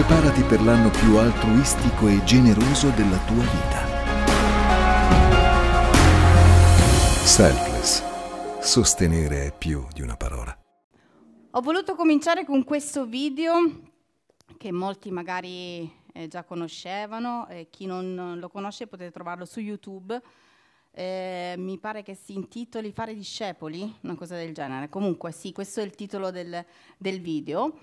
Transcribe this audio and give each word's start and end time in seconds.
Preparati 0.00 0.42
per 0.44 0.62
l'anno 0.62 0.88
più 0.88 1.16
altruistico 1.18 2.08
e 2.08 2.24
generoso 2.24 2.88
della 2.88 3.18
tua 3.26 3.42
vita. 3.42 3.86
Selfless. 7.22 8.02
Sostenere 8.62 9.48
è 9.48 9.52
più 9.54 9.86
di 9.92 10.00
una 10.00 10.16
parola. 10.16 10.58
Ho 11.50 11.60
voluto 11.60 11.94
cominciare 11.96 12.46
con 12.46 12.64
questo 12.64 13.04
video 13.04 13.58
che 14.56 14.72
molti 14.72 15.10
magari 15.10 15.92
eh, 16.14 16.28
già 16.28 16.44
conoscevano, 16.44 17.46
e 17.48 17.68
chi 17.68 17.84
non 17.84 18.38
lo 18.38 18.48
conosce 18.48 18.86
potete 18.86 19.10
trovarlo 19.10 19.44
su 19.44 19.60
YouTube. 19.60 20.18
Eh, 20.92 21.56
mi 21.58 21.78
pare 21.78 22.02
che 22.02 22.14
si 22.14 22.32
intitoli 22.32 22.90
Fare 22.90 23.14
discepoli, 23.14 23.96
una 24.00 24.14
cosa 24.14 24.34
del 24.34 24.54
genere. 24.54 24.88
Comunque 24.88 25.30
sì, 25.30 25.52
questo 25.52 25.80
è 25.80 25.84
il 25.84 25.94
titolo 25.94 26.30
del, 26.30 26.64
del 26.96 27.20
video. 27.20 27.80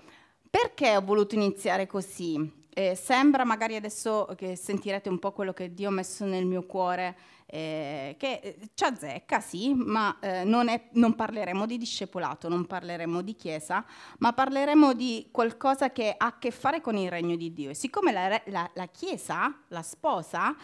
Perché 0.50 0.96
ho 0.96 1.02
voluto 1.02 1.34
iniziare 1.34 1.86
così? 1.86 2.56
Eh, 2.70 2.94
sembra 2.94 3.44
magari 3.44 3.76
adesso 3.76 4.32
che 4.36 4.56
sentirete 4.56 5.08
un 5.08 5.18
po' 5.18 5.32
quello 5.32 5.52
che 5.52 5.74
Dio 5.74 5.88
ha 5.88 5.92
messo 5.92 6.24
nel 6.24 6.46
mio 6.46 6.64
cuore, 6.64 7.16
eh, 7.44 8.14
che 8.18 8.40
eh, 8.42 8.58
ci 8.72 8.84
azzecca, 8.84 9.40
sì, 9.40 9.74
ma 9.74 10.16
eh, 10.20 10.44
non, 10.44 10.68
è, 10.68 10.88
non, 10.92 11.14
parleremo 11.14 11.66
di 11.66 11.76
discepolato, 11.76 12.48
non 12.48 12.66
parleremo 12.66 13.20
di 13.20 13.34
chiesa, 13.34 13.84
ma 14.18 14.32
parleremo 14.32 14.94
di 14.94 15.28
qualcosa 15.30 15.90
che 15.90 16.14
ha 16.16 16.26
a 16.26 16.38
che 16.38 16.50
fare 16.50 16.80
con 16.80 16.96
il 16.96 17.10
regno 17.10 17.36
di 17.36 17.52
Dio. 17.52 17.70
E 17.70 17.74
siccome 17.74 18.12
la, 18.12 18.40
la, 18.46 18.70
la 18.72 18.86
chiesa, 18.86 19.54
la 19.68 19.82
sposa, 19.82 20.56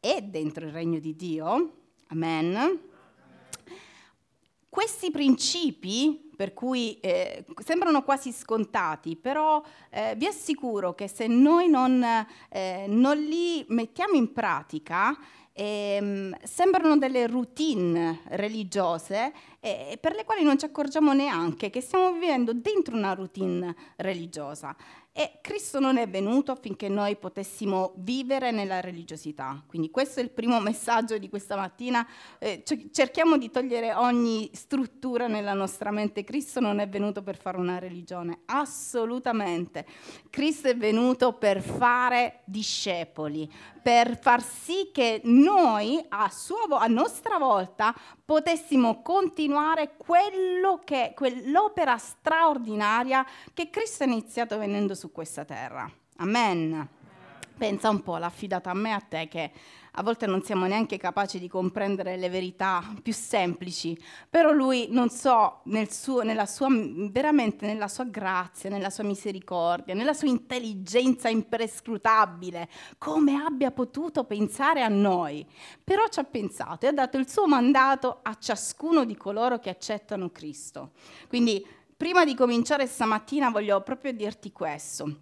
è 0.00 0.20
dentro 0.22 0.66
il 0.66 0.72
regno 0.72 0.98
di 0.98 1.14
Dio, 1.14 1.72
amen, 2.08 2.80
questi 4.68 5.10
principi 5.10 6.31
per 6.42 6.54
cui 6.54 6.98
eh, 6.98 7.44
sembrano 7.62 8.02
quasi 8.02 8.32
scontati, 8.32 9.14
però 9.14 9.62
eh, 9.90 10.16
vi 10.16 10.26
assicuro 10.26 10.92
che 10.92 11.06
se 11.06 11.28
noi 11.28 11.68
non, 11.68 12.04
eh, 12.48 12.86
non 12.88 13.16
li 13.16 13.64
mettiamo 13.68 14.14
in 14.14 14.32
pratica, 14.32 15.16
ehm, 15.52 16.36
sembrano 16.42 16.96
delle 16.96 17.28
routine 17.28 18.22
religiose 18.30 19.32
eh, 19.60 19.96
per 20.00 20.16
le 20.16 20.24
quali 20.24 20.42
non 20.42 20.58
ci 20.58 20.64
accorgiamo 20.64 21.12
neanche 21.12 21.70
che 21.70 21.80
stiamo 21.80 22.10
vivendo 22.10 22.52
dentro 22.52 22.96
una 22.96 23.14
routine 23.14 23.72
religiosa. 23.98 24.74
E 25.14 25.40
Cristo 25.42 25.78
non 25.78 25.98
è 25.98 26.08
venuto 26.08 26.52
affinché 26.52 26.88
noi 26.88 27.16
potessimo 27.16 27.92
vivere 27.96 28.50
nella 28.50 28.80
religiosità. 28.80 29.62
Quindi 29.66 29.90
questo 29.90 30.20
è 30.20 30.22
il 30.22 30.30
primo 30.30 30.58
messaggio 30.62 31.18
di 31.18 31.28
questa 31.28 31.54
mattina. 31.54 32.06
Eh, 32.38 32.62
cerchiamo 32.90 33.36
di 33.36 33.50
togliere 33.50 33.92
ogni 33.92 34.48
struttura 34.54 35.26
nella 35.26 35.52
nostra 35.52 35.90
mente. 35.90 36.24
Cristo 36.24 36.60
non 36.60 36.78
è 36.78 36.88
venuto 36.88 37.22
per 37.22 37.36
fare 37.36 37.58
una 37.58 37.78
religione, 37.78 38.40
assolutamente. 38.46 39.84
Cristo 40.30 40.68
è 40.68 40.76
venuto 40.76 41.34
per 41.34 41.60
fare 41.60 42.40
discepoli, 42.46 43.52
per 43.82 44.18
far 44.18 44.42
sì 44.42 44.88
che 44.94 45.20
noi, 45.24 46.02
a, 46.08 46.30
sua, 46.30 46.78
a 46.78 46.86
nostra 46.86 47.36
volta, 47.36 47.94
potessimo 48.24 49.02
continuare 49.02 49.96
che, 50.84 51.12
quell'opera 51.14 51.98
straordinaria 51.98 53.26
che 53.52 53.68
Cristo 53.68 54.04
ha 54.04 54.06
iniziato 54.06 54.56
venendo 54.56 54.94
su 54.94 55.01
questa 55.10 55.44
terra. 55.44 55.90
Amen. 56.16 56.88
Pensa 57.56 57.90
un 57.90 58.02
po', 58.02 58.16
l'ha 58.16 58.26
affidata 58.26 58.70
a 58.70 58.74
me 58.74 58.90
e 58.90 58.92
a 58.92 59.00
te 59.00 59.28
che 59.28 59.50
a 59.92 60.02
volte 60.02 60.26
non 60.26 60.42
siamo 60.42 60.66
neanche 60.66 60.96
capaci 60.96 61.38
di 61.38 61.48
comprendere 61.48 62.16
le 62.16 62.30
verità 62.30 62.82
più 63.02 63.12
semplici, 63.12 63.96
però 64.28 64.50
lui, 64.50 64.86
non 64.88 65.10
so, 65.10 65.60
nel 65.64 65.92
suo, 65.92 66.22
nella 66.22 66.46
sua, 66.46 66.68
veramente 66.70 67.66
nella 67.66 67.88
sua 67.88 68.04
grazia, 68.04 68.70
nella 68.70 68.88
sua 68.88 69.04
misericordia, 69.04 69.92
nella 69.92 70.14
sua 70.14 70.28
intelligenza 70.28 71.28
imprescrutabile, 71.28 72.68
come 72.96 73.42
abbia 73.44 73.70
potuto 73.70 74.24
pensare 74.24 74.82
a 74.82 74.88
noi. 74.88 75.46
Però 75.84 76.08
ci 76.08 76.20
ha 76.20 76.24
pensato 76.24 76.86
e 76.86 76.88
ha 76.88 76.92
dato 76.92 77.18
il 77.18 77.28
suo 77.28 77.46
mandato 77.46 78.20
a 78.22 78.34
ciascuno 78.38 79.04
di 79.04 79.16
coloro 79.16 79.58
che 79.58 79.68
accettano 79.68 80.30
Cristo. 80.30 80.92
Quindi, 81.28 81.64
prima 82.02 82.24
di 82.24 82.34
cominciare 82.34 82.88
stamattina 82.88 83.48
voglio 83.50 83.80
proprio 83.80 84.10
dirti 84.10 84.50
questo. 84.50 85.18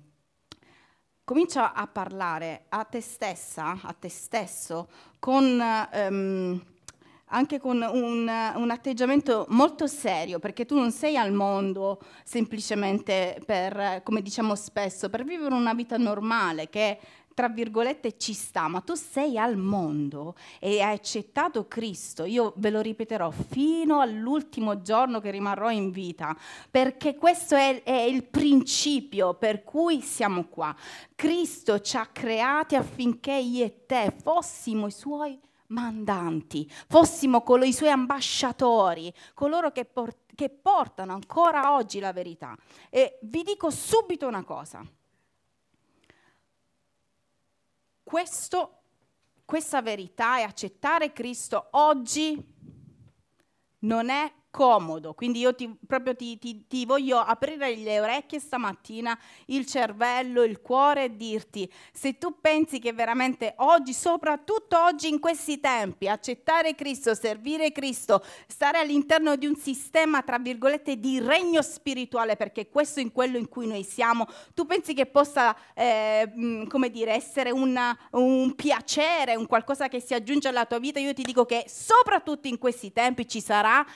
Comincia 1.22 1.74
a 1.74 1.86
parlare 1.86 2.64
a 2.70 2.84
te 2.84 3.02
stessa, 3.02 3.78
a 3.82 3.92
te 3.92 4.08
stesso, 4.08 4.88
con, 5.18 5.62
um, 5.92 6.64
anche 7.26 7.60
con 7.60 7.82
un, 7.82 8.52
un, 8.54 8.70
atteggiamento 8.70 9.44
molto 9.50 9.86
serio, 9.86 10.38
perché 10.38 10.64
tu 10.64 10.74
non 10.74 10.90
sei 10.90 11.18
al 11.18 11.34
mondo 11.34 12.00
semplicemente 12.24 13.38
per, 13.44 14.00
come 14.02 14.22
diciamo 14.22 14.54
spesso, 14.54 15.10
per 15.10 15.22
vivere 15.22 15.52
una 15.54 15.74
vita 15.74 15.98
normale, 15.98 16.70
che 16.70 16.98
tra 17.34 17.48
virgolette 17.48 18.18
ci 18.18 18.32
sta, 18.32 18.68
ma 18.68 18.80
tu 18.80 18.94
sei 18.94 19.38
al 19.38 19.56
mondo 19.56 20.34
e 20.58 20.80
hai 20.80 20.94
accettato 20.94 21.66
Cristo, 21.66 22.24
io 22.24 22.52
ve 22.56 22.70
lo 22.70 22.80
ripeterò 22.80 23.30
fino 23.30 24.00
all'ultimo 24.00 24.82
giorno 24.82 25.20
che 25.20 25.30
rimarrò 25.30 25.70
in 25.70 25.90
vita, 25.90 26.36
perché 26.70 27.16
questo 27.16 27.54
è, 27.54 27.82
è 27.82 28.00
il 28.00 28.24
principio 28.24 29.34
per 29.34 29.64
cui 29.64 30.00
siamo 30.02 30.44
qua. 30.44 30.74
Cristo 31.14 31.80
ci 31.80 31.96
ha 31.96 32.06
creati 32.06 32.76
affinché 32.76 33.32
io 33.32 33.64
e 33.64 33.86
te 33.86 34.12
fossimo 34.22 34.86
i 34.86 34.92
suoi 34.92 35.38
mandanti, 35.68 36.70
fossimo 36.88 37.42
con 37.42 37.64
i 37.64 37.72
suoi 37.72 37.90
ambasciatori, 37.90 39.12
coloro 39.34 39.70
che, 39.72 39.84
port- 39.84 40.34
che 40.34 40.50
portano 40.50 41.12
ancora 41.12 41.74
oggi 41.74 42.00
la 42.00 42.12
verità. 42.12 42.56
E 42.88 43.18
vi 43.22 43.42
dico 43.42 43.70
subito 43.70 44.26
una 44.26 44.44
cosa 44.44 44.84
questo, 48.10 48.82
questa 49.44 49.80
verità 49.82 50.40
e 50.40 50.42
accettare 50.42 51.12
Cristo 51.12 51.68
oggi 51.70 52.44
non 53.82 54.08
è 54.08 54.34
comodo. 54.50 55.14
Quindi 55.14 55.38
io 55.40 55.54
ti, 55.54 55.72
proprio 55.86 56.14
ti, 56.14 56.38
ti, 56.38 56.66
ti, 56.66 56.84
voglio 56.84 57.18
aprire 57.18 57.74
le 57.76 58.00
orecchie 58.00 58.40
stamattina, 58.40 59.16
il 59.46 59.64
cervello, 59.64 60.42
il 60.42 60.60
cuore 60.60 61.04
e 61.04 61.16
dirti, 61.16 61.70
se 61.92 62.18
tu 62.18 62.40
pensi 62.40 62.78
che 62.80 62.92
veramente 62.92 63.54
oggi, 63.58 63.92
soprattutto 63.92 64.82
oggi 64.82 65.08
in 65.08 65.20
questi 65.20 65.60
tempi, 65.60 66.08
accettare 66.08 66.74
Cristo, 66.74 67.14
servire 67.14 67.72
Cristo, 67.72 68.24
stare 68.46 68.78
all'interno 68.78 69.36
di 69.36 69.46
un 69.46 69.56
sistema, 69.56 70.22
tra 70.22 70.38
virgolette, 70.38 70.98
di 70.98 71.20
regno 71.20 71.62
spirituale, 71.62 72.36
perché 72.36 72.68
questo 72.68 73.00
è 73.00 73.12
quello 73.12 73.38
in 73.38 73.48
cui 73.48 73.66
noi 73.66 73.84
siamo, 73.84 74.26
tu 74.54 74.66
pensi 74.66 74.94
che 74.94 75.06
possa, 75.06 75.56
eh, 75.74 76.66
come 76.68 76.90
dire, 76.90 77.14
essere 77.14 77.50
una, 77.50 77.96
un 78.12 78.54
piacere, 78.54 79.36
un 79.36 79.46
qualcosa 79.46 79.88
che 79.88 80.00
si 80.00 80.14
aggiunge 80.14 80.48
alla 80.48 80.66
tua 80.66 80.78
vita, 80.78 80.98
io 80.98 81.14
ti 81.14 81.22
dico 81.22 81.44
che 81.44 81.64
soprattutto 81.68 82.48
in 82.48 82.58
questi 82.58 82.92
tempi 82.92 83.28
ci 83.28 83.40
sarà 83.40 83.86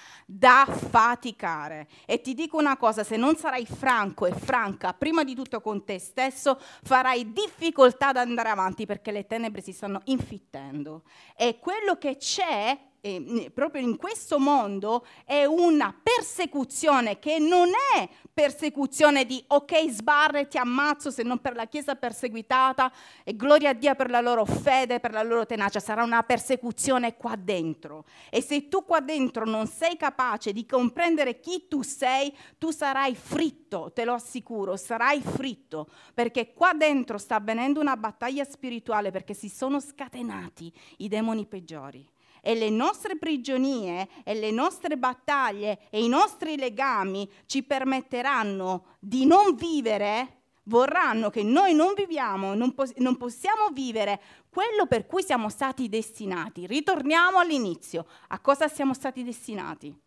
da 0.44 0.66
faticare. 0.66 1.88
E 2.04 2.20
ti 2.20 2.34
dico 2.34 2.58
una 2.58 2.76
cosa, 2.76 3.02
se 3.02 3.16
non 3.16 3.34
sarai 3.34 3.64
franco 3.64 4.26
e 4.26 4.32
franca, 4.32 4.92
prima 4.92 5.24
di 5.24 5.34
tutto 5.34 5.62
con 5.62 5.86
te 5.86 5.98
stesso, 5.98 6.60
farai 6.82 7.32
difficoltà 7.32 8.08
ad 8.08 8.18
andare 8.18 8.50
avanti 8.50 8.84
perché 8.84 9.10
le 9.10 9.26
tenebre 9.26 9.62
si 9.62 9.72
stanno 9.72 10.02
infittendo. 10.04 11.04
E 11.34 11.58
quello 11.58 11.96
che 11.96 12.18
c'è 12.18 12.78
eh, 13.04 13.50
proprio 13.52 13.82
in 13.82 13.98
questo 13.98 14.38
mondo 14.38 15.04
è 15.26 15.44
una 15.44 15.94
persecuzione 16.02 17.18
che 17.18 17.38
non 17.38 17.68
è 17.94 18.08
persecuzione 18.32 19.26
di 19.26 19.44
ok 19.46 19.90
sbarre 19.90 20.48
ti 20.48 20.56
ammazzo 20.56 21.10
se 21.10 21.22
non 21.22 21.38
per 21.38 21.54
la 21.54 21.66
Chiesa 21.66 21.96
perseguitata 21.96 22.90
e 23.22 23.36
gloria 23.36 23.70
a 23.70 23.72
Dio 23.74 23.94
per 23.94 24.08
la 24.08 24.22
loro 24.22 24.46
fede, 24.46 25.00
per 25.00 25.12
la 25.12 25.22
loro 25.22 25.44
tenacia, 25.44 25.80
sarà 25.80 26.02
una 26.02 26.22
persecuzione 26.22 27.16
qua 27.16 27.36
dentro. 27.36 28.06
E 28.30 28.40
se 28.40 28.68
tu 28.68 28.84
qua 28.86 29.00
dentro 29.00 29.44
non 29.44 29.66
sei 29.66 29.98
capace 29.98 30.52
di 30.54 30.64
comprendere 30.64 31.40
chi 31.40 31.66
tu 31.68 31.82
sei, 31.82 32.34
tu 32.56 32.70
sarai 32.70 33.14
fritto, 33.14 33.92
te 33.92 34.06
lo 34.06 34.14
assicuro, 34.14 34.76
sarai 34.76 35.20
fritto, 35.20 35.88
perché 36.14 36.54
qua 36.54 36.72
dentro 36.72 37.18
sta 37.18 37.36
avvenendo 37.36 37.80
una 37.80 37.98
battaglia 37.98 38.44
spirituale 38.44 39.10
perché 39.10 39.34
si 39.34 39.50
sono 39.50 39.78
scatenati 39.78 40.72
i 40.98 41.08
demoni 41.08 41.46
peggiori 41.46 42.12
e 42.46 42.54
le 42.54 42.68
nostre 42.68 43.16
prigionie 43.16 44.06
e 44.22 44.34
le 44.34 44.50
nostre 44.50 44.98
battaglie 44.98 45.88
e 45.88 46.04
i 46.04 46.08
nostri 46.08 46.58
legami 46.58 47.26
ci 47.46 47.62
permetteranno 47.62 48.96
di 49.00 49.24
non 49.24 49.54
vivere, 49.54 50.42
vorranno 50.64 51.30
che 51.30 51.42
noi 51.42 51.74
non 51.74 51.94
viviamo, 51.94 52.52
non, 52.52 52.74
pos- 52.74 52.92
non 52.96 53.16
possiamo 53.16 53.68
vivere 53.72 54.20
quello 54.50 54.84
per 54.86 55.06
cui 55.06 55.22
siamo 55.22 55.48
stati 55.48 55.88
destinati. 55.88 56.66
Ritorniamo 56.66 57.38
all'inizio. 57.38 58.06
A 58.28 58.38
cosa 58.40 58.68
siamo 58.68 58.92
stati 58.92 59.24
destinati? 59.24 59.98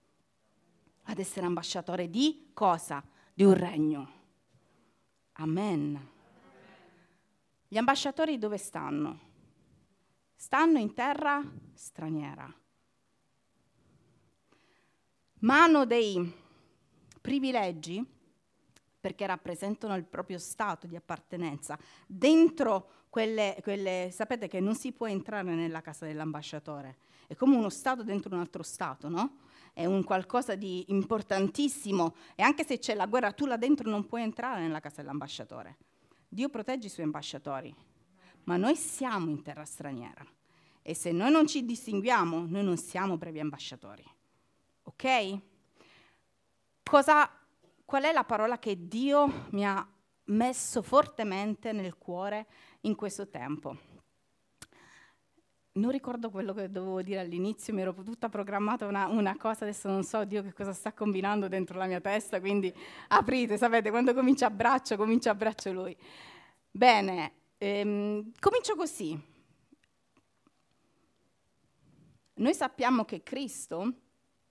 Ad 1.06 1.18
essere 1.18 1.48
ambasciatore 1.48 2.08
di 2.08 2.52
cosa? 2.54 3.04
Di 3.34 3.44
un 3.44 3.54
regno. 3.56 4.12
Amen. 5.34 6.08
Gli 7.68 7.78
ambasciatori 7.78 8.38
dove 8.38 8.58
stanno? 8.58 9.27
Stanno 10.38 10.78
in 10.78 10.94
terra 10.94 11.42
straniera, 11.74 12.54
ma 15.40 15.64
hanno 15.64 15.86
dei 15.86 16.32
privilegi 17.20 18.06
perché 19.00 19.26
rappresentano 19.26 19.96
il 19.96 20.06
proprio 20.06 20.38
stato 20.38 20.86
di 20.86 20.96
appartenenza. 20.96 21.78
Dentro 22.06 23.06
quelle, 23.10 23.58
quelle, 23.64 24.10
sapete 24.12 24.48
che 24.48 24.60
non 24.60 24.76
si 24.76 24.92
può 24.92 25.08
entrare 25.08 25.56
nella 25.56 25.82
casa 25.82 26.06
dell'ambasciatore, 26.06 26.98
è 27.26 27.36
come 27.36 27.56
uno 27.56 27.70
stato 27.70 28.04
dentro 28.04 28.34
un 28.34 28.40
altro 28.40 28.64
stato, 28.64 29.10
no? 29.10 29.40
È 29.74 29.86
un 29.86 30.04
qualcosa 30.04 30.56
di 30.56 30.86
importantissimo 30.90 32.16
e 32.36 32.44
anche 32.44 32.64
se 32.64 32.78
c'è 32.78 32.94
la 32.94 33.06
guerra, 33.08 33.32
tu 33.32 33.46
là 33.46 33.58
dentro 33.58 33.90
non 33.90 34.06
puoi 34.06 34.22
entrare 34.22 34.62
nella 34.62 34.80
casa 34.80 35.02
dell'ambasciatore. 35.02 35.78
Dio 36.28 36.50
protegge 36.50 36.88
i 36.88 36.90
suoi 36.90 37.06
ambasciatori, 37.06 37.74
ma 38.48 38.58
noi 38.58 38.76
siamo 38.76 39.30
in 39.30 39.42
terra 39.42 39.66
straniera 39.66 40.26
e 40.82 40.94
se 40.94 41.12
noi 41.12 41.32
non 41.32 41.48
ci 41.48 41.66
distinguiamo, 41.66 42.46
noi 42.48 42.64
non 42.64 42.78
siamo 42.78 43.18
brevi 43.18 43.42
ambasciatori. 43.42 44.04
Ok? 44.84 45.38
Cosa, 46.82 47.30
qual 47.84 48.04
è 48.04 48.14
la 48.14 48.24
parola 48.24 48.58
che 48.58 48.88
Dio 48.88 49.48
mi 49.50 49.66
ha 49.66 49.86
messo 50.26 50.82
fortemente 50.82 51.74
nel 51.74 51.98
cuore 51.98 52.48
in 52.82 52.96
questo 52.96 53.28
tempo? 53.28 53.76
Non 55.74 55.92
ricordo 55.92 56.30
quello 56.30 56.54
che 56.54 56.72
dovevo 56.72 57.02
dire 57.02 57.20
all'inizio, 57.20 57.74
mi 57.74 57.82
ero 57.82 57.94
tutta 57.94 58.30
programmata 58.30 58.86
una, 58.86 59.08
una, 59.08 59.36
cosa, 59.36 59.66
adesso 59.66 59.90
non 59.90 60.04
so 60.04 60.24
Dio 60.24 60.42
che 60.42 60.54
cosa 60.54 60.72
sta 60.72 60.94
combinando 60.94 61.50
dentro 61.50 61.78
la 61.78 61.86
mia 61.86 62.00
testa, 62.00 62.40
quindi 62.40 62.74
aprite, 63.10 63.58
sapete, 63.58 63.90
quando 63.90 64.14
comincia 64.14 64.46
a 64.46 64.52
braccio, 64.52 64.96
comincia 64.96 65.32
a 65.32 65.36
braccio 65.36 65.74
lui. 65.74 65.96
Bene, 66.72 67.37
ehm, 67.58 68.32
comincio 68.40 68.76
così. 68.76 69.36
Noi 72.36 72.54
sappiamo 72.54 73.04
che 73.04 73.24
Cristo 73.24 73.94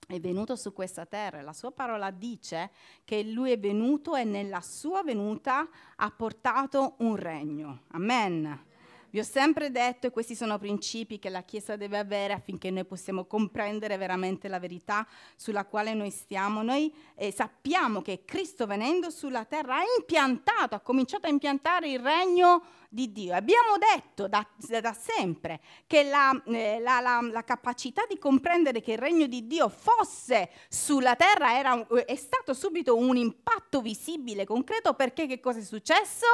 è 0.09 0.21
venuto 0.21 0.55
su 0.57 0.73
questa 0.73 1.05
terra 1.05 1.39
e 1.39 1.43
la 1.43 1.53
sua 1.53 1.73
parola 1.73 2.11
dice 2.11 2.71
che 3.05 3.23
lui 3.25 3.51
è 3.51 3.59
venuto 3.59 4.15
e 4.15 4.25
nella 4.25 4.61
sua 4.61 5.03
venuta 5.03 5.69
ha 5.97 6.11
portato 6.11 6.95
un 6.99 7.17
regno. 7.17 7.83
Amen. 7.89 8.65
Vi 9.11 9.21
ho 9.21 9.23
sempre 9.23 9.71
detto, 9.71 10.09
e 10.09 10.11
questi 10.11 10.35
sono 10.35 10.59
principi 10.59 11.19
che 11.19 11.31
la 11.31 11.43
Chiesa 11.43 11.77
deve 11.77 11.99
avere 11.99 12.33
affinché 12.33 12.71
noi 12.71 12.85
possiamo 12.85 13.25
comprendere 13.25 13.97
veramente 13.97 14.49
la 14.49 14.59
verità 14.59 15.07
sulla 15.37 15.65
quale 15.65 15.95
noi 15.95 16.11
stiamo. 16.11 16.63
Noi 16.63 16.93
eh, 17.15 17.33
sappiamo 17.33 18.03
che 18.03 18.25
Cristo 18.25 18.67
venendo 18.67 19.11
sulla 19.11 19.45
terra 19.45 19.77
ha 19.77 19.85
impiantato, 19.99 20.75
ha 20.75 20.81
cominciato 20.81 21.27
a 21.27 21.31
impiantare 21.31 21.89
il 21.89 22.01
regno 22.01 22.65
di 22.89 23.13
Dio. 23.13 23.35
Abbiamo 23.35 23.77
detto 23.79 24.27
da, 24.27 24.47
da 24.81 24.93
sempre 24.93 25.61
che 25.87 26.03
la, 26.05 26.43
eh, 26.47 26.81
la, 26.81 27.01
la, 27.01 27.21
la, 27.21 27.45
capacità 27.45 28.05
di 28.09 28.19
comprendere 28.19 28.81
che 28.81 28.93
il 28.93 28.99
regno 28.99 29.27
di 29.27 29.47
Dio 29.47 29.69
fosse 29.69 30.51
sulla 30.69 31.15
terra 31.15 31.57
era, 31.57 31.87
è 32.05 32.17
stato 32.17 32.55
subito 32.55 32.97
un 32.97 33.17
impatto 33.17 33.81
visibile, 33.81 34.45
concreto, 34.45 34.95
perché 34.95 35.27
che 35.27 35.41
cosa 35.41 35.61
è 35.61 35.63
successo? 35.63 36.27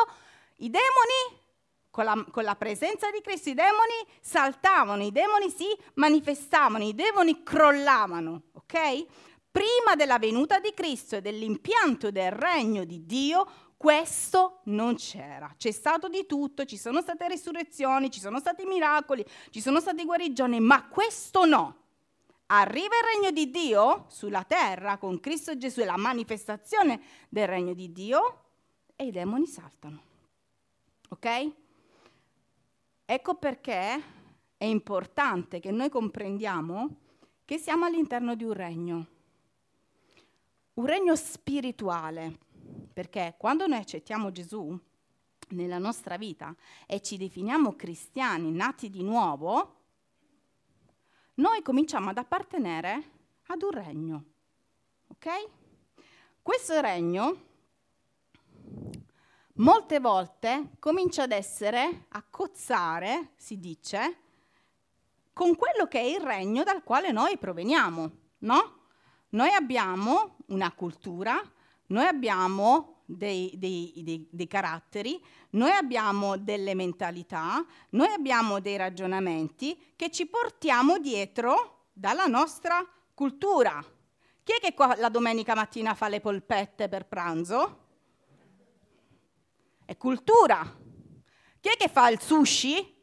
I 0.56 0.70
demoni 0.70 1.41
con 1.92 2.04
la, 2.04 2.24
con 2.30 2.42
la, 2.42 2.56
presenza 2.56 3.10
di 3.10 3.20
Cristo 3.20 3.50
i 3.50 3.54
demoni 3.54 3.92
saltavano, 4.18 5.04
i 5.04 5.12
demoni 5.12 5.50
si 5.50 5.66
manifestavano, 5.94 6.82
i 6.82 6.94
demoni 6.94 7.42
crollavano, 7.42 8.44
ok? 8.54 9.04
Prima 9.50 9.94
della 9.94 10.18
venuta 10.18 10.58
di 10.58 10.72
Cristo 10.72 11.16
e 11.16 11.20
dell'impianto 11.20 12.10
del 12.10 12.30
regno 12.30 12.84
di 12.84 13.04
Dio, 13.04 13.46
questo 13.76 14.60
non 14.64 14.96
c'era. 14.96 15.54
C'è 15.58 15.70
stato 15.70 16.08
di 16.08 16.24
tutto, 16.24 16.64
ci 16.64 16.78
sono 16.78 17.02
state 17.02 17.28
risurrezioni, 17.28 18.10
ci 18.10 18.20
sono 18.20 18.40
stati 18.40 18.64
miracoli, 18.64 19.22
ci 19.50 19.60
sono 19.60 19.78
state 19.78 20.06
guarigioni, 20.06 20.60
ma 20.60 20.88
questo 20.88 21.44
no. 21.44 21.76
Arriva 22.46 22.94
il 22.96 23.14
regno 23.14 23.30
di 23.32 23.50
Dio 23.50 24.06
sulla 24.08 24.44
terra 24.44 24.96
con 24.96 25.20
Cristo 25.20 25.58
Gesù 25.58 25.80
e 25.80 25.84
la 25.84 25.98
manifestazione 25.98 27.02
del 27.28 27.46
regno 27.46 27.74
di 27.74 27.92
Dio 27.92 28.44
e 28.96 29.04
i 29.04 29.10
demoni 29.10 29.46
saltano. 29.46 30.00
Ok? 31.10 31.60
Ecco 33.12 33.34
perché 33.34 34.02
è 34.56 34.64
importante 34.64 35.60
che 35.60 35.70
noi 35.70 35.90
comprendiamo 35.90 36.96
che 37.44 37.58
siamo 37.58 37.84
all'interno 37.84 38.34
di 38.34 38.42
un 38.42 38.54
regno, 38.54 39.06
un 40.72 40.86
regno 40.86 41.14
spirituale, 41.14 42.38
perché 42.90 43.34
quando 43.36 43.66
noi 43.66 43.80
accettiamo 43.80 44.32
Gesù 44.32 44.74
nella 45.48 45.76
nostra 45.76 46.16
vita 46.16 46.56
e 46.86 47.02
ci 47.02 47.18
definiamo 47.18 47.76
cristiani 47.76 48.50
nati 48.50 48.88
di 48.88 49.02
nuovo, 49.02 49.80
noi 51.34 51.60
cominciamo 51.60 52.08
ad 52.08 52.16
appartenere 52.16 53.10
ad 53.48 53.60
un 53.60 53.72
regno. 53.72 54.24
Ok? 55.08 55.28
Questo 56.40 56.80
regno 56.80 57.36
molte 59.54 60.00
volte 60.00 60.70
comincia 60.78 61.24
ad 61.24 61.32
essere, 61.32 62.06
a 62.08 62.24
cozzare, 62.28 63.32
si 63.36 63.58
dice, 63.58 64.16
con 65.32 65.56
quello 65.56 65.86
che 65.86 66.00
è 66.00 66.04
il 66.04 66.20
regno 66.20 66.62
dal 66.62 66.82
quale 66.82 67.10
noi 67.10 67.38
proveniamo, 67.38 68.10
no? 68.38 68.80
Noi 69.30 69.50
abbiamo 69.50 70.36
una 70.48 70.72
cultura, 70.72 71.40
noi 71.86 72.06
abbiamo 72.06 73.02
dei, 73.04 73.52
dei, 73.56 73.92
dei, 74.02 74.28
dei, 74.30 74.46
caratteri, 74.46 75.22
noi 75.50 75.70
abbiamo 75.70 76.36
delle 76.36 76.74
mentalità, 76.74 77.64
noi 77.90 78.08
abbiamo 78.08 78.60
dei 78.60 78.76
ragionamenti 78.76 79.92
che 79.96 80.10
ci 80.10 80.26
portiamo 80.26 80.98
dietro 80.98 81.86
dalla 81.92 82.26
nostra 82.26 82.86
cultura. 83.14 83.82
Chi 84.44 84.52
è 84.52 84.60
che 84.60 84.74
qua 84.74 84.96
la 84.96 85.08
domenica 85.08 85.54
mattina 85.54 85.94
fa 85.94 86.08
le 86.08 86.20
polpette 86.20 86.88
per 86.88 87.06
pranzo? 87.06 87.81
È 89.92 89.98
cultura. 89.98 90.62
Chi 91.60 91.68
è 91.68 91.76
che 91.76 91.88
fa 91.88 92.08
il 92.08 92.18
sushi? 92.18 92.96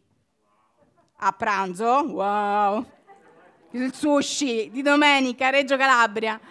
A 1.18 1.32
pranzo? 1.34 1.86
Wow! 1.86 2.84
Il 3.74 3.94
sushi 3.94 4.72
di 4.72 4.82
domenica, 4.82 5.52
Reggio 5.52 5.78
Calabria. 5.78 6.42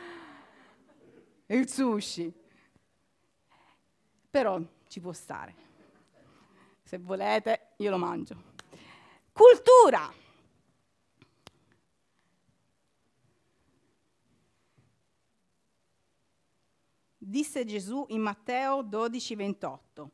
Il 1.46 1.69
sushi. 1.69 2.32
Però 4.31 4.61
ci 4.87 5.00
può 5.00 5.12
stare. 5.12 5.56
Se 6.85 6.99
volete, 6.99 7.73
io 7.79 7.90
lo 7.90 7.99
mangio. 7.99 8.40
Cultura. 9.32 10.08
Disse 17.16 17.64
Gesù 17.64 18.07
in 18.11 18.21
Matteo 18.21 18.83
12, 18.83 19.35
28 19.35 20.12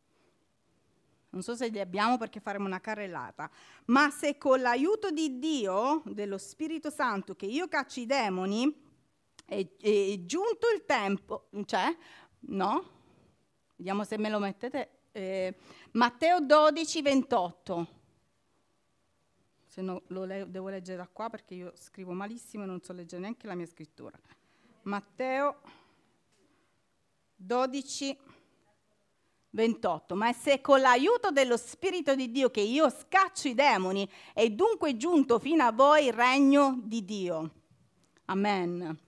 non 1.35 1.43
so 1.43 1.55
se 1.55 1.69
li 1.69 1.81
abbiamo 1.81 2.17
perché 2.17 2.41
faremo 2.41 2.65
una 2.65 2.81
carrellata, 2.81 3.51
ma 3.87 4.09
se 4.11 4.39
con 4.39 4.61
l'aiuto 4.61 5.11
di 5.11 5.39
Dio, 5.39 6.03
dello 6.07 6.39
Spirito 6.39 6.91
Santo, 6.91 7.35
che 7.35 7.47
io 7.47 7.69
caccio 7.69 8.01
i 8.01 8.07
demoni, 8.07 8.83
è, 9.45 9.67
è 9.81 10.25
giunto 10.25 10.69
il 10.75 10.85
tempo, 10.87 11.49
cioè, 11.67 11.95
no? 12.47 12.91
Vediamo 13.77 14.05
se 14.05 14.17
me 14.17 14.31
lo 14.31 14.39
mettete. 14.39 14.91
Eh, 15.11 15.55
Matteo 15.93 16.41
12, 16.41 17.03
28. 17.03 17.89
Se 19.67 19.83
no 19.83 20.03
lo 20.09 20.25
le- 20.25 20.49
devo 20.49 20.69
leggere 20.69 20.99
da 20.99 21.09
qua 21.09 21.29
perché 21.29 21.55
io 21.55 21.73
scrivo 21.77 22.13
malissimo 22.13 22.63
e 22.63 22.67
non 22.67 22.81
so 22.81 22.93
leggere 22.93 23.23
neanche 23.23 23.49
la 23.49 23.57
mia 23.57 23.67
scrittura. 23.67 24.17
Matteo 24.83 25.61
12, 27.35 28.07
28. 28.07 28.34
28. 29.55 30.15
Ma 30.17 30.33
se 30.33 30.61
con 30.61 30.81
l'aiuto 30.81 31.31
dello 31.31 31.57
Spirito 31.57 32.15
di 32.15 32.31
Dio 32.31 32.51
che 32.51 32.61
io 32.61 32.91
scaccio 32.91 33.49
i 33.49 33.55
demoni 33.55 34.09
è 34.33 34.49
dunque 34.51 34.97
giunto 34.97 35.39
fino 35.39 35.65
a 35.65 35.73
voi 35.73 36.07
il 36.07 36.13
regno 36.13 36.81
di 36.83 37.05
Dio. 37.05 37.51
Amen. 38.27 38.99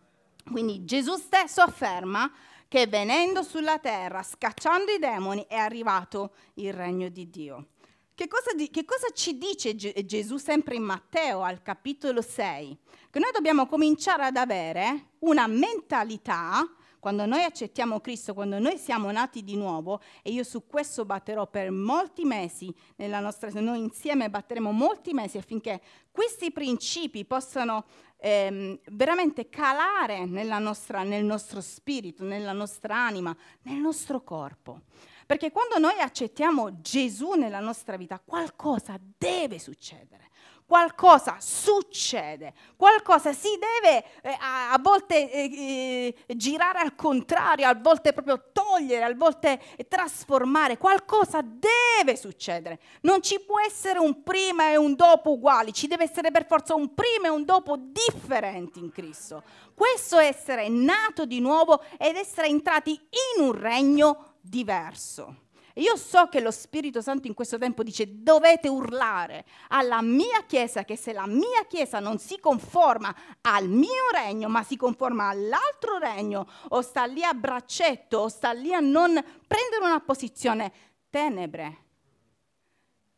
Quindi 0.51 0.85
Gesù 0.85 1.17
stesso 1.17 1.61
afferma 1.61 2.33
che 2.69 2.87
venendo 2.87 3.43
sulla 3.43 3.79
terra, 3.79 4.23
scacciando 4.23 4.93
i 4.93 4.99
demoni, 4.99 5.45
è 5.49 5.57
arrivato 5.57 6.35
il 6.55 6.73
regno 6.73 7.09
di 7.09 7.29
Dio. 7.29 7.67
Che 8.15 8.29
cosa, 8.29 8.53
di, 8.55 8.71
che 8.71 8.85
cosa 8.85 9.09
ci 9.13 9.37
dice 9.37 9.75
Gesù 9.75 10.37
sempre 10.39 10.77
in 10.77 10.83
Matteo 10.83 11.43
al 11.43 11.61
capitolo 11.63 12.23
6? 12.23 12.79
Che 13.11 13.19
noi 13.19 13.31
dobbiamo 13.33 13.67
cominciare 13.67 14.25
ad 14.25 14.37
avere 14.37 15.11
una 15.21 15.47
mentalità 15.47 16.67
quando 17.07 17.25
noi 17.25 17.45
accettiamo 17.45 18.01
Cristo, 18.01 18.35
quando 18.35 18.59
noi 18.59 18.79
siamo 18.79 19.13
nati 19.13 19.45
di 19.45 19.55
nuovo, 19.55 20.01
e 20.23 20.33
io 20.33 20.43
su 20.43 20.67
questo 20.67 21.05
batterò 21.05 21.47
per 21.47 21.71
molti 21.71 22.25
mesi 22.25 22.75
nella 22.97 23.21
nostra, 23.21 23.49
noi 23.61 23.79
insieme 23.79 24.29
batteremo 24.29 24.73
molti 24.73 25.13
mesi 25.13 25.39
affinché 25.39 25.81
questi 26.11 26.51
principi 26.51 27.25
possano 27.25 27.85
ehm, 28.17 28.81
veramente 28.91 29.49
calare 29.49 30.27
nostra, 30.59 31.05
nel 31.05 31.25
nostro 31.25 31.61
spirito, 31.61 32.25
nella 32.25 32.51
nostra 32.51 32.97
anima, 32.97 33.37
nel 33.63 33.77
nostro 33.77 34.25
corpo. 34.25 34.81
Perché 35.27 35.53
quando 35.53 35.79
noi 35.79 36.01
accettiamo 36.01 36.81
Gesù 36.81 37.35
nella 37.35 37.61
nostra 37.61 37.97
vita, 37.97 38.19
qualcosa 38.19 38.99
deve 39.17 39.61
succedere 39.61 40.31
qualcosa 40.67 41.37
succede, 41.39 42.53
qualcosa 42.77 43.33
si 43.33 43.49
deve 43.59 44.05
eh, 44.23 44.37
a, 44.39 44.73
a, 44.73 44.79
volte 44.81 45.31
eh, 45.31 46.15
eh, 46.27 46.37
girare 46.37 46.81
al 46.81 46.97
contrario, 46.97 47.69
a 47.69 47.75
volte 47.75 48.13
proprio 48.13 48.51
togliere, 48.53 49.05
a 49.05 49.15
volte 49.15 49.61
trasformare, 49.89 50.77
qualcosa 50.77 51.41
deve 51.43 52.17
succedere. 52.17 52.81
Non 53.03 53.23
ci 53.23 53.41
può 53.41 53.61
essere 53.61 54.01
un 54.01 54.23
prima 54.25 54.71
e 54.71 54.77
un 54.77 54.97
dopo 54.97 55.33
uguali, 55.33 55.73
ci 55.73 55.87
deve 55.87 56.05
essere 56.05 56.33
per 56.33 56.47
forza 56.47 56.75
un 56.75 56.93
prima 56.95 57.29
e 57.29 57.31
un 57.31 57.45
dopo 57.45 57.77
differenti 57.79 58.81
in 58.81 58.91
Cristo. 58.91 59.43
Questo 59.73 60.19
è 60.19 60.27
essere 60.27 60.69
nato 60.69 61.27
di 61.27 61.39
nuovo 61.39 61.83
ed 61.97 62.17
essere 62.17 62.49
entrati 62.49 62.93
in 63.37 63.45
un 63.45 63.53
regno 63.53 64.35
diverso. 64.41 65.46
E 65.79 65.83
io 65.83 65.97
so 65.97 66.29
che 66.29 66.41
lo 66.41 66.51
Spirito 66.51 67.03
Santo 67.03 67.27
in 67.27 67.35
questo 67.35 67.59
tempo 67.59 67.83
dice 67.83 68.23
dovete 68.23 68.67
urlare 68.67 69.45
alla 69.69 70.01
mia 70.01 70.43
Chiesa 70.47 70.87
che 70.87 70.97
se 70.97 71.13
la 71.13 71.27
mia 71.27 71.67
Chiesa 71.69 72.01
non 72.01 72.17
si 72.17 72.41
conforma 72.41 73.15
al 73.43 73.69
mio 73.69 74.09
regno, 74.11 74.49
ma 74.49 74.63
si 74.63 74.79
conforma 74.79 75.29
all'altro 75.29 75.99
regno, 75.99 76.49
o 76.69 76.81
sta 76.81 77.05
lì 77.05 77.23
a 77.23 77.35
braccetto, 77.35 78.21
o 78.21 78.29
sta 78.29 78.53
lì 78.53 78.73
a 78.73 78.81
non 78.81 79.23
prendere 79.47 79.85
una 79.85 80.01
posizione, 80.01 80.73
tenebre 81.11 81.85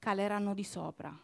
caleranno 0.00 0.52
di 0.52 0.64
sopra. 0.64 1.16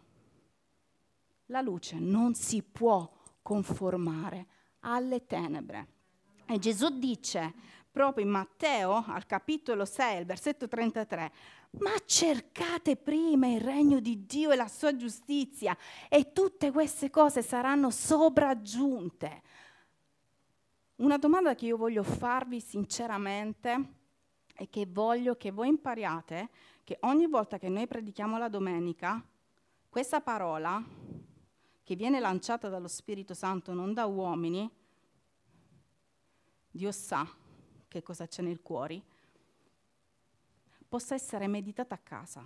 La 1.46 1.60
luce 1.62 1.98
non 1.98 2.34
si 2.34 2.62
può 2.62 3.10
conformare 3.42 4.46
alle 4.80 5.26
tenebre. 5.26 5.88
E 6.46 6.60
Gesù 6.60 6.96
dice, 6.96 7.54
proprio 7.94 8.24
in 8.24 8.30
Matteo, 8.32 9.04
al 9.06 9.24
capitolo 9.24 9.84
6, 9.84 10.16
al 10.16 10.24
versetto 10.24 10.66
33, 10.66 11.32
ma 11.78 11.92
cercate 12.04 12.96
prima 12.96 13.46
il 13.46 13.60
regno 13.60 14.00
di 14.00 14.26
Dio 14.26 14.50
e 14.50 14.56
la 14.56 14.66
sua 14.66 14.96
giustizia 14.96 15.76
e 16.08 16.32
tutte 16.32 16.72
queste 16.72 17.08
cose 17.08 17.40
saranno 17.40 17.90
sopraggiunte. 17.90 19.42
Una 20.96 21.18
domanda 21.18 21.54
che 21.54 21.66
io 21.66 21.76
voglio 21.76 22.02
farvi 22.02 22.60
sinceramente 22.60 23.92
e 24.56 24.68
che 24.68 24.86
voglio 24.90 25.36
che 25.36 25.52
voi 25.52 25.68
impariate, 25.68 26.48
che 26.82 26.98
ogni 27.02 27.28
volta 27.28 27.58
che 27.58 27.68
noi 27.68 27.86
predichiamo 27.86 28.38
la 28.38 28.48
domenica, 28.48 29.24
questa 29.88 30.20
parola 30.20 30.82
che 31.84 31.94
viene 31.94 32.18
lanciata 32.18 32.68
dallo 32.68 32.88
Spirito 32.88 33.34
Santo, 33.34 33.72
non 33.72 33.94
da 33.94 34.06
uomini, 34.06 34.68
Dio 36.72 36.90
sa 36.90 37.42
che 37.94 38.02
cosa 38.02 38.26
c'è 38.26 38.42
nel 38.42 38.60
cuore, 38.60 39.00
possa 40.88 41.14
essere 41.14 41.46
meditata 41.46 41.94
a 41.94 41.98
casa. 41.98 42.44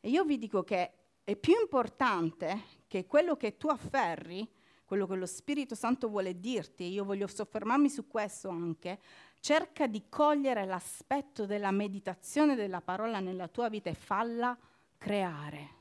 E 0.00 0.08
io 0.08 0.24
vi 0.24 0.38
dico 0.38 0.64
che 0.64 0.92
è 1.22 1.36
più 1.36 1.52
importante 1.60 2.62
che 2.86 3.04
quello 3.04 3.36
che 3.36 3.58
tu 3.58 3.68
afferri, 3.68 4.48
quello 4.86 5.06
che 5.06 5.16
lo 5.16 5.26
Spirito 5.26 5.74
Santo 5.74 6.08
vuole 6.08 6.40
dirti, 6.40 6.84
io 6.84 7.04
voglio 7.04 7.26
soffermarmi 7.26 7.90
su 7.90 8.06
questo 8.06 8.48
anche, 8.48 9.00
cerca 9.40 9.86
di 9.86 10.04
cogliere 10.08 10.64
l'aspetto 10.64 11.44
della 11.44 11.70
meditazione 11.70 12.54
della 12.54 12.80
parola 12.80 13.20
nella 13.20 13.48
tua 13.48 13.68
vita 13.68 13.90
e 13.90 13.94
falla 13.94 14.56
creare. 14.96 15.74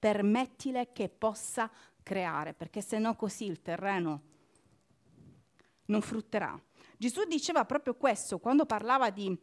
Permettile 0.00 0.92
che 0.92 1.08
possa 1.08 1.70
creare, 2.02 2.54
perché 2.54 2.80
se 2.80 2.98
no 2.98 3.14
così 3.14 3.44
il 3.44 3.62
terreno 3.62 4.30
non 5.86 6.00
frutterà. 6.00 6.60
Gesù 7.02 7.24
diceva 7.24 7.64
proprio 7.64 7.96
questo 7.96 8.38
quando 8.38 8.64
parlava 8.64 9.10
di 9.10 9.36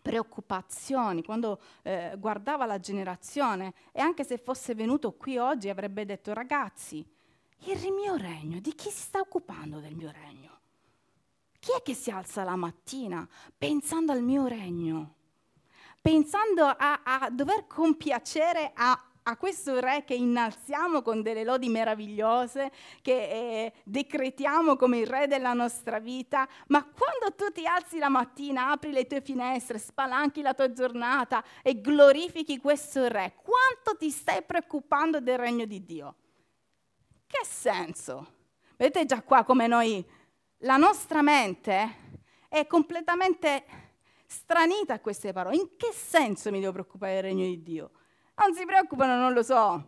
preoccupazioni, 0.00 1.22
quando 1.22 1.60
eh, 1.82 2.14
guardava 2.16 2.64
la 2.64 2.80
generazione 2.80 3.74
e 3.92 4.00
anche 4.00 4.24
se 4.24 4.38
fosse 4.38 4.74
venuto 4.74 5.12
qui 5.12 5.36
oggi 5.36 5.68
avrebbe 5.68 6.06
detto 6.06 6.32
ragazzi, 6.32 7.06
il 7.66 7.92
mio 7.92 8.16
regno, 8.16 8.58
di 8.58 8.74
chi 8.74 8.88
si 8.88 9.02
sta 9.02 9.20
occupando 9.20 9.80
del 9.80 9.94
mio 9.94 10.10
regno? 10.10 10.60
Chi 11.58 11.72
è 11.76 11.82
che 11.82 11.92
si 11.92 12.10
alza 12.10 12.42
la 12.42 12.56
mattina 12.56 13.28
pensando 13.54 14.12
al 14.12 14.22
mio 14.22 14.46
regno? 14.46 15.16
Pensando 16.00 16.64
a, 16.64 17.02
a 17.04 17.28
dover 17.28 17.66
compiacere 17.66 18.72
a 18.74 18.98
a 19.26 19.36
questo 19.36 19.80
Re 19.80 20.04
che 20.04 20.14
innalziamo 20.14 21.00
con 21.00 21.22
delle 21.22 21.44
lodi 21.44 21.68
meravigliose, 21.68 22.70
che 23.00 23.12
eh, 23.12 23.72
decretiamo 23.84 24.76
come 24.76 24.98
il 24.98 25.06
Re 25.06 25.26
della 25.26 25.54
nostra 25.54 25.98
vita, 25.98 26.46
ma 26.68 26.84
quando 26.84 27.34
tu 27.34 27.50
ti 27.50 27.66
alzi 27.66 27.98
la 27.98 28.10
mattina, 28.10 28.70
apri 28.70 28.92
le 28.92 29.06
tue 29.06 29.22
finestre, 29.22 29.78
spalanchi 29.78 30.42
la 30.42 30.52
tua 30.52 30.72
giornata 30.72 31.42
e 31.62 31.80
glorifichi 31.80 32.58
questo 32.58 33.08
Re, 33.08 33.34
quanto 33.42 33.96
ti 33.98 34.10
stai 34.10 34.42
preoccupando 34.42 35.20
del 35.20 35.38
regno 35.38 35.64
di 35.64 35.84
Dio? 35.84 36.14
Che 37.26 37.44
senso? 37.44 38.32
Vedete 38.76 39.06
già 39.06 39.22
qua 39.22 39.44
come 39.44 39.66
noi, 39.66 40.04
la 40.58 40.76
nostra 40.76 41.22
mente 41.22 42.02
è 42.48 42.66
completamente 42.66 43.64
stranita 44.26 44.94
a 44.94 45.00
queste 45.00 45.32
parole. 45.32 45.56
In 45.56 45.76
che 45.76 45.92
senso 45.92 46.50
mi 46.50 46.60
devo 46.60 46.72
preoccupare 46.72 47.14
del 47.14 47.22
regno 47.22 47.44
di 47.44 47.62
Dio? 47.62 47.90
Non 48.36 48.54
si 48.54 48.64
preoccupano, 48.66 49.16
non 49.16 49.32
lo 49.32 49.42
so, 49.42 49.82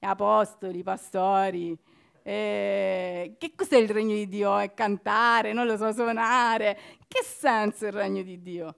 apostoli, 0.00 0.82
pastori. 0.82 1.76
Eh, 2.22 3.36
che 3.38 3.54
cos'è 3.54 3.76
il 3.76 3.88
regno 3.88 4.14
di 4.14 4.28
Dio? 4.28 4.56
È 4.58 4.74
cantare, 4.74 5.52
non 5.52 5.66
lo 5.66 5.76
so, 5.76 5.92
suonare. 5.92 6.78
Che 7.06 7.22
senso 7.22 7.84
è 7.84 7.88
il 7.88 7.94
regno 7.94 8.22
di 8.22 8.42
Dio? 8.42 8.74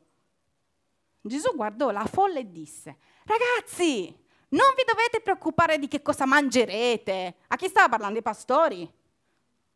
Gesù 1.22 1.54
guardò 1.54 1.90
la 1.90 2.04
folla 2.04 2.38
e 2.38 2.50
disse, 2.50 2.98
ragazzi, 3.24 4.14
non 4.50 4.74
vi 4.76 4.84
dovete 4.86 5.20
preoccupare 5.22 5.78
di 5.78 5.88
che 5.88 6.02
cosa 6.02 6.26
mangerete. 6.26 7.36
A 7.48 7.56
chi 7.56 7.68
stava 7.68 7.88
parlando? 7.88 8.18
I 8.18 8.22
pastori? 8.22 8.88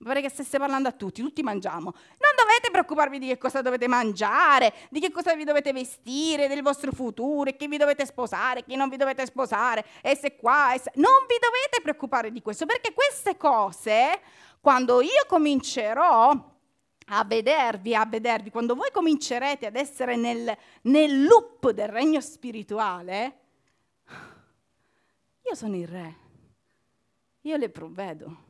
Vorrei 0.03 0.23
che 0.23 0.31
stesse 0.31 0.59
parlando 0.59 0.89
a 0.89 0.93
tutti, 0.93 1.21
tutti 1.21 1.43
mangiamo. 1.43 1.91
Non 1.93 2.33
dovete 2.35 2.71
preoccuparvi 2.71 3.19
di 3.19 3.27
che 3.27 3.37
cosa 3.37 3.61
dovete 3.61 3.87
mangiare, 3.87 4.73
di 4.89 4.99
che 4.99 5.11
cosa 5.11 5.35
vi 5.35 5.45
dovete 5.45 5.75
vestire, 5.75 6.49
del 6.49 6.63
vostro 6.63 6.91
futuro, 6.91 7.51
chi 7.53 7.67
vi 7.67 7.77
dovete 7.77 8.07
sposare, 8.07 8.65
chi 8.65 8.77
non 8.77 8.89
vi 8.89 8.97
dovete 8.97 9.27
sposare, 9.27 9.85
e 10.01 10.17
se 10.17 10.37
qua, 10.37 10.73
e 10.73 10.79
se... 10.79 10.91
Non 10.95 11.27
vi 11.29 11.37
dovete 11.39 11.83
preoccupare 11.83 12.33
di 12.33 12.41
questo, 12.41 12.65
perché 12.65 12.95
queste 12.95 13.37
cose, 13.37 14.21
quando 14.63 15.03
io 15.03 15.27
comincerò 15.27 16.31
a 17.13 17.25
vedervi, 17.25 17.95
a 17.95 18.07
vedervi, 18.07 18.51
quando 18.51 18.75
voi 18.75 18.91
comincerete 18.91 19.67
ad 19.67 19.77
essere 19.77 20.17
nel, 20.17 20.57
nel 20.83 21.25
loop 21.25 21.73
del 21.73 21.89
regno 21.89 22.23
spirituale, 22.23 23.39
io 25.43 25.55
sono 25.55 25.77
il 25.77 25.87
re, 25.87 26.17
io 27.43 27.57
le 27.59 27.69
provvedo 27.69 28.49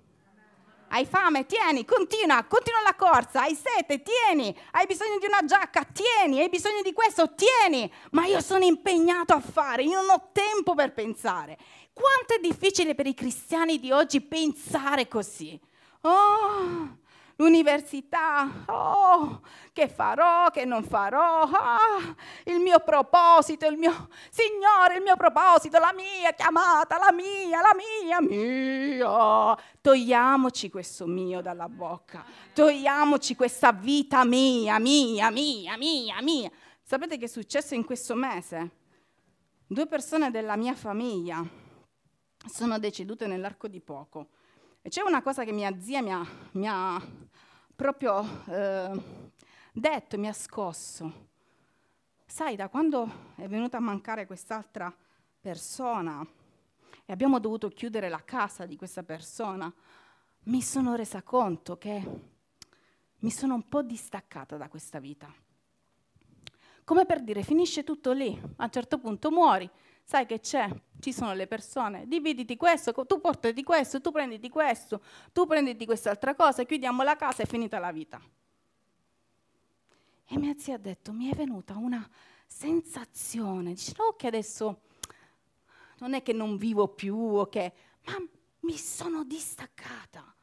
hai 0.93 1.07
fame, 1.07 1.47
tieni, 1.47 1.85
continua, 1.85 2.45
continua 2.45 2.83
la 2.83 2.95
corsa, 2.95 3.43
hai 3.43 3.55
sete, 3.55 4.03
tieni, 4.03 4.55
hai 4.73 4.87
bisogno 4.87 5.19
di 5.19 5.27
una 5.27 5.45
giacca, 5.45 5.85
tieni, 5.85 6.41
hai 6.41 6.49
bisogno 6.49 6.83
di 6.83 6.93
questo, 6.93 7.35
tieni, 7.35 7.91
ma 8.11 8.27
io 8.27 8.41
sono 8.41 8.65
impegnato 8.65 9.33
a 9.33 9.41
fare, 9.41 9.85
io 9.85 10.01
non 10.01 10.11
ho 10.11 10.31
tempo 10.33 10.75
per 10.75 10.93
pensare. 10.93 11.57
Quanto 11.93 12.35
è 12.35 12.39
difficile 12.41 12.95
per 12.95 13.07
i 13.07 13.15
cristiani 13.15 13.79
di 13.79 13.93
oggi 13.93 14.21
pensare 14.21 15.07
così? 15.07 15.59
Oh, 16.03 16.99
l'università, 17.41 18.65
oh, 18.67 19.41
che 19.73 19.89
farò, 19.89 20.51
che 20.51 20.67
non 20.67 20.85
farò, 20.85 21.41
ah, 21.41 22.15
il 22.45 22.59
mio 22.59 22.81
proposito, 22.81 23.67
il 23.67 23.79
mio 23.79 24.09
Signore, 24.29 24.97
il 24.97 25.03
mio 25.03 25.17
proposito, 25.17 25.79
la 25.79 25.95
mia 25.95 26.33
chiamata, 26.33 26.99
la 26.99 27.13
mia, 27.13 27.63
la 27.63 27.75
mia, 27.75 28.21
mia. 28.21 29.59
Togliamoci 29.81 30.69
questo 30.69 31.07
mio 31.07 31.41
dalla 31.41 31.69
bocca, 31.69 32.23
togliamoci 32.53 33.35
questa 33.35 33.73
vita 33.73 34.23
mia, 34.25 34.79
mia, 34.79 35.31
mia, 35.31 35.79
mia, 35.79 36.21
mia. 36.21 36.51
Sapete 36.83 37.17
che 37.17 37.25
è 37.25 37.29
successo 37.29 37.75
in 37.75 37.87
questo 37.87 38.15
mese? 38.15 38.79
Due 39.67 39.87
persone 39.87 40.31
della 40.31 40.57
mia 40.57 40.75
famiglia 40.75 41.43
sono 42.47 42.79
decedute 42.79 43.27
nell'arco 43.27 43.67
di 43.67 43.81
poco. 43.81 44.29
E 44.83 44.89
c'è 44.89 45.03
una 45.03 45.23
cosa 45.23 45.45
che 45.45 45.53
mia 45.53 45.79
zia 45.79 46.01
mi 46.03 46.11
ha, 46.11 46.27
mi 46.53 46.67
ha 46.67 47.01
proprio 47.81 48.23
eh, 48.45 49.03
detto, 49.73 50.19
mi 50.19 50.29
ha 50.29 50.35
scosso. 50.35 51.29
Sai, 52.27 52.55
da 52.55 52.69
quando 52.69 53.33
è 53.37 53.49
venuta 53.49 53.79
a 53.79 53.81
mancare 53.81 54.27
quest'altra 54.27 54.95
persona 55.41 56.21
e 57.07 57.11
abbiamo 57.11 57.41
dovuto 57.41 57.71
chiudere 57.71 58.11
la 58.11 58.23
casa 58.23 58.67
di 58.67 58.77
questa 58.77 59.03
persona, 59.03 59.73
mi 60.45 60.61
sono 60.61 60.95
resa 60.95 61.23
conto 61.23 61.79
che 61.79 62.07
mi 63.17 63.31
sono 63.31 63.55
un 63.55 63.67
po' 63.67 63.81
distaccata 63.81 64.59
da 64.59 64.69
questa 64.69 64.99
vita. 64.99 65.33
Come 66.85 67.07
per 67.07 67.23
dire, 67.23 67.43
finisce 67.43 67.83
tutto 67.83 68.13
lì, 68.13 68.39
a 68.57 68.65
un 68.65 68.71
certo 68.71 68.99
punto 68.99 69.31
muori, 69.31 69.69
sai 70.11 70.27
che 70.27 70.41
c'è, 70.41 70.69
ci 70.99 71.13
sono 71.13 71.35
le 71.35 71.47
persone, 71.47 72.09
dividiti 72.09 72.57
questo, 72.57 72.93
tu 73.07 73.21
portati 73.21 73.63
questo, 73.63 74.01
tu 74.01 74.11
prenditi 74.11 74.49
questo, 74.49 75.01
tu 75.33 75.47
prenditi 75.47 75.85
quest'altra 75.85 76.35
cosa, 76.35 76.65
chiudiamo 76.65 77.05
la 77.05 77.15
casa 77.15 77.43
e 77.43 77.45
è 77.45 77.47
finita 77.47 77.79
la 77.79 77.93
vita. 77.93 78.21
E 80.27 80.37
mia 80.37 80.53
zia 80.59 80.75
ha 80.75 80.79
detto, 80.79 81.13
mi 81.13 81.31
è 81.31 81.35
venuta 81.37 81.77
una 81.77 82.05
sensazione, 82.45 83.75
dice, 83.75 83.95
no 83.99 84.17
che 84.17 84.27
adesso 84.27 84.81
non 85.99 86.15
è 86.15 86.25
che 86.25 86.33
non 86.33 86.57
vivo 86.57 86.89
più 86.89 87.17
o 87.17 87.47
che, 87.47 87.73
ma 88.07 88.17
mi 88.63 88.77
sono 88.77 89.23
distaccata. 89.23 90.35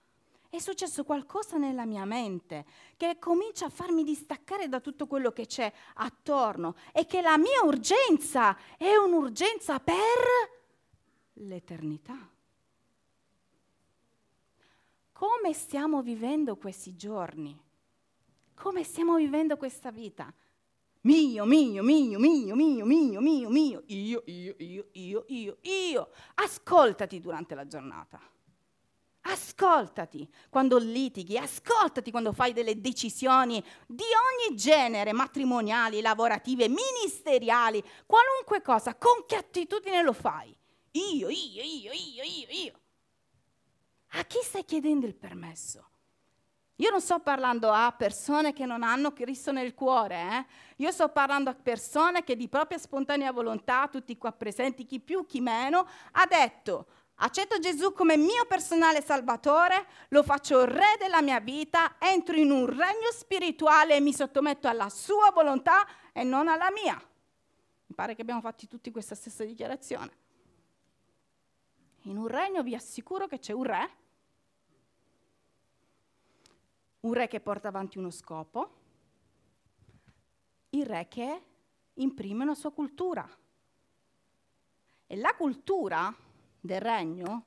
È 0.50 0.60
successo 0.60 1.04
qualcosa 1.04 1.58
nella 1.58 1.86
mia 1.86 2.06
mente 2.06 2.66
che 2.96 3.18
comincia 3.20 3.66
a 3.66 3.70
farmi 3.70 4.04
distaccare 4.04 4.70
da 4.70 4.80
tutto 4.80 5.06
quello 5.06 5.32
che 5.32 5.46
c'è 5.46 5.72
attorno 5.96 6.76
e 6.94 7.06
che 7.06 7.22
la 7.22 7.38
mia 7.38 7.64
urgenza 7.64 8.58
è 8.78 8.96
un'urgenza 8.96 9.80
per 9.80 9.96
l'eternità. 11.34 12.30
Come 15.12 15.54
stiamo 15.54 16.02
vivendo 16.02 16.56
questi 16.56 16.96
giorni? 16.96 17.60
Come 18.54 18.84
stiamo 18.84 19.16
vivendo 19.18 19.58
questa 19.58 19.92
vita? 19.92 20.34
Mio, 21.02 21.46
mio, 21.46 21.84
mio, 21.84 22.20
mio, 22.20 22.56
mio, 22.56 22.86
mio, 22.86 23.22
mio, 23.22 23.50
mio, 23.50 23.84
io, 23.88 24.24
io, 24.26 24.56
io, 24.58 24.86
io, 24.92 25.26
io, 25.28 25.58
io. 25.62 26.10
Ascoltati 26.36 27.20
durante 27.20 27.56
la 27.56 27.66
giornata. 27.68 28.20
Ascoltati 29.30 30.28
quando 30.50 30.78
litighi, 30.78 31.38
ascoltati 31.38 32.12
quando 32.12 32.32
fai 32.32 32.54
delle 32.54 32.80
decisioni 32.80 33.62
di 33.86 34.04
ogni 34.04 34.56
genere, 34.56 35.12
matrimoniali, 35.12 36.00
lavorative, 36.00 36.70
ministeriali, 36.70 37.84
qualunque 38.06 38.62
cosa, 38.62 38.96
con 38.96 39.26
che 39.26 39.36
attitudine 39.36 40.02
lo 40.02 40.14
fai? 40.14 40.56
Io, 40.92 41.28
io, 41.28 41.62
io, 41.62 41.92
io, 41.92 42.24
io, 42.24 42.48
io. 42.50 42.74
A 44.12 44.24
chi 44.24 44.40
stai 44.42 44.64
chiedendo 44.64 45.06
il 45.06 45.16
permesso? 45.16 45.90
Io 46.80 46.92
non 46.92 47.02
sto 47.02 47.20
parlando 47.20 47.72
a 47.72 47.92
persone 47.92 48.54
che 48.54 48.66
non 48.66 48.84
hanno 48.84 49.12
Cristo 49.12 49.52
nel 49.52 49.74
cuore, 49.74 50.16
eh? 50.16 50.46
io 50.78 50.92
sto 50.92 51.10
parlando 51.10 51.50
a 51.50 51.56
persone 51.56 52.24
che 52.24 52.36
di 52.36 52.48
propria 52.48 52.78
spontanea 52.78 53.32
volontà, 53.32 53.88
tutti 53.88 54.16
qua 54.16 54.32
presenti, 54.32 54.86
chi 54.86 55.00
più, 55.00 55.26
chi 55.26 55.42
meno, 55.42 55.88
ha 56.12 56.26
detto 56.28 56.86
accetto 57.18 57.60
Gesù 57.60 57.94
come 57.94 58.18
mio 58.18 58.46
personale 58.48 59.02
salvatore, 59.02 59.86
lo 60.10 60.24
faccio 60.24 60.66
re 60.66 60.96
della 61.00 61.22
mia 61.22 61.40
vita, 61.40 61.96
entro 62.00 62.36
in 62.36 62.52
un 62.52 62.66
regno 62.66 63.12
spirituale 63.12 63.96
e 63.96 64.00
mi 64.00 64.14
sottometto 64.14 64.68
alla 64.68 64.90
sua 64.90 65.32
volontà 65.32 65.86
e 66.12 66.24
non 66.24 66.48
alla 66.48 66.72
mia. 66.72 66.96
Mi 66.96 67.96
pare 67.96 68.16
che 68.16 68.22
abbiamo 68.22 68.42
fatto 68.42 68.68
tutti 68.68 68.92
questa 68.92 69.16
stessa 69.16 69.44
dichiarazione. 69.44 70.26
In 72.04 72.18
un 72.18 72.28
regno 72.28 72.64
vi 72.64 72.76
assicuro 72.76 73.28
che 73.28 73.40
c'è 73.40 73.54
un 73.54 73.64
re 73.64 74.06
un 77.08 77.14
re 77.14 77.28
che 77.28 77.40
porta 77.40 77.68
avanti 77.68 77.98
uno 77.98 78.10
scopo, 78.10 78.72
il 80.72 80.86
re 80.86 81.08
che 81.08 81.42
imprime 81.94 82.44
una 82.44 82.56
sua 82.56 82.72
cultura. 82.72 83.28
E 85.10 85.16
la 85.16 85.34
cultura 85.36 86.14
del 86.60 86.82
regno 86.82 87.46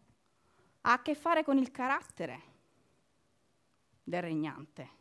ha 0.82 0.92
a 0.92 1.02
che 1.02 1.14
fare 1.14 1.44
con 1.44 1.58
il 1.58 1.70
carattere 1.70 2.40
del 4.02 4.22
regnante. 4.22 4.98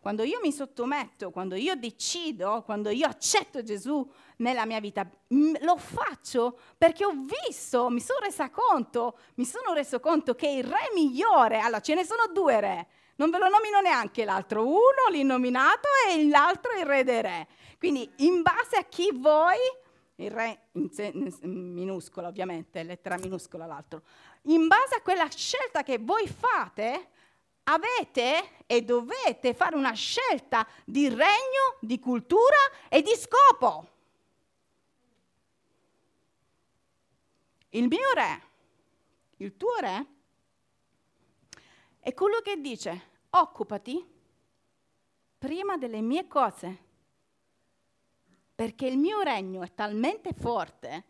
Quando 0.00 0.22
io 0.22 0.40
mi 0.40 0.50
sottometto, 0.50 1.30
quando 1.30 1.56
io 1.56 1.74
decido, 1.74 2.62
quando 2.64 2.88
io 2.88 3.06
accetto 3.06 3.62
Gesù 3.62 4.10
nella 4.38 4.64
mia 4.64 4.80
vita, 4.80 5.06
lo 5.28 5.76
faccio 5.76 6.58
perché 6.78 7.04
ho 7.04 7.12
visto, 7.46 7.90
mi 7.90 8.00
sono 8.00 8.20
resa 8.20 8.48
conto, 8.48 9.18
mi 9.34 9.44
sono 9.44 9.74
reso 9.74 10.00
conto 10.00 10.34
che 10.34 10.48
il 10.48 10.64
re 10.64 10.90
migliore, 10.94 11.58
allora 11.58 11.80
ce 11.80 11.94
ne 11.94 12.04
sono 12.04 12.28
due 12.32 12.60
re, 12.60 12.86
non 13.16 13.28
ve 13.28 13.36
lo 13.36 13.50
nomino 13.50 13.80
neanche 13.80 14.24
l'altro, 14.24 14.66
uno 14.66 15.10
l'innominato 15.10 15.88
e 16.08 16.26
l'altro 16.26 16.72
il 16.72 16.86
re 16.86 17.04
dei 17.04 17.20
re. 17.20 17.48
Quindi 17.78 18.10
in 18.18 18.40
base 18.40 18.76
a 18.76 18.84
chi 18.84 19.10
voi, 19.12 19.58
il 20.24 20.30
re 20.30 20.68
in, 20.72 20.90
se, 20.90 21.12
in 21.14 21.72
minuscola 21.72 22.28
ovviamente, 22.28 22.82
lettera 22.82 23.16
minuscola 23.18 23.66
l'altro, 23.66 24.02
in 24.42 24.66
base 24.66 24.96
a 24.96 25.02
quella 25.02 25.28
scelta 25.28 25.82
che 25.82 25.98
voi 25.98 26.28
fate, 26.28 27.08
avete 27.64 28.64
e 28.66 28.82
dovete 28.82 29.54
fare 29.54 29.76
una 29.76 29.92
scelta 29.92 30.66
di 30.84 31.08
regno, 31.08 31.76
di 31.80 31.98
cultura 31.98 32.56
e 32.88 33.02
di 33.02 33.14
scopo. 33.14 33.88
Il 37.70 37.86
mio 37.86 38.12
re, 38.14 38.42
il 39.36 39.56
tuo 39.56 39.76
re, 39.78 40.06
è 42.00 42.12
quello 42.14 42.40
che 42.40 42.60
dice, 42.60 43.08
occupati 43.30 44.18
prima 45.38 45.76
delle 45.76 46.00
mie 46.00 46.26
cose, 46.26 46.88
perché 48.60 48.84
il 48.84 48.98
mio 48.98 49.22
regno 49.22 49.62
è 49.62 49.72
talmente 49.72 50.34
forte, 50.34 51.04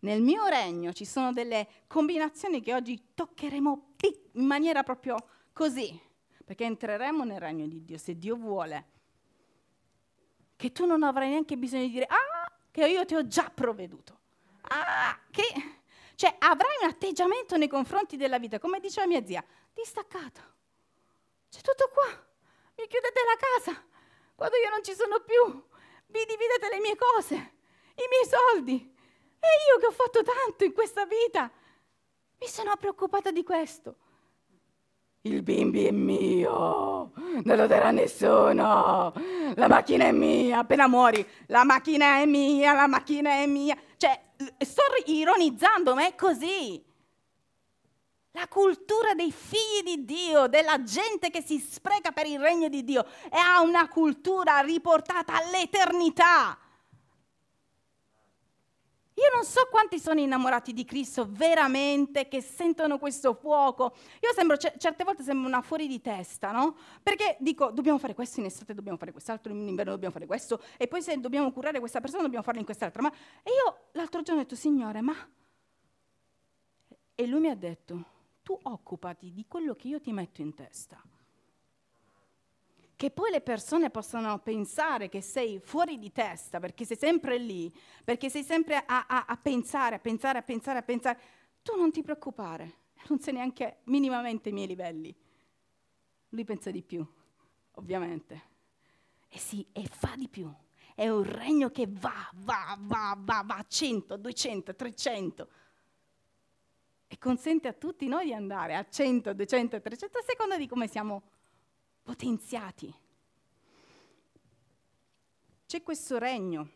nel 0.00 0.20
mio 0.20 0.44
regno 0.48 0.92
ci 0.92 1.06
sono 1.06 1.32
delle 1.32 1.66
combinazioni 1.86 2.60
che 2.60 2.74
oggi 2.74 3.12
toccheremo 3.14 3.94
in 4.32 4.44
maniera 4.44 4.82
proprio 4.82 5.16
così, 5.54 5.98
perché 6.44 6.64
entreremo 6.64 7.24
nel 7.24 7.40
regno 7.40 7.66
di 7.66 7.82
Dio, 7.86 7.96
se 7.96 8.18
Dio 8.18 8.36
vuole, 8.36 8.86
che 10.56 10.72
tu 10.72 10.84
non 10.84 11.02
avrai 11.02 11.30
neanche 11.30 11.56
bisogno 11.56 11.84
di 11.84 11.90
dire, 11.90 12.04
ah, 12.04 12.52
che 12.70 12.86
io 12.86 13.06
ti 13.06 13.14
ho 13.14 13.26
già 13.26 13.48
provveduto, 13.48 14.20
ah, 14.60 15.18
che... 15.30 15.78
Cioè 16.16 16.36
avrai 16.38 16.76
un 16.82 16.88
atteggiamento 16.90 17.56
nei 17.56 17.68
confronti 17.68 18.18
della 18.18 18.38
vita, 18.38 18.58
come 18.58 18.78
diceva 18.78 19.06
mia 19.06 19.24
zia, 19.24 19.42
distaccato 19.72 20.42
c'è 21.48 21.62
tutto 21.62 21.88
qua. 21.94 22.04
Mi 22.76 22.86
chiudete 22.86 23.20
la 23.24 23.72
casa. 23.72 23.84
Quando 24.34 24.56
io 24.56 24.68
non 24.68 24.84
ci 24.84 24.92
sono 24.92 25.20
più, 25.20 25.64
vi 26.10 26.24
dividete 26.26 26.68
le 26.70 26.80
mie 26.80 26.96
cose, 26.96 27.34
i 27.34 28.06
miei 28.08 28.26
soldi. 28.26 28.94
E 29.40 29.48
io 29.72 29.78
che 29.78 29.86
ho 29.86 29.92
fatto 29.92 30.22
tanto 30.22 30.64
in 30.64 30.72
questa 30.72 31.06
vita, 31.06 31.50
mi 32.38 32.46
sono 32.46 32.76
preoccupata 32.76 33.30
di 33.30 33.42
questo. 33.42 33.96
Il 35.22 35.42
bimbi 35.42 35.84
è 35.84 35.90
mio, 35.90 37.12
non 37.14 37.56
lo 37.56 37.66
darà 37.66 37.90
nessuno. 37.90 39.12
La 39.54 39.68
macchina 39.68 40.06
è 40.06 40.12
mia, 40.12 40.60
appena 40.60 40.88
muori, 40.88 41.26
la 41.48 41.64
macchina 41.64 42.20
è 42.20 42.26
mia, 42.26 42.72
la 42.72 42.86
macchina 42.86 43.30
è 43.32 43.46
mia. 43.46 43.76
Cioè, 43.96 44.18
sto 44.58 44.82
ironizzando, 45.06 45.94
ma 45.94 46.06
è 46.06 46.14
così. 46.14 46.82
La 48.32 48.46
cultura 48.46 49.14
dei 49.14 49.32
figli 49.32 49.96
di 49.96 50.04
Dio, 50.04 50.46
della 50.46 50.82
gente 50.82 51.30
che 51.30 51.42
si 51.42 51.58
spreca 51.58 52.12
per 52.12 52.26
il 52.26 52.38
regno 52.38 52.68
di 52.68 52.84
Dio, 52.84 53.04
è 53.28 53.58
una 53.60 53.88
cultura 53.88 54.60
riportata 54.60 55.34
all'eternità. 55.34 56.56
Io 59.14 59.34
non 59.34 59.44
so 59.44 59.66
quanti 59.68 59.98
sono 59.98 60.20
innamorati 60.20 60.72
di 60.72 60.84
Cristo 60.84 61.26
veramente, 61.28 62.28
che 62.28 62.40
sentono 62.40 62.98
questo 62.98 63.34
fuoco. 63.34 63.94
Io 64.20 64.32
sembro, 64.32 64.56
certe 64.56 65.04
volte 65.04 65.22
sembro 65.22 65.46
una 65.46 65.60
fuori 65.60 65.86
di 65.86 66.00
testa, 66.00 66.52
no? 66.52 66.76
Perché 67.02 67.36
dico, 67.40 67.70
dobbiamo 67.70 67.98
fare 67.98 68.14
questo 68.14 68.40
in 68.40 68.46
estate, 68.46 68.72
dobbiamo 68.72 68.96
fare 68.96 69.12
quest'altro, 69.12 69.52
in 69.52 69.68
inverno 69.68 69.92
dobbiamo 69.92 70.14
fare 70.14 70.24
questo, 70.24 70.62
e 70.78 70.86
poi 70.88 71.02
se 71.02 71.20
dobbiamo 71.20 71.52
curare 71.52 71.80
questa 71.80 72.00
persona 72.00 72.22
dobbiamo 72.22 72.44
farlo 72.44 72.60
in 72.60 72.64
quest'altra. 72.64 73.02
Ma... 73.02 73.12
E 73.42 73.50
io 73.50 73.88
l'altro 73.92 74.22
giorno 74.22 74.40
ho 74.40 74.44
detto, 74.44 74.56
Signore, 74.56 75.00
ma... 75.02 75.14
E 77.14 77.26
lui 77.26 77.40
mi 77.40 77.50
ha 77.50 77.56
detto, 77.56 78.04
tu 78.42 78.58
occupati 78.62 79.32
di 79.32 79.46
quello 79.46 79.74
che 79.74 79.88
io 79.88 80.00
ti 80.00 80.12
metto 80.12 80.40
in 80.40 80.54
testa. 80.54 81.02
Che 82.96 83.10
poi 83.10 83.30
le 83.30 83.40
persone 83.40 83.88
possano 83.88 84.38
pensare 84.40 85.08
che 85.08 85.22
sei 85.22 85.58
fuori 85.58 85.98
di 85.98 86.12
testa 86.12 86.60
perché 86.60 86.84
sei 86.84 86.98
sempre 86.98 87.38
lì, 87.38 87.72
perché 88.04 88.28
sei 88.28 88.42
sempre 88.42 88.76
a, 88.76 89.06
a, 89.06 89.24
a 89.26 89.36
pensare, 89.36 89.96
a 89.96 89.98
pensare, 89.98 90.38
a 90.38 90.42
pensare, 90.42 90.78
a 90.78 90.82
pensare. 90.82 91.20
Tu 91.62 91.76
non 91.76 91.90
ti 91.90 92.02
preoccupare, 92.02 92.74
non 93.08 93.18
sei 93.20 93.34
neanche 93.34 93.78
minimamente 93.84 94.48
ai 94.50 94.54
miei 94.54 94.66
livelli. 94.66 95.16
Lui 96.30 96.44
pensa 96.44 96.70
di 96.70 96.82
più, 96.82 97.06
ovviamente. 97.72 98.48
E 99.28 99.38
sì, 99.38 99.66
e 99.72 99.86
fa 99.86 100.14
di 100.16 100.28
più. 100.28 100.52
È 100.94 101.08
un 101.08 101.22
regno 101.22 101.70
che 101.70 101.86
va, 101.88 102.30
va, 102.34 102.76
va, 102.80 103.16
va, 103.18 103.42
va 103.46 103.56
a 103.56 103.64
100, 103.66 104.18
200, 104.18 104.74
300 104.74 105.48
e 107.12 107.18
consente 107.18 107.66
a 107.66 107.72
tutti 107.72 108.06
noi 108.06 108.26
di 108.26 108.32
andare 108.32 108.76
a 108.76 108.88
100, 108.88 109.34
200, 109.34 109.80
300 109.80 110.18
a 110.18 110.22
seconda 110.22 110.56
di 110.56 110.68
come 110.68 110.86
siamo 110.86 111.22
potenziati. 112.04 112.94
C'è 115.66 115.82
questo 115.82 116.18
regno 116.18 116.70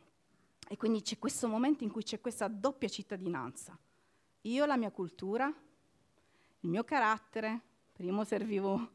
e 0.67 0.77
quindi 0.77 1.03
c'è 1.03 1.21
questo 1.21 1.47
momento 1.47 1.85
in 1.85 1.93
cui 1.93 2.03
c'è 2.03 2.21
questa 2.21 2.49
doppia 2.49 2.89
cittadinanza. 2.89 3.79
Io, 4.41 4.67
la 4.67 4.77
mia 4.77 4.91
cultura, 4.91 5.47
il 5.47 6.69
mio 6.69 6.83
carattere, 6.83 7.61
prima 7.93 8.25
servivo 8.25 8.91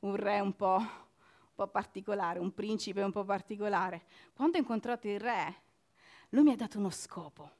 un 0.00 0.16
re 0.16 0.40
un 0.40 0.56
po', 0.56 0.78
un 0.78 1.54
po' 1.54 1.68
particolare, 1.68 2.40
un 2.40 2.52
principe 2.52 3.00
un 3.02 3.12
po' 3.12 3.24
particolare. 3.24 4.06
Quando 4.34 4.56
ho 4.56 4.60
incontrato 4.60 5.06
il 5.06 5.20
re, 5.20 5.62
lui 6.30 6.42
mi 6.42 6.50
ha 6.50 6.56
dato 6.56 6.78
uno 6.78 6.90
scopo. 6.90 7.58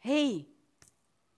Ehi, 0.00 0.53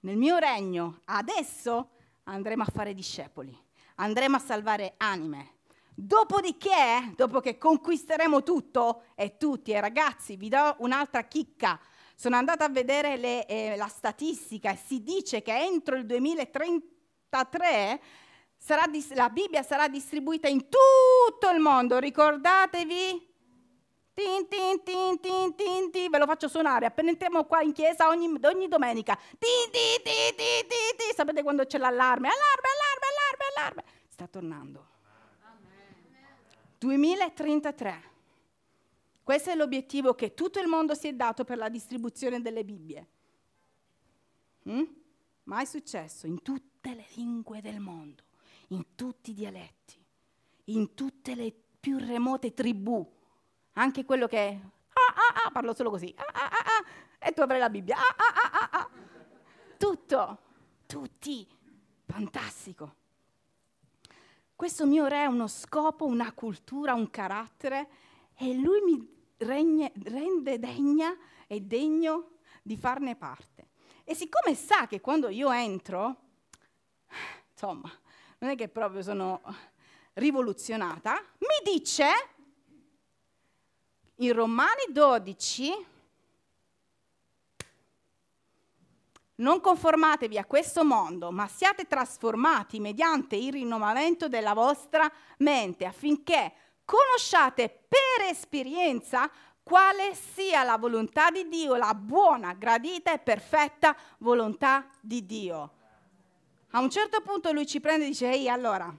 nel 0.07 0.17
mio 0.17 0.37
regno, 0.37 1.01
adesso 1.07 1.91
andremo 2.25 2.63
a 2.63 2.71
fare 2.73 2.95
discepoli, 2.95 3.53
andremo 3.97 4.37
a 4.37 4.39
salvare 4.39 4.95
anime. 4.99 5.55
Dopodiché, 5.97 7.13
dopo 7.17 7.41
che 7.41 7.59
conquisteremo 7.59 8.45
tutto, 8.45 9.03
e 9.17 9.37
tutti, 9.37 9.73
e 9.73 9.81
ragazzi, 9.81 10.37
vi 10.37 10.49
do 10.49 10.77
un'altra 10.79 11.25
chicca, 11.25 11.79
Sono 12.19 12.37
andata 12.37 12.65
a 12.65 12.71
vedere 12.71 13.19
le, 13.19 13.45
eh, 13.47 13.77
la 13.77 13.89
statistica 13.89 14.71
e 14.71 14.79
si 14.83 15.03
dice 15.03 15.43
che 15.43 15.55
entro 15.55 15.97
il 15.97 16.07
2033 16.07 18.01
dis- 18.89 19.13
la 19.13 19.29
Bibbia 19.29 19.63
sarà 19.63 19.87
distribuita 19.87 20.49
in 20.49 20.67
tutto 20.69 21.51
il 21.51 21.61
mondo. 21.61 21.99
Ricordatevi? 21.99 23.26
Tin, 24.17 24.49
tin, 24.49 24.83
tin, 24.83 25.21
tin, 25.21 25.55
tin, 25.55 25.91
tin, 25.91 26.11
ve 26.11 26.17
lo 26.17 26.25
faccio 26.25 26.49
suonare, 26.49 26.87
appena 26.87 27.11
entriamo 27.11 27.45
qua 27.45 27.61
in 27.61 27.73
chiesa 27.73 28.09
ogni, 28.09 28.33
ogni 28.45 28.67
domenica. 28.67 29.15
Tin, 29.15 29.71
tin, 29.71 30.03
tin, 30.03 30.35
tin, 30.35 30.67
tin, 30.67 30.97
tin. 30.97 31.15
Sapete 31.15 31.43
quando 31.43 31.67
c'è 31.67 31.77
l'allarme? 31.77 32.29
Allarme, 32.29 32.69
allarme, 32.73 33.07
allarme, 33.13 33.45
allarme. 33.55 33.85
Sta 34.09 34.27
tornando. 34.27 34.87
2033. 36.79 38.03
Questo 39.23 39.51
è 39.51 39.55
l'obiettivo 39.55 40.15
che 40.15 40.33
tutto 40.33 40.61
il 40.61 40.67
mondo 40.67 40.95
si 40.95 41.09
è 41.09 41.13
dato 41.13 41.45
per 41.45 41.59
la 41.59 41.69
distribuzione 41.69 42.41
delle 42.41 42.65
Bibbie. 42.65 43.07
Mm? 44.71 44.83
Mai 45.43 45.67
successo 45.67 46.27
in 46.27 46.41
tutte 46.41 46.95
le 46.95 47.05
lingue 47.17 47.61
del 47.61 47.81
mondo, 47.81 48.23
in 48.69 48.95
tutti 48.95 49.33
i 49.33 49.35
dialetti, 49.35 50.03
in 50.65 50.95
tutte 50.95 51.35
le 51.35 51.53
più 51.79 51.99
remote 51.99 52.55
tribù 52.55 53.13
anche 53.79 54.05
quello 54.05 54.27
che 54.27 54.61
ah, 54.89 55.15
ah, 55.15 55.47
ah, 55.47 55.51
parlo 55.51 55.75
solo 55.75 55.91
così, 55.91 56.13
ah, 56.17 56.25
ah, 56.33 56.49
ah, 56.51 56.65
ah, 56.65 57.27
e 57.27 57.33
tu 57.33 57.41
avrai 57.41 57.59
la 57.59 57.71
Bibbia, 57.71 57.97
ah, 57.97 58.15
ah, 58.17 58.33
ah, 58.43 58.53
ah, 58.53 58.79
ah. 58.81 58.91
tutto, 59.77 60.39
tutti, 60.87 61.47
fantastico. 62.07 62.95
Questo 64.55 64.87
mio 64.87 65.07
re 65.07 65.25
ha 65.25 65.29
uno 65.29 65.49
scopo, 65.49 66.07
una 66.07 66.33
cultura, 66.33 66.95
un 66.95 67.11
carattere 67.11 67.89
e 68.37 68.55
lui 68.55 68.81
mi 68.81 69.15
regne, 69.39 69.93
rende 70.05 70.59
degna 70.59 71.15
e 71.47 71.61
degno 71.61 72.31
di 72.63 72.77
farne 72.79 73.17
parte. 73.17 73.69
E 74.05 74.15
siccome 74.15 74.55
sa 74.55 74.87
che 74.87 75.01
quando 75.01 75.29
io 75.29 75.51
entro, 75.51 76.17
insomma, 77.53 77.91
non 78.39 78.51
è 78.51 78.57
che 78.57 78.69
proprio 78.69 79.03
sono 79.03 79.43
rivoluzionata, 80.15 81.23
mi 81.41 81.73
dice 81.75 82.36
in 84.17 84.33
Romani 84.33 84.85
12, 84.91 85.87
non 89.37 89.61
conformatevi 89.61 90.39
a 90.39 90.47
questo 90.47 90.85
mondo, 90.85 91.31
ma 91.31 91.47
siate 91.47 91.87
trasformati 91.87 92.81
mediante 92.81 93.37
il 93.37 93.53
rinnovamento 93.53 94.29
della 94.29 94.55
vostra 94.55 95.11
mente, 95.39 95.85
affinché 95.85 96.53
conosciate 96.85 97.69
per 97.69 98.31
esperienza 98.31 99.31
quale 99.63 100.15
sia 100.15 100.63
la 100.63 100.79
volontà 100.79 101.31
di 101.31 101.49
Dio, 101.49 101.75
la 101.75 101.93
buona, 101.93 102.55
gradita 102.55 103.13
e 103.13 103.19
perfetta 103.19 103.97
volontà 104.19 104.89
di 105.01 105.27
Dio. 105.27 105.73
A 106.71 106.81
un 106.81 106.89
certo 106.89 107.21
punto 107.21 107.53
lui 107.53 107.67
ci 107.67 107.81
prende 107.81 108.05
e 108.05 108.09
dice, 108.09 108.31
ehi 108.31 108.49
allora, 108.49 108.95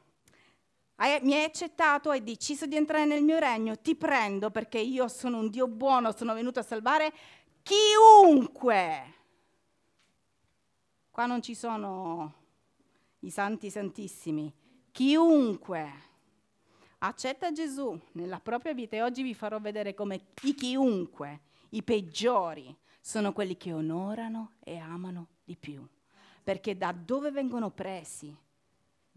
mi 1.22 1.34
hai 1.34 1.44
accettato, 1.44 2.10
hai 2.10 2.24
deciso 2.24 2.66
di 2.66 2.76
entrare 2.76 3.06
nel 3.06 3.24
mio 3.24 3.38
regno, 3.38 3.78
ti 3.78 3.96
prendo 3.96 4.50
perché 4.50 4.80
io 4.80 5.08
sono 5.08 5.40
un 5.40 5.50
Dio 5.50 5.68
buono, 5.68 6.12
sono 6.12 6.34
venuto 6.34 6.60
a 6.60 6.64
salvare 6.64 7.14
chiunque. 7.62 9.14
Qua 11.12 11.26
non 11.26 11.42
ci 11.42 11.56
sono 11.56 12.34
i 13.20 13.30
santi 13.30 13.70
santissimi, 13.70 14.54
chiunque 14.92 16.06
accetta 17.00 17.52
Gesù 17.52 18.00
nella 18.14 18.40
propria 18.40 18.74
vita 18.74 18.96
e 18.96 19.04
oggi 19.04 19.22
vi 19.22 19.34
farò 19.34 19.60
vedere 19.60 19.94
come 19.94 20.30
i 20.44 20.56
chiunque, 20.56 21.42
i 21.70 21.84
peggiori, 21.84 22.76
sono 23.02 23.34
quelli 23.34 23.58
che 23.58 23.74
onorano 23.74 24.54
e 24.64 24.78
amano 24.78 25.28
di 25.44 25.56
più. 25.56 25.86
Perché 26.44 26.78
da 26.78 26.92
dove 26.92 27.32
vengono 27.32 27.70
presi? 27.72 28.36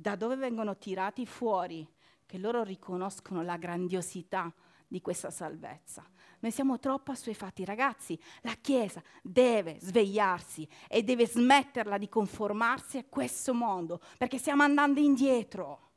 Da 0.01 0.17
dove 0.17 0.37
vengono 0.37 0.79
tirati 0.79 1.27
fuori, 1.27 1.87
che 2.25 2.39
loro 2.39 2.63
riconoscono 2.63 3.43
la 3.43 3.59
grandiosità 3.59 4.51
di 4.89 5.03
questa 5.03 5.31
salvezza. 5.31 6.09
Noi 6.39 6.51
siamo 6.51 6.79
troppo 6.79 7.11
assuefatti, 7.11 7.67
ragazzi. 7.67 8.19
La 8.41 8.55
Chiesa 8.55 9.03
deve 9.23 9.77
svegliarsi 9.79 10.67
e 10.89 11.03
deve 11.03 11.27
smetterla 11.27 11.99
di 11.99 12.09
conformarsi 12.09 12.97
a 12.97 13.05
questo 13.07 13.53
mondo, 13.53 14.01
perché 14.17 14.39
stiamo 14.39 14.63
andando 14.63 15.01
indietro. 15.01 15.91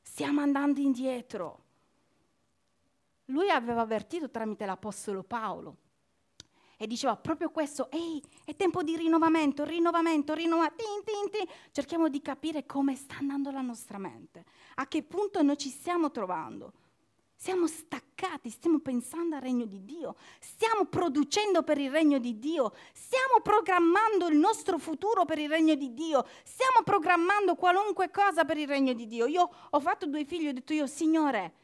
Stiamo 0.00 0.40
andando 0.40 0.80
indietro. 0.80 1.64
Lui 3.26 3.50
aveva 3.50 3.80
avvertito 3.80 4.30
tramite 4.30 4.64
l'Apostolo 4.64 5.24
Paolo 5.24 5.76
e 6.80 6.86
diceva 6.86 7.16
proprio 7.16 7.50
questo, 7.50 7.90
ehi, 7.90 8.22
è 8.44 8.54
tempo 8.54 8.84
di 8.84 8.96
rinnovamento, 8.96 9.64
rinnovamento, 9.64 10.32
rinnovamento, 10.32 10.76
cerchiamo 11.72 12.08
di 12.08 12.22
capire 12.22 12.64
come 12.66 12.94
sta 12.94 13.16
andando 13.16 13.50
la 13.50 13.60
nostra 13.60 13.98
mente, 13.98 14.44
a 14.76 14.86
che 14.86 15.02
punto 15.02 15.42
noi 15.42 15.58
ci 15.58 15.70
stiamo 15.70 16.10
trovando. 16.12 16.72
Siamo 17.40 17.68
staccati, 17.68 18.50
stiamo 18.50 18.80
pensando 18.80 19.36
al 19.36 19.42
regno 19.42 19.64
di 19.64 19.84
Dio, 19.84 20.16
stiamo 20.40 20.86
producendo 20.86 21.62
per 21.62 21.78
il 21.78 21.88
regno 21.88 22.18
di 22.18 22.38
Dio, 22.40 22.72
stiamo 22.92 23.40
programmando 23.42 24.26
il 24.26 24.36
nostro 24.36 24.76
futuro 24.78 25.24
per 25.24 25.38
il 25.38 25.48
regno 25.48 25.76
di 25.76 25.94
Dio, 25.94 26.26
stiamo 26.42 26.82
programmando 26.82 27.54
qualunque 27.54 28.10
cosa 28.10 28.44
per 28.44 28.56
il 28.56 28.66
regno 28.66 28.92
di 28.92 29.06
Dio. 29.06 29.26
Io 29.26 29.48
ho 29.70 29.80
fatto 29.80 30.06
due 30.06 30.24
figli 30.24 30.46
e 30.46 30.48
ho 30.48 30.52
detto 30.52 30.72
io, 30.72 30.88
Signore, 30.88 31.54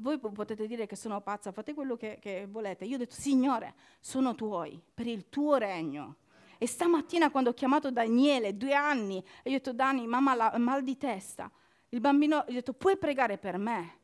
voi 0.00 0.18
potete 0.18 0.66
dire 0.66 0.86
che 0.86 0.96
sono 0.96 1.20
pazza, 1.20 1.52
fate 1.52 1.74
quello 1.74 1.96
che, 1.96 2.18
che 2.20 2.46
volete. 2.48 2.84
Io 2.84 2.94
ho 2.94 2.98
detto, 2.98 3.14
Signore, 3.14 3.74
sono 4.00 4.34
tuoi, 4.34 4.80
per 4.94 5.06
il 5.06 5.28
tuo 5.28 5.56
regno. 5.56 6.16
E 6.58 6.66
stamattina 6.66 7.30
quando 7.30 7.50
ho 7.50 7.54
chiamato 7.54 7.90
Daniele, 7.90 8.56
due 8.56 8.74
anni, 8.74 9.18
e 9.42 9.50
gli 9.50 9.54
ho 9.54 9.58
detto, 9.58 9.72
Dani, 9.72 10.06
mamma 10.06 10.52
ha 10.52 10.58
mal 10.58 10.82
di 10.82 10.96
testa. 10.96 11.50
Il 11.90 12.00
bambino, 12.00 12.44
gli 12.46 12.52
ho 12.52 12.54
detto, 12.54 12.74
puoi 12.74 12.96
pregare 12.96 13.38
per 13.38 13.58
me? 13.58 13.96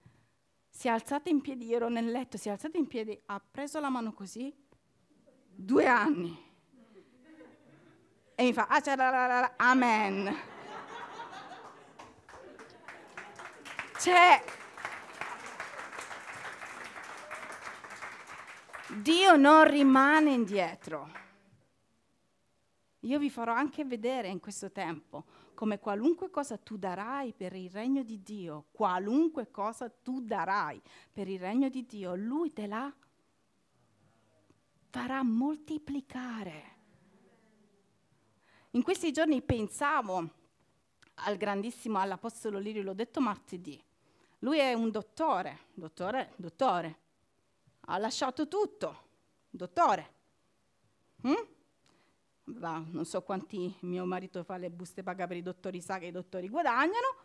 Si 0.69 0.89
è 0.89 0.91
alzato 0.91 1.29
in 1.29 1.41
piedi, 1.41 1.73
ero 1.73 1.89
nel 1.89 2.11
letto, 2.11 2.37
si 2.37 2.49
è 2.49 2.53
alzato 2.53 2.77
in 2.77 2.87
piedi, 2.87 3.21
ha 3.27 3.41
preso 3.41 3.79
la 3.79 3.89
mano 3.89 4.13
così, 4.13 4.53
due 5.49 5.87
anni. 5.87 6.53
E 8.35 8.43
mi 8.43 8.53
fa, 8.53 8.67
ah, 8.67 9.55
amen. 9.57 10.35
Cioè, 14.01 14.43
Dio 19.03 19.37
non 19.37 19.69
rimane 19.69 20.31
indietro. 20.31 21.11
Io 23.01 23.19
vi 23.19 23.29
farò 23.29 23.53
anche 23.53 23.85
vedere 23.85 24.29
in 24.29 24.41
questo 24.41 24.71
tempo 24.71 25.25
come 25.55 25.79
qualunque 25.79 26.31
cosa 26.31 26.57
tu 26.57 26.77
darai 26.77 27.33
per 27.33 27.55
il 27.55 27.71
regno 27.71 28.03
di 28.03 28.23
Dio, 28.23 28.67
qualunque 28.73 29.51
cosa 29.51 29.89
tu 29.89 30.21
darai 30.21 30.81
per 31.13 31.29
il 31.29 31.39
regno 31.39 31.69
di 31.69 31.85
Dio, 31.87 32.15
Lui 32.15 32.53
te 32.53 32.67
la 32.67 32.93
farà 34.91 35.23
moltiplicare. 35.23 36.73
In 38.71 38.83
questi 38.83 39.13
giorni 39.13 39.43
pensavo 39.43 40.31
al 41.15 41.37
grandissimo, 41.37 41.99
all'Apostolo 41.99 42.59
Lirio, 42.59 42.83
l'ho 42.83 42.95
detto 42.95 43.21
martedì. 43.21 43.83
Lui 44.41 44.59
è 44.59 44.73
un 44.73 44.91
dottore, 44.91 45.67
dottore, 45.75 46.33
dottore, 46.37 46.99
ha 47.87 47.99
lasciato 47.99 48.49
tutto, 48.49 49.03
dottore. 49.51 50.12
Mm? 51.27 51.33
Va, 52.44 52.83
non 52.87 53.05
so 53.05 53.23
quanti 53.23 53.75
mio 53.81 54.05
marito 54.05 54.42
fa 54.44 54.57
le 54.57 54.70
buste 54.70 55.03
paga 55.03 55.27
per 55.27 55.37
i 55.37 55.42
dottori, 55.42 55.81
sa 55.81 55.99
che 55.99 56.07
i 56.07 56.11
dottori 56.11 56.49
guadagnano, 56.49 57.16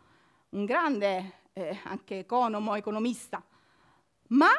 un 0.50 0.64
grande 0.64 1.40
eh, 1.52 1.78
anche 1.84 2.20
economo, 2.20 2.74
economista, 2.74 3.44
ma 4.28 4.50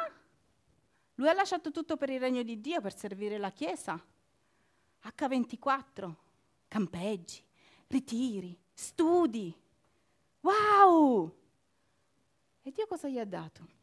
lui 1.16 1.28
ha 1.28 1.32
lasciato 1.32 1.70
tutto 1.70 1.96
per 1.96 2.10
il 2.10 2.20
regno 2.20 2.42
di 2.42 2.60
Dio, 2.60 2.80
per 2.80 2.96
servire 2.96 3.38
la 3.38 3.50
Chiesa. 3.50 4.00
H24, 5.04 6.14
campeggi, 6.68 7.42
ritiri, 7.88 8.56
studi. 8.72 9.54
Wow! 10.40 11.36
E 12.62 12.70
Dio 12.70 12.86
cosa 12.86 13.08
gli 13.08 13.18
ha 13.18 13.24
dato? 13.24 13.80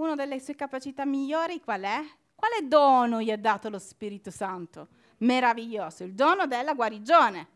Una 0.00 0.14
delle 0.14 0.40
sue 0.40 0.54
capacità 0.54 1.04
migliori 1.04 1.60
qual 1.60 1.82
è? 1.82 2.00
Quale 2.34 2.66
dono 2.66 3.20
gli 3.20 3.30
ha 3.30 3.36
dato 3.36 3.68
lo 3.68 3.78
Spirito 3.78 4.30
Santo? 4.30 4.88
Meraviglioso, 5.18 6.04
il 6.04 6.14
dono 6.14 6.46
della 6.46 6.74
guarigione. 6.74 7.48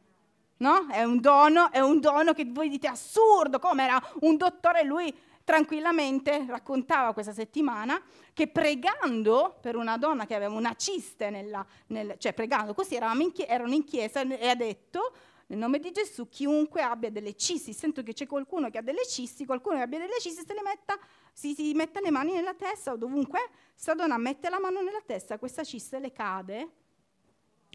No? 0.58 0.86
È 0.88 1.02
un 1.02 1.20
dono, 1.20 1.70
è 1.72 1.80
un 1.80 2.00
dono 2.00 2.32
che 2.32 2.44
voi 2.46 2.68
dite 2.68 2.86
assurdo, 2.86 3.58
come 3.58 3.84
era 3.84 4.00
un 4.20 4.36
dottore 4.36 4.84
lui 4.84 5.12
tranquillamente 5.44 6.46
raccontava 6.48 7.12
questa 7.12 7.32
settimana 7.32 8.00
che 8.32 8.48
pregando 8.48 9.56
per 9.60 9.76
una 9.76 9.98
donna 9.98 10.26
che 10.26 10.34
aveva 10.34 10.54
una 10.54 10.74
ciste, 10.74 11.30
nella, 11.30 11.64
nel, 11.88 12.14
cioè 12.18 12.32
pregando 12.32 12.72
così, 12.72 12.96
in 12.96 13.32
chie- 13.32 13.46
erano 13.46 13.74
in 13.74 13.84
chiesa 13.84 14.22
e 14.22 14.48
ha 14.48 14.54
detto 14.54 15.12
nel 15.46 15.58
nome 15.58 15.78
di 15.78 15.90
Gesù, 15.90 16.28
chiunque 16.28 16.82
abbia 16.82 17.10
delle 17.10 17.34
cisti, 17.36 17.72
sento 17.72 18.02
che 18.02 18.12
c'è 18.12 18.26
qualcuno 18.26 18.70
che 18.70 18.78
ha 18.78 18.82
delle 18.82 19.06
cisti, 19.06 19.44
qualcuno 19.44 19.76
che 19.76 19.82
abbia 19.82 19.98
delle 19.98 20.18
cisti, 20.18 20.44
se 20.46 20.54
le 20.54 20.62
metta, 20.62 20.98
si, 21.32 21.54
si 21.54 21.72
metta 21.74 22.00
le 22.00 22.10
mani 22.10 22.32
nella 22.32 22.54
testa 22.54 22.92
o 22.92 22.96
dovunque, 22.96 23.40
sta 23.74 23.94
mette 24.18 24.48
la 24.48 24.58
mano 24.58 24.80
nella 24.80 25.02
testa, 25.04 25.38
questa 25.38 25.64
cista 25.64 25.98
le 25.98 26.12
cade. 26.12 26.72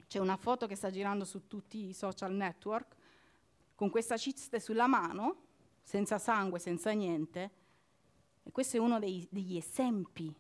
C'è 0.08 0.20
una 0.20 0.38
foto 0.38 0.66
che 0.66 0.76
sta 0.76 0.90
girando 0.90 1.26
su 1.26 1.48
tutti 1.48 1.90
i 1.90 1.94
social 1.94 2.34
network, 2.34 2.96
con 3.76 3.90
questa 3.90 4.18
ciste 4.18 4.60
sulla 4.60 4.88
mano, 4.88 5.44
senza 5.84 6.18
sangue, 6.18 6.58
senza 6.60 6.92
niente. 6.92 7.52
E 8.44 8.52
questo 8.52 8.78
è 8.78 8.80
uno 8.80 8.98
dei, 8.98 9.28
degli 9.30 9.58
esempi 9.58 10.34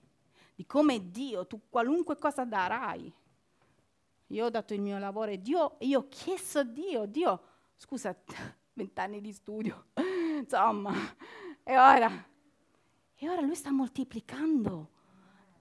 di 0.59 0.65
come 0.65 1.09
Dio, 1.09 1.47
tu 1.47 1.61
qualunque 1.69 2.17
cosa 2.17 2.43
darai, 2.43 3.09
io 4.29 4.45
ho 4.45 4.49
dato 4.49 4.73
il 4.73 4.81
mio 4.81 4.97
lavoro 4.99 5.31
e 5.31 5.41
Dio, 5.41 5.77
io 5.79 5.99
ho 5.99 6.07
chiesto 6.07 6.59
a 6.59 6.63
Dio, 6.63 7.05
Dio, 7.05 7.41
scusa, 7.75 8.15
vent'anni 8.73 9.21
di 9.21 9.31
studio, 9.31 9.87
insomma, 10.37 10.93
e 11.63 11.77
ora, 11.77 12.27
e 13.15 13.29
ora 13.29 13.41
lui 13.41 13.55
sta 13.55 13.71
moltiplicando, 13.71 14.89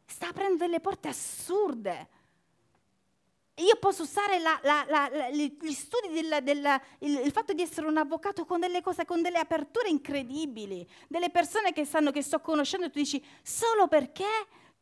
sta 0.05 0.29
aprendo 0.29 0.57
delle 0.57 0.81
porte 0.81 1.09
assurde. 1.09 2.09
Io 3.59 3.77
posso 3.81 4.03
usare 4.03 4.39
la, 4.39 4.61
la, 4.63 4.87
la, 4.87 5.31
gli 5.31 5.73
studi, 5.73 6.13
del, 6.13 6.43
del, 6.45 6.81
il, 7.01 7.23
il, 7.25 7.33
fatto 7.33 7.53
di 7.53 7.63
essere 7.63 7.89
un 7.89 7.97
avvocato 7.97 8.45
con 8.45 8.61
delle 8.61 8.83
cose, 8.83 9.05
con 9.05 9.21
delle 9.21 9.39
aperture 9.39 9.89
incredibili, 9.89 10.89
delle 11.09 11.31
persone 11.31 11.73
che 11.73 11.85
sanno 11.85 12.13
che 12.13 12.23
sto 12.23 12.41
conoscendo 12.41 12.87
e 12.87 12.91
tu 12.91 13.01
dici, 13.01 13.25
solo 13.43 13.89
perché 13.89 14.29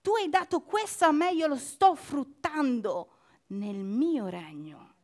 tu 0.02 0.14
hai 0.16 0.28
dato 0.28 0.60
questo 0.60 1.06
a 1.06 1.12
me, 1.12 1.30
io 1.30 1.46
lo 1.46 1.56
sto 1.56 1.94
fruttando 1.94 3.15
nel 3.48 3.76
mio 3.76 4.28
regno. 4.28 4.94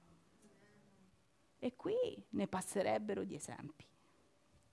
E 1.59 1.77
qui 1.77 1.95
ne 2.31 2.49
passerebbero 2.49 3.25
di 3.25 3.35
esempi. 3.35 3.87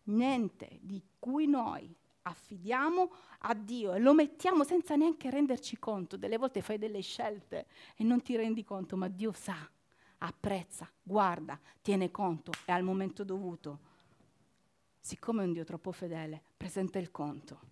Niente 0.06 0.80
di 0.82 1.04
cui 1.20 1.46
noi 1.46 1.96
affidiamo 2.24 3.12
a 3.40 3.54
Dio 3.54 3.94
e 3.94 4.00
lo 4.00 4.14
mettiamo 4.14 4.64
senza 4.64 4.96
neanche 4.96 5.30
renderci 5.30 5.78
conto. 5.78 6.18
Delle 6.18 6.38
volte 6.38 6.62
fai 6.62 6.78
delle 6.78 7.02
scelte 7.02 7.68
e 7.96 8.04
non 8.04 8.22
ti 8.22 8.36
rendi 8.36 8.64
conto, 8.64 8.98
ma 8.98 9.08
Dio 9.08 9.32
sa, 9.34 9.70
apprezza, 10.20 10.92
guarda, 11.02 11.60
tiene 11.82 12.10
conto 12.10 12.52
e 12.66 12.72
al 12.72 12.84
momento 12.84 13.24
dovuto, 13.24 13.80
siccome 15.00 15.44
è 15.44 15.46
un 15.46 15.54
Dio 15.54 15.64
troppo 15.64 15.92
fedele, 15.92 16.42
presenta 16.58 16.98
il 16.98 17.12
conto. 17.12 17.68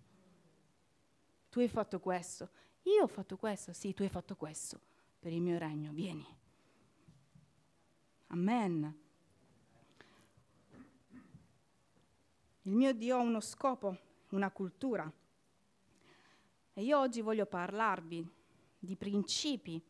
Tu 1.48 1.58
hai 1.58 1.68
fatto 1.68 1.98
questo, 1.98 2.50
io 2.82 3.02
ho 3.02 3.08
fatto 3.08 3.36
questo, 3.36 3.72
sì, 3.72 3.94
tu 3.94 4.02
hai 4.02 4.08
fatto 4.08 4.36
questo 4.36 4.87
per 5.18 5.32
il 5.32 5.40
mio 5.40 5.58
regno, 5.58 5.92
vieni. 5.92 6.26
Amen. 8.28 9.06
Il 12.62 12.72
mio 12.74 12.92
Dio 12.92 13.16
ha 13.16 13.20
uno 13.20 13.40
scopo, 13.40 13.96
una 14.30 14.50
cultura. 14.50 15.10
E 16.74 16.82
io 16.82 16.98
oggi 16.98 17.20
voglio 17.20 17.46
parlarvi 17.46 18.26
di 18.78 18.96
principi 18.96 19.82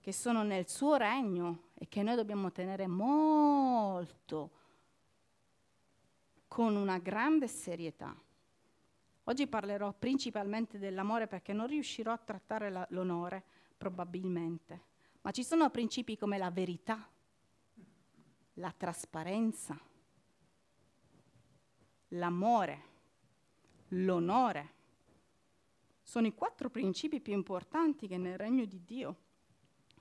che 0.00 0.12
sono 0.12 0.42
nel 0.42 0.68
suo 0.68 0.96
regno 0.96 1.70
e 1.74 1.88
che 1.88 2.02
noi 2.02 2.16
dobbiamo 2.16 2.50
tenere 2.50 2.86
molto 2.86 4.50
con 6.48 6.76
una 6.76 6.98
grande 6.98 7.48
serietà. 7.48 8.16
Oggi 9.24 9.46
parlerò 9.46 9.92
principalmente 9.92 10.78
dell'amore 10.78 11.26
perché 11.26 11.52
non 11.52 11.66
riuscirò 11.66 12.12
a 12.12 12.18
trattare 12.18 12.70
la, 12.70 12.86
l'onore 12.90 13.44
probabilmente, 13.80 14.82
ma 15.22 15.30
ci 15.30 15.42
sono 15.42 15.70
principi 15.70 16.18
come 16.18 16.36
la 16.36 16.50
verità, 16.50 17.08
la 18.54 18.74
trasparenza, 18.76 19.80
l'amore, 22.08 22.82
l'onore. 23.88 24.74
Sono 26.02 26.26
i 26.26 26.34
quattro 26.34 26.68
principi 26.68 27.22
più 27.22 27.32
importanti 27.32 28.06
che 28.06 28.18
nel 28.18 28.36
regno 28.36 28.66
di 28.66 28.84
Dio, 28.84 29.16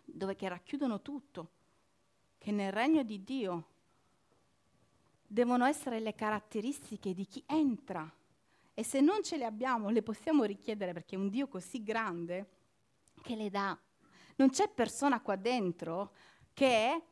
dove 0.03 0.35
che 0.35 0.49
racchiudono 0.49 1.01
tutto, 1.01 1.51
che 2.37 2.51
nel 2.51 2.73
regno 2.73 3.03
di 3.03 3.23
Dio 3.23 3.67
devono 5.25 5.63
essere 5.63 6.01
le 6.01 6.15
caratteristiche 6.15 7.13
di 7.13 7.25
chi 7.25 7.41
entra. 7.45 8.13
E 8.73 8.83
se 8.83 8.99
non 8.99 9.23
ce 9.23 9.37
le 9.37 9.45
abbiamo, 9.45 9.89
le 9.89 10.03
possiamo 10.03 10.43
richiedere 10.43 10.91
perché 10.91 11.15
un 11.15 11.29
Dio 11.29 11.47
così 11.47 11.81
grande 11.81 12.57
che 13.21 13.35
le 13.35 13.49
dà. 13.49 13.77
Non 14.37 14.49
c'è 14.49 14.69
persona 14.69 15.21
qua 15.21 15.35
dentro 15.35 16.11
che 16.53 17.03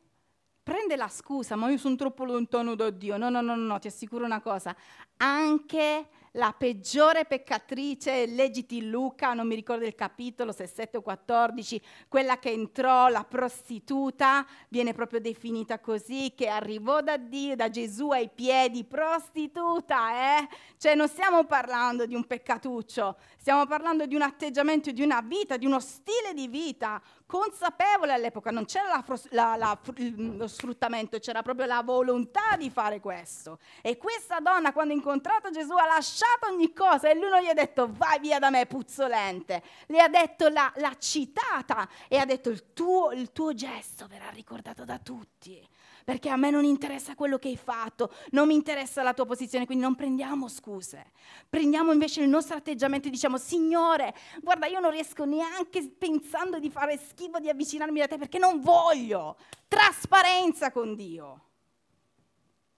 prende 0.62 0.96
la 0.96 1.08
scusa, 1.08 1.56
ma 1.56 1.70
io 1.70 1.78
sono 1.78 1.96
troppo 1.96 2.24
lontano 2.24 2.74
da 2.74 2.90
Dio. 2.90 3.16
No, 3.16 3.30
no, 3.30 3.40
no, 3.40 3.56
no, 3.56 3.78
ti 3.78 3.86
assicuro 3.86 4.24
una 4.24 4.40
cosa. 4.40 4.74
Anche 5.18 6.08
la 6.32 6.54
peggiore 6.56 7.24
peccatrice, 7.24 8.26
leggiti 8.26 8.88
Luca, 8.88 9.34
non 9.34 9.46
mi 9.46 9.54
ricordo 9.54 9.84
il 9.84 9.94
capitolo, 9.94 10.52
se 10.52 10.66
7 10.66 10.98
o 10.98 11.02
14, 11.02 11.80
quella 12.08 12.38
che 12.38 12.50
entrò, 12.50 13.08
la 13.08 13.24
prostituta, 13.24 14.46
viene 14.68 14.92
proprio 14.92 15.20
definita 15.20 15.78
così, 15.78 16.32
che 16.36 16.48
arrivò 16.48 17.00
da 17.00 17.16
Dio, 17.16 17.56
da 17.56 17.70
Gesù 17.70 18.10
ai 18.10 18.28
piedi, 18.32 18.84
prostituta, 18.84 20.40
eh? 20.40 20.48
Cioè 20.76 20.94
non 20.94 21.08
stiamo 21.08 21.44
parlando 21.44 22.06
di 22.06 22.14
un 22.14 22.24
peccatuccio, 22.24 23.16
stiamo 23.38 23.66
parlando 23.66 24.06
di 24.06 24.14
un 24.14 24.22
atteggiamento, 24.22 24.92
di 24.92 25.02
una 25.02 25.20
vita, 25.20 25.56
di 25.56 25.66
uno 25.66 25.80
stile 25.80 26.34
di 26.34 26.48
vita 26.48 27.00
consapevole 27.28 28.14
all'epoca, 28.14 28.50
non 28.50 28.64
c'era 28.64 29.04
la, 29.30 29.78
lo 30.16 30.48
sfruttamento, 30.48 31.18
c'era 31.18 31.42
proprio 31.42 31.66
la 31.66 31.82
volontà 31.82 32.56
di 32.56 32.70
fare 32.70 33.00
questo. 33.00 33.58
E 33.82 33.98
questa 33.98 34.40
donna, 34.40 34.72
quando 34.72 34.94
ha 34.94 34.96
incontrato 34.96 35.50
Gesù, 35.50 35.74
ha 35.74 35.84
lasciato 35.84 36.46
ogni 36.50 36.72
cosa 36.72 37.10
e 37.10 37.14
lui 37.14 37.28
non 37.28 37.42
gli 37.42 37.48
ha 37.48 37.54
detto 37.54 37.86
vai 37.92 38.18
via 38.18 38.38
da 38.38 38.48
me 38.48 38.64
puzzolente, 38.64 39.62
le 39.88 40.00
ha 40.00 40.08
detto, 40.08 40.48
l'ha, 40.48 40.72
l'ha 40.76 40.96
citata 40.98 41.86
e 42.08 42.16
ha 42.16 42.24
detto 42.24 42.48
il 42.48 42.72
tuo, 42.72 43.12
il 43.12 43.30
tuo 43.30 43.52
gesto 43.52 44.06
verrà 44.06 44.30
ricordato 44.30 44.86
da 44.86 44.98
tutti 44.98 45.68
perché 46.08 46.30
a 46.30 46.36
me 46.36 46.48
non 46.48 46.64
interessa 46.64 47.14
quello 47.14 47.36
che 47.36 47.48
hai 47.48 47.58
fatto, 47.58 48.10
non 48.30 48.46
mi 48.46 48.54
interessa 48.54 49.02
la 49.02 49.12
tua 49.12 49.26
posizione, 49.26 49.66
quindi 49.66 49.84
non 49.84 49.94
prendiamo 49.94 50.48
scuse. 50.48 51.12
Prendiamo 51.50 51.92
invece 51.92 52.22
il 52.22 52.30
nostro 52.30 52.56
atteggiamento 52.56 53.08
e 53.08 53.10
diciamo, 53.10 53.36
Signore, 53.36 54.14
guarda, 54.40 54.64
io 54.64 54.80
non 54.80 54.90
riesco 54.90 55.26
neanche 55.26 55.86
pensando 55.86 56.58
di 56.58 56.70
fare 56.70 56.96
schifo, 56.96 57.40
di 57.40 57.50
avvicinarmi 57.50 57.98
da 57.98 58.06
te 58.06 58.16
perché 58.16 58.38
non 58.38 58.62
voglio. 58.62 59.36
Trasparenza 59.68 60.72
con 60.72 60.94
Dio. 60.94 61.42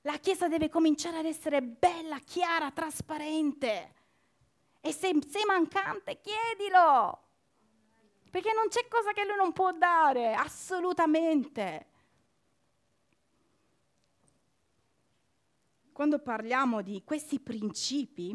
La 0.00 0.16
Chiesa 0.16 0.48
deve 0.48 0.68
cominciare 0.68 1.18
ad 1.18 1.26
essere 1.26 1.62
bella, 1.62 2.18
chiara, 2.18 2.72
trasparente. 2.72 3.94
E 4.80 4.92
se 4.92 5.16
sei 5.28 5.44
mancante, 5.46 6.20
chiedilo. 6.20 7.22
Perché 8.28 8.52
non 8.52 8.66
c'è 8.66 8.88
cosa 8.88 9.12
che 9.12 9.24
lui 9.24 9.36
non 9.36 9.52
può 9.52 9.70
dare, 9.70 10.34
assolutamente. 10.34 11.89
Quando 16.00 16.18
parliamo 16.18 16.80
di 16.80 17.02
questi 17.04 17.38
principi, 17.40 18.34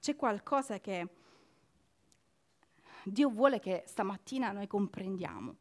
c'è 0.00 0.16
qualcosa 0.16 0.80
che 0.80 1.08
Dio 3.04 3.30
vuole 3.30 3.60
che 3.60 3.84
stamattina 3.86 4.50
noi 4.50 4.66
comprendiamo. 4.66 5.54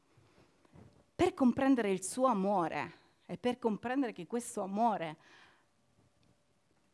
Per 1.14 1.36
comprendere 1.36 1.92
il 1.92 2.04
suo 2.04 2.26
amore 2.26 2.94
e 3.28 3.38
per 3.38 3.60
comprendere 3.60 4.14
che 4.14 4.26
questo 4.26 4.62
amore 4.64 5.16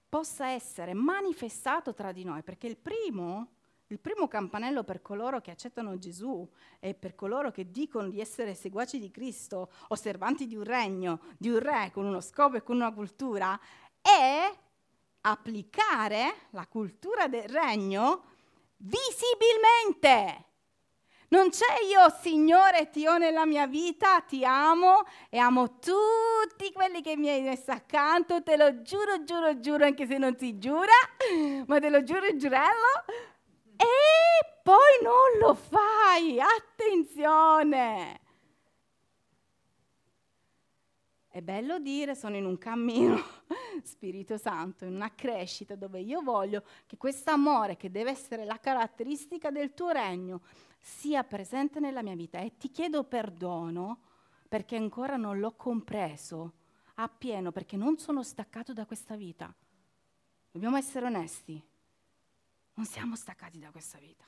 possa 0.09 0.49
essere 0.49 0.93
manifestato 0.93 1.93
tra 1.93 2.11
di 2.11 2.25
noi, 2.25 2.43
perché 2.43 2.67
il 2.67 2.75
primo 2.75 3.47
il 3.91 3.99
primo 3.99 4.27
campanello 4.27 4.83
per 4.83 5.01
coloro 5.01 5.41
che 5.41 5.51
accettano 5.51 5.97
Gesù 5.97 6.49
e 6.79 6.93
per 6.93 7.13
coloro 7.13 7.51
che 7.51 7.71
dicono 7.71 8.07
di 8.07 8.21
essere 8.21 8.55
seguaci 8.55 8.99
di 8.99 9.11
Cristo, 9.11 9.69
osservanti 9.89 10.47
di 10.47 10.55
un 10.55 10.63
regno, 10.63 11.19
di 11.37 11.49
un 11.49 11.59
re 11.59 11.91
con 11.91 12.05
uno 12.05 12.21
scopo 12.21 12.55
e 12.55 12.63
con 12.63 12.77
una 12.77 12.93
cultura, 12.93 13.59
è 14.01 14.49
applicare 15.21 16.33
la 16.51 16.65
cultura 16.67 17.27
del 17.27 17.49
regno 17.49 18.23
visibilmente. 18.77 20.45
Non 21.27 21.49
c'è 21.49 21.83
io, 21.89 22.13
Signore, 22.21 22.89
ti 22.89 23.07
ho 23.07 23.17
nella 23.17 23.45
mia 23.45 23.65
vita, 23.65 24.19
ti 24.21 24.43
amo 24.43 25.03
e 25.29 25.37
amo 25.37 25.79
tutti 25.79 26.71
quelli 26.73 27.01
che 27.01 27.15
mi 27.15 27.29
hai 27.29 27.41
messo 27.41 27.71
accanto, 27.71 28.43
te 28.43 28.57
lo 28.57 28.81
giuro, 28.81 29.23
giuro, 29.23 29.59
giuro, 29.59 29.85
anche 29.85 30.05
se 30.05 30.17
non 30.17 30.37
si 30.37 30.57
giura, 30.57 30.91
ma 31.67 31.79
te 31.79 31.89
lo 31.89 32.03
giuro, 32.03 32.35
giurello, 32.35 33.05
e 33.81 34.59
poi 34.63 35.01
non 35.01 35.39
lo 35.39 35.53
fai, 35.55 36.39
attenzione. 36.39 38.19
È 41.27 41.41
bello 41.41 41.79
dire 41.79 42.13
sono 42.13 42.35
in 42.35 42.45
un 42.45 42.57
cammino, 42.57 43.17
Spirito 43.83 44.37
Santo, 44.37 44.83
in 44.83 44.95
una 44.95 45.15
crescita 45.15 45.75
dove 45.75 46.01
io 46.01 46.21
voglio 46.21 46.63
che 46.85 46.97
questo 46.97 47.31
amore, 47.31 47.77
che 47.77 47.89
deve 47.89 48.11
essere 48.11 48.43
la 48.43 48.59
caratteristica 48.59 49.49
del 49.49 49.73
tuo 49.73 49.91
regno, 49.91 50.41
sia 50.77 51.23
presente 51.23 51.79
nella 51.79 52.03
mia 52.03 52.15
vita 52.15 52.39
e 52.39 52.57
ti 52.57 52.69
chiedo 52.69 53.05
perdono 53.05 53.99
perché 54.49 54.75
ancora 54.75 55.15
non 55.15 55.39
l'ho 55.39 55.53
compreso 55.55 56.53
appieno, 56.95 57.51
perché 57.51 57.77
non 57.77 57.97
sono 57.97 58.23
staccato 58.23 58.73
da 58.73 58.85
questa 58.85 59.15
vita. 59.15 59.53
Dobbiamo 60.51 60.75
essere 60.75 61.05
onesti. 61.05 61.63
Non 62.73 62.85
siamo 62.85 63.15
staccati 63.15 63.59
da 63.59 63.71
questa 63.71 63.97
vita. 63.99 64.25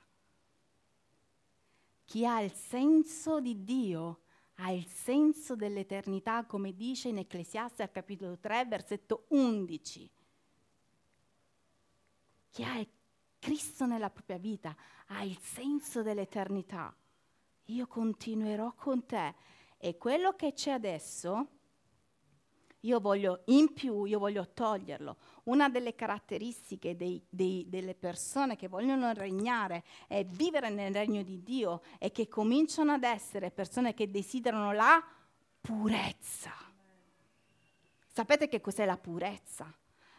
Chi 2.05 2.25
ha 2.25 2.41
il 2.41 2.51
senso 2.51 3.39
di 3.39 3.63
Dio 3.63 4.19
ha 4.57 4.71
il 4.71 4.85
senso 4.85 5.55
dell'eternità, 5.55 6.45
come 6.45 6.75
dice 6.75 7.09
in 7.09 7.17
Ecclesiaste 7.17 7.81
al 7.81 7.91
capitolo 7.91 8.37
3, 8.37 8.65
versetto 8.65 9.25
11. 9.29 10.11
Chi 12.51 12.63
ha 12.63 12.85
Cristo 13.39 13.85
nella 13.85 14.09
propria 14.09 14.37
vita 14.37 14.75
ha 15.07 15.23
il 15.23 15.37
senso 15.39 16.03
dell'eternità. 16.03 16.95
Io 17.67 17.87
continuerò 17.87 18.73
con 18.73 19.05
te 19.05 19.33
e 19.77 19.97
quello 19.97 20.35
che 20.35 20.53
c'è 20.53 20.71
adesso 20.71 21.47
io 22.83 22.99
voglio 22.99 23.43
in 23.45 23.73
più, 23.73 24.05
io 24.05 24.19
voglio 24.19 24.49
toglierlo. 24.53 25.17
Una 25.43 25.69
delle 25.69 25.95
caratteristiche 25.95 26.95
dei, 26.95 27.21
dei, 27.29 27.65
delle 27.69 27.95
persone 27.95 28.55
che 28.55 28.67
vogliono 28.67 29.13
regnare 29.13 29.83
e 30.07 30.23
vivere 30.23 30.69
nel 30.69 30.93
regno 30.93 31.23
di 31.23 31.43
Dio 31.43 31.81
e 31.97 32.11
che 32.11 32.27
cominciano 32.27 32.93
ad 32.93 33.03
essere 33.03 33.51
persone 33.51 33.93
che 33.93 34.09
desiderano 34.09 34.73
la 34.73 35.03
purezza. 35.61 36.51
Sapete 38.07 38.47
che 38.47 38.61
cos'è 38.61 38.85
la 38.85 38.97
purezza? 38.97 39.73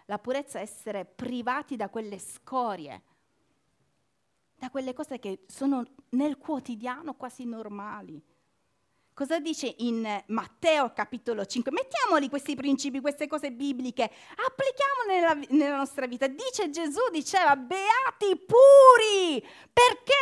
La 0.06 0.18
purezza 0.18 0.58
è 0.58 0.62
essere 0.62 1.04
privati 1.04 1.76
da 1.76 1.88
quelle 1.88 2.18
scorie, 2.18 3.02
da 4.56 4.70
quelle 4.70 4.92
cose 4.94 5.18
che 5.18 5.44
sono 5.48 5.84
nel 6.10 6.38
quotidiano 6.38 7.14
quasi 7.14 7.44
normali. 7.44 8.22
Cosa 9.14 9.38
dice 9.38 9.72
in 9.78 10.24
Matteo 10.26 10.92
capitolo 10.92 11.46
5? 11.46 11.70
Mettiamoli 11.70 12.28
questi 12.28 12.56
principi, 12.56 13.00
queste 13.00 13.28
cose 13.28 13.52
bibliche, 13.52 14.02
applichiamole 14.02 15.06
nella, 15.06 15.46
nella, 15.50 15.76
nostra 15.76 16.08
vita. 16.08 16.26
Dice 16.26 16.68
Gesù, 16.70 16.98
diceva, 17.12 17.54
beati 17.54 18.36
puri, 18.44 19.40
perché 19.72 20.14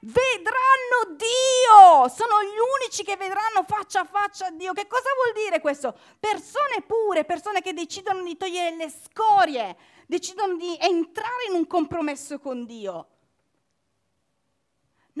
vedranno 0.00 1.18
Dio. 1.18 2.08
Sono 2.08 2.42
gli 2.42 2.56
unici 2.80 3.04
che 3.04 3.18
vedranno 3.18 3.62
faccia 3.66 4.00
a 4.00 4.04
faccia 4.06 4.48
Dio. 4.48 4.72
Che 4.72 4.86
cosa 4.86 5.10
vuol 5.22 5.44
dire 5.44 5.60
questo? 5.60 5.94
Persone 6.18 6.80
pure, 6.86 7.26
persone 7.26 7.60
che 7.60 7.74
decidono 7.74 8.22
di 8.22 8.38
togliere 8.38 8.74
le 8.74 8.90
scorie, 8.90 9.76
decidono 10.06 10.56
di 10.56 10.78
entrare 10.80 11.44
in 11.50 11.56
un 11.56 11.66
compromesso 11.66 12.38
con 12.38 12.64
Dio. 12.64 13.06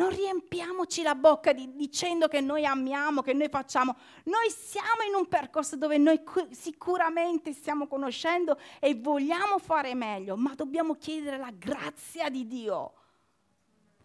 Non 0.00 0.08
riempiamoci 0.08 1.02
la 1.02 1.14
bocca 1.14 1.52
di, 1.52 1.76
dicendo 1.76 2.26
che 2.26 2.40
noi 2.40 2.64
amiamo, 2.64 3.20
che 3.20 3.34
noi 3.34 3.50
facciamo. 3.50 3.96
Noi 4.24 4.48
siamo 4.48 5.02
in 5.06 5.14
un 5.14 5.28
percorso 5.28 5.76
dove 5.76 5.98
noi 5.98 6.22
sicuramente 6.52 7.52
stiamo 7.52 7.86
conoscendo 7.86 8.58
e 8.78 8.94
vogliamo 8.94 9.58
fare 9.58 9.94
meglio, 9.94 10.36
ma 10.36 10.54
dobbiamo 10.54 10.94
chiedere 10.94 11.36
la 11.36 11.50
grazia 11.50 12.30
di 12.30 12.46
Dio. 12.46 12.94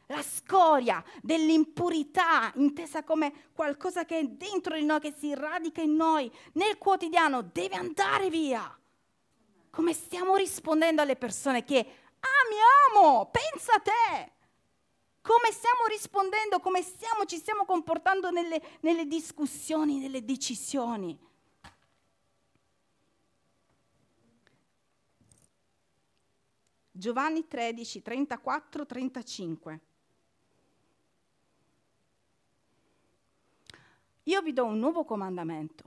La 0.08 0.22
scoria 0.22 1.02
dell'impurità, 1.22 2.52
intesa 2.56 3.06
come 3.06 3.52
qualcosa 3.54 4.04
che 4.04 4.20
è 4.20 4.26
dentro 4.26 4.76
di 4.76 4.84
noi, 4.84 5.00
che 5.00 5.14
si 5.18 5.34
radica 5.34 5.80
in 5.80 5.96
noi, 5.96 6.30
nel 6.56 6.78
quotidiano, 6.78 7.42
deve 7.42 7.76
andare 7.76 8.30
via. 8.30 8.78
Come 9.70 9.94
stiamo 9.94 10.36
rispondendo 10.36 11.02
alle 11.02 11.16
persone 11.16 11.64
che 11.64 11.78
amiamo? 12.20 13.32
Pensa 13.32 13.76
a 13.76 13.80
te 13.80 14.34
come 15.26 15.52
stiamo 15.52 15.88
rispondendo, 15.90 16.60
come 16.60 16.84
stiamo, 16.84 17.26
ci 17.26 17.38
stiamo 17.38 17.66
comportando 17.66 18.30
nelle, 18.30 18.62
nelle 18.82 19.08
discussioni, 19.08 19.98
nelle 19.98 20.24
decisioni. 20.24 21.18
Giovanni 26.92 27.48
13, 27.48 28.04
34, 28.04 28.86
35. 28.86 29.80
Io 34.26 34.42
vi 34.44 34.54
do 34.54 34.66
un 34.66 34.78
nuovo 34.78 35.04
comandamento, 35.06 35.86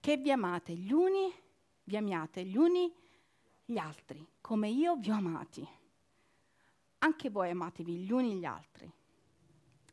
che 0.00 0.16
vi 0.16 0.30
amate 0.30 0.72
gli 0.72 0.90
uni, 0.90 1.30
vi 1.84 1.98
amiate 1.98 2.44
gli 2.44 2.56
uni 2.56 2.90
gli 3.66 3.76
altri, 3.76 4.26
come 4.40 4.70
io 4.70 4.96
vi 4.96 5.10
ho 5.10 5.16
amati 5.16 5.82
anche 7.04 7.28
voi 7.28 7.50
amatevi 7.50 7.96
gli 7.98 8.10
uni 8.10 8.36
gli 8.36 8.46
altri. 8.46 8.90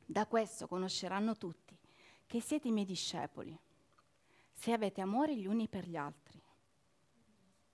Da 0.05 0.25
questo 0.25 0.65
conosceranno 0.65 1.35
tutti 1.35 1.77
che 2.25 2.39
siete 2.39 2.69
i 2.69 2.71
miei 2.71 2.85
discepoli, 2.85 3.57
se 4.53 4.71
avete 4.71 5.01
amore 5.01 5.35
gli 5.35 5.45
uni 5.45 5.67
per 5.67 5.85
gli 5.85 5.97
altri. 5.97 6.41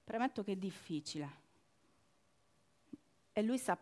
Premetto 0.04 0.44
che 0.44 0.54
è 0.54 0.56
difficile. 0.56 1.46
E 3.32 3.44
lui 3.44 3.60
sta 3.60 3.78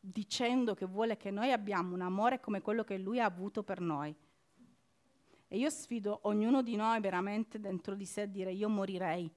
dicendo 0.00 0.74
che 0.74 0.86
vuole 0.86 1.18
che 1.18 1.30
noi 1.30 1.52
abbiamo 1.52 1.94
un 1.94 2.00
amore 2.00 2.40
come 2.40 2.62
quello 2.62 2.82
che 2.84 2.96
lui 2.96 3.20
ha 3.20 3.26
avuto 3.26 3.62
per 3.62 3.80
noi. 3.80 4.14
E 5.48 5.58
io 5.58 5.68
sfido 5.68 6.20
ognuno 6.22 6.62
di 6.62 6.76
noi 6.76 7.00
veramente 7.00 7.60
dentro 7.60 7.94
di 7.94 8.06
sé 8.06 8.22
a 8.22 8.26
dire 8.26 8.52
io 8.52 8.70
morirei 8.70 9.30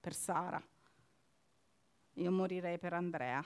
per 0.00 0.14
Sara, 0.14 0.62
io 2.14 2.30
morirei 2.30 2.78
per 2.78 2.94
Andrea, 2.94 3.44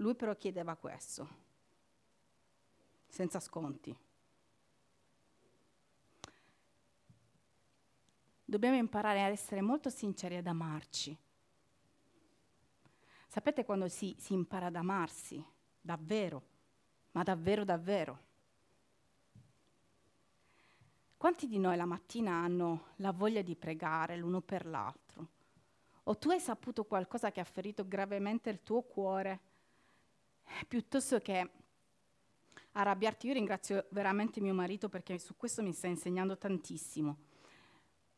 lui 0.00 0.14
però 0.14 0.34
chiedeva 0.34 0.76
questo, 0.76 1.28
senza 3.08 3.38
sconti. 3.38 3.96
Dobbiamo 8.44 8.76
imparare 8.76 9.22
ad 9.22 9.30
essere 9.30 9.60
molto 9.60 9.90
sinceri 9.90 10.36
ad 10.36 10.46
amarci. 10.46 11.16
Sapete 13.28 13.64
quando 13.64 13.88
si, 13.88 14.16
si 14.18 14.32
impara 14.32 14.66
ad 14.66 14.74
amarsi? 14.74 15.44
Davvero, 15.80 16.42
ma 17.12 17.22
davvero, 17.22 17.64
davvero. 17.64 18.28
Quanti 21.16 21.46
di 21.46 21.58
noi 21.58 21.76
la 21.76 21.84
mattina 21.84 22.32
hanno 22.32 22.86
la 22.96 23.12
voglia 23.12 23.42
di 23.42 23.54
pregare 23.54 24.16
l'uno 24.16 24.40
per 24.40 24.66
l'altro? 24.66 25.28
O 26.04 26.16
tu 26.16 26.30
hai 26.30 26.40
saputo 26.40 26.84
qualcosa 26.84 27.30
che 27.30 27.40
ha 27.40 27.44
ferito 27.44 27.86
gravemente 27.86 28.48
il 28.48 28.62
tuo 28.62 28.82
cuore 28.82 29.49
piuttosto 30.68 31.18
che 31.18 31.50
arrabbiarti, 32.72 33.26
io 33.26 33.32
ringrazio 33.32 33.86
veramente 33.90 34.40
mio 34.40 34.54
marito 34.54 34.88
perché 34.88 35.18
su 35.18 35.36
questo 35.36 35.62
mi 35.62 35.72
sta 35.72 35.86
insegnando 35.86 36.36
tantissimo. 36.36 37.16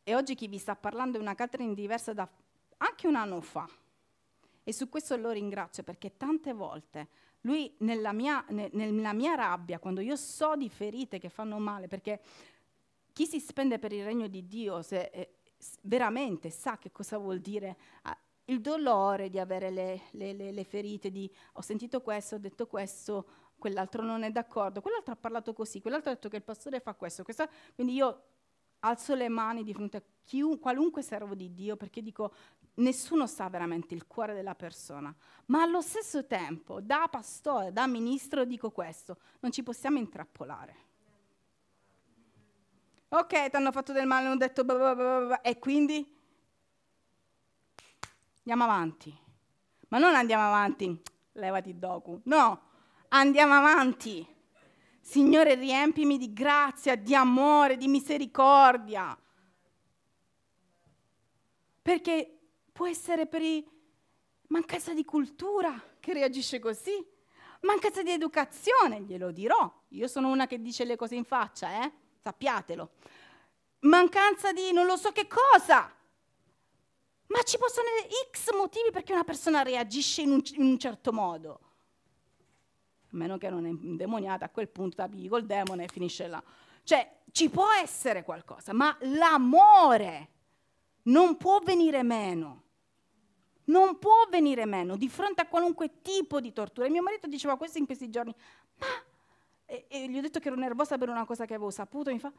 E 0.03 0.15
oggi 0.15 0.35
chi 0.35 0.49
vi 0.49 0.59
sta 0.59 0.75
parlando 0.75 1.19
è 1.19 1.21
una 1.21 1.35
Catherine 1.35 1.75
diversa 1.75 2.13
da 2.13 2.29
anche 2.79 3.07
un 3.07 3.15
anno 3.15 3.41
fa. 3.41 3.69
E 4.65 4.73
su 4.73 4.89
questo 4.89 5.17
lo 5.17 5.31
ringrazio 5.31 5.83
perché 5.83 6.17
tante 6.17 6.53
volte 6.53 7.09
lui 7.43 7.75
nella 7.79 8.13
mia, 8.13 8.45
ne, 8.51 8.69
nella 8.73 9.13
mia 9.13 9.35
rabbia, 9.35 9.79
quando 9.79 10.01
io 10.01 10.17
so 10.17 10.55
di 10.57 10.69
ferite 10.69 11.19
che 11.19 11.29
fanno 11.29 11.59
male, 11.59 11.89
perché 11.89 12.21
chi 13.13 13.27
si 13.27 13.41
spende 13.41 13.79
per 13.79 13.93
il 13.93 14.05
regno 14.05 14.29
di 14.29 14.47
Dio 14.47 14.83
se, 14.83 15.11
eh, 15.13 15.35
veramente 15.83 16.51
sa 16.51 16.79
che 16.79 16.91
cosa 16.93 17.19
vuol 17.19 17.41
dire 17.41 17.77
il 18.53 18.61
dolore 18.61 19.31
di 19.31 19.39
avere 19.39 19.71
le, 19.71 20.03
le, 20.13 20.33
le, 20.33 20.53
le, 20.53 20.65
ferite, 20.65 21.11
di 21.11 21.31
ho 21.55 21.63
sentito 21.63 22.01
questo, 22.03 22.37
ho 22.37 22.39
detto 22.39 22.67
questo, 22.67 23.27
quell'altro 23.59 24.03
non 24.03 24.23
è 24.23 24.31
d'accordo, 24.31 24.81
quell'altro 24.81 25.15
ha 25.15 25.17
parlato 25.17 25.53
così, 25.53 25.81
quell'altro 25.81 26.11
ha 26.11 26.15
detto 26.15 26.29
che 26.29 26.37
il 26.37 26.43
pastore 26.43 26.81
fa 26.81 26.95
questo, 26.95 27.25
questo. 27.25 27.49
quindi 27.75 27.95
io 27.95 28.23
alzo 28.81 29.15
le 29.15 29.29
mani 29.29 29.63
di 29.63 29.73
fronte 29.73 29.97
a 29.99 30.03
chiun, 30.25 30.59
qualunque 30.59 31.03
servo 31.03 31.35
di 31.35 31.55
Dio 31.55 31.77
perché 31.77 32.03
dico 32.03 32.35
nessuno 32.75 33.27
sa 33.27 33.49
veramente 33.49 33.95
il 33.95 34.07
cuore 34.07 34.35
della 34.35 34.55
persona, 34.55 35.15
ma 35.47 35.63
allo 35.63 35.81
stesso 35.81 36.27
tempo 36.27 36.81
da 36.81 37.07
pastore, 37.11 37.73
da 37.73 37.87
ministro 37.87 38.45
dico 38.45 38.71
questo, 38.71 39.19
non 39.41 39.53
ci 39.53 39.63
possiamo 39.63 39.99
intrappolare. 39.99 40.91
Ok, 43.09 43.51
ti 43.51 43.57
hanno 43.57 43.73
fatto 43.73 43.93
del 43.93 44.07
male, 44.07 44.27
hanno 44.27 44.37
detto 44.37 44.65
blah 44.65 44.95
blah 44.95 44.95
blah, 44.95 45.41
e 45.43 45.59
quindi 45.59 46.21
andiamo 48.45 48.65
avanti. 48.65 49.17
Ma 49.89 49.99
non 49.99 50.15
andiamo 50.15 50.47
avanti, 50.47 51.01
levati 51.33 51.79
doku. 51.79 52.21
No, 52.25 52.61
andiamo 53.09 53.55
avanti. 53.55 54.27
Signore, 55.01 55.55
riempimi 55.55 56.17
di 56.17 56.33
grazia, 56.33 56.97
di 56.97 57.15
amore, 57.15 57.77
di 57.77 57.89
misericordia. 57.89 59.17
Perché 61.83 62.39
può 62.73 62.87
essere 62.87 63.27
per 63.27 63.43
mancanza 64.49 64.95
di 64.95 65.05
cultura 65.05 65.81
che 65.99 66.13
reagisce 66.13 66.59
così, 66.59 67.05
mancanza 67.61 68.03
di 68.03 68.11
educazione, 68.11 69.03
glielo 69.03 69.31
dirò. 69.31 69.71
Io 69.89 70.07
sono 70.07 70.31
una 70.31 70.47
che 70.47 70.61
dice 70.61 70.85
le 70.85 70.97
cose 70.97 71.17
in 71.17 71.25
faccia, 71.25 71.83
eh? 71.85 71.93
Sappiatelo. 72.21 72.91
Mancanza 73.81 74.53
di 74.53 74.73
non 74.73 74.87
lo 74.87 74.97
so 74.97 75.11
che 75.11 75.27
cosa. 75.27 75.93
Ma 77.33 77.43
ci 77.45 77.57
possono 77.57 77.87
essere 77.97 78.15
X 78.31 78.55
motivi 78.55 78.91
perché 78.91 79.13
una 79.13 79.25
persona 79.25 79.63
reagisce 79.63 80.21
in 80.21 80.33
un, 80.33 80.43
in 80.55 80.63
un 80.63 80.79
certo 80.79 81.13
modo. 81.13 81.61
A 83.05 83.17
meno 83.17 83.39
che 83.39 83.49
non 83.49 83.65
è 83.65 83.69
indemoniata, 83.69 84.45
a 84.45 84.51
quel 84.51 84.69
punto 84.69 84.97
tappi 84.97 85.29
col 85.29 85.47
demone 85.47 85.85
e 85.85 85.89
finisce 85.89 86.27
là. 86.27 86.43
Cioè, 86.85 87.21
ci 87.31 87.49
può 87.49 87.67
essere 87.83 88.23
qualcosa, 88.23 88.75
ma 88.75 88.95
l'amore 89.01 90.29
non 91.05 91.37
può 91.37 91.59
venire 91.61 92.03
meno. 92.03 92.61
Non 93.65 93.99
può 93.99 94.27
venire 94.29 94.67
meno 94.67 94.97
di 94.97 95.09
fronte 95.09 95.41
a 95.41 95.47
qualunque 95.47 96.03
tipo 96.03 96.41
di 96.41 96.53
tortura. 96.53 96.87
E 96.87 96.91
mio 96.91 97.03
marito 97.03 97.27
diceva 97.27 97.57
questo 97.57 97.79
in 97.79 97.87
questi 97.87 98.11
giorni, 98.11 98.35
ma... 98.79 98.87
E, 99.65 99.87
e 99.89 100.11
gli 100.11 100.19
ho 100.19 100.21
detto 100.21 100.39
che 100.39 100.49
ero 100.49 100.57
nervosa 100.57 100.99
per 100.99 101.09
una 101.09 101.25
cosa 101.25 101.47
che 101.47 101.55
avevo 101.55 101.71
saputo, 101.71 102.11
mi 102.11 102.19
fa, 102.19 102.31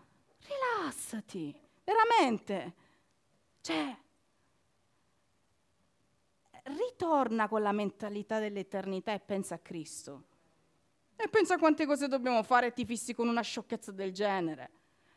rilassati, 0.41 1.55
veramente. 1.83 2.73
Cioè, 3.61 3.97
ritorna 6.63 7.47
con 7.47 7.61
la 7.61 7.71
mentalità 7.71 8.39
dell'eternità 8.39 9.13
e 9.13 9.19
pensa 9.19 9.55
a 9.55 9.59
Cristo. 9.59 10.23
E 11.15 11.27
pensa 11.29 11.55
a 11.55 11.57
quante 11.57 11.85
cose 11.85 12.07
dobbiamo 12.07 12.43
fare 12.43 12.67
e 12.67 12.73
ti 12.73 12.85
fissi 12.85 13.13
con 13.13 13.27
una 13.27 13.41
sciocchezza 13.41 13.91
del 13.91 14.11
genere. 14.11 14.71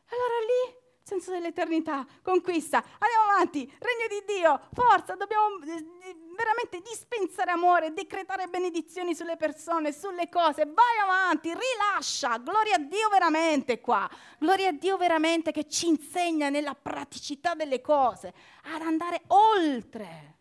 Allora 0.09 0.38
lì, 0.40 0.76
senso 1.03 1.32
dell'eternità, 1.32 2.07
conquista, 2.22 2.78
andiamo 2.78 3.30
avanti, 3.32 3.61
regno 3.61 4.07
di 4.09 4.34
Dio, 4.34 4.61
forza, 4.72 5.14
dobbiamo 5.14 5.59
eh, 5.64 6.16
veramente 6.36 6.80
dispensare 6.80 7.51
amore, 7.51 7.92
decretare 7.92 8.47
benedizioni 8.49 9.14
sulle 9.14 9.36
persone, 9.36 9.92
sulle 9.92 10.28
cose, 10.28 10.64
vai 10.64 10.99
avanti, 11.03 11.53
rilascia, 11.53 12.38
gloria 12.38 12.76
a 12.76 12.78
Dio 12.78 13.09
veramente 13.09 13.80
qua, 13.80 14.09
gloria 14.38 14.68
a 14.68 14.72
Dio 14.72 14.97
veramente 14.97 15.51
che 15.51 15.68
ci 15.68 15.88
insegna 15.88 16.51
nella 16.51 16.74
praticità 16.74 17.55
delle 17.55 17.80
cose 17.80 18.32
ad 18.74 18.82
andare 18.82 19.22
oltre 19.28 20.34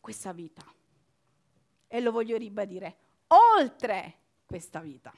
questa 0.00 0.32
vita. 0.32 0.64
E 1.86 2.00
lo 2.00 2.10
voglio 2.10 2.36
ribadire, 2.36 2.96
oltre 3.28 4.18
questa 4.44 4.80
vita. 4.80 5.12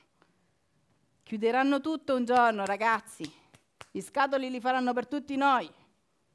Chiuderanno 1.22 1.80
tutto 1.80 2.16
un 2.16 2.24
giorno, 2.24 2.64
ragazzi. 2.64 3.30
Gli 3.90 4.00
scatoli 4.00 4.50
li 4.50 4.60
faranno 4.60 4.92
per 4.92 5.06
tutti 5.06 5.36
noi. 5.36 5.70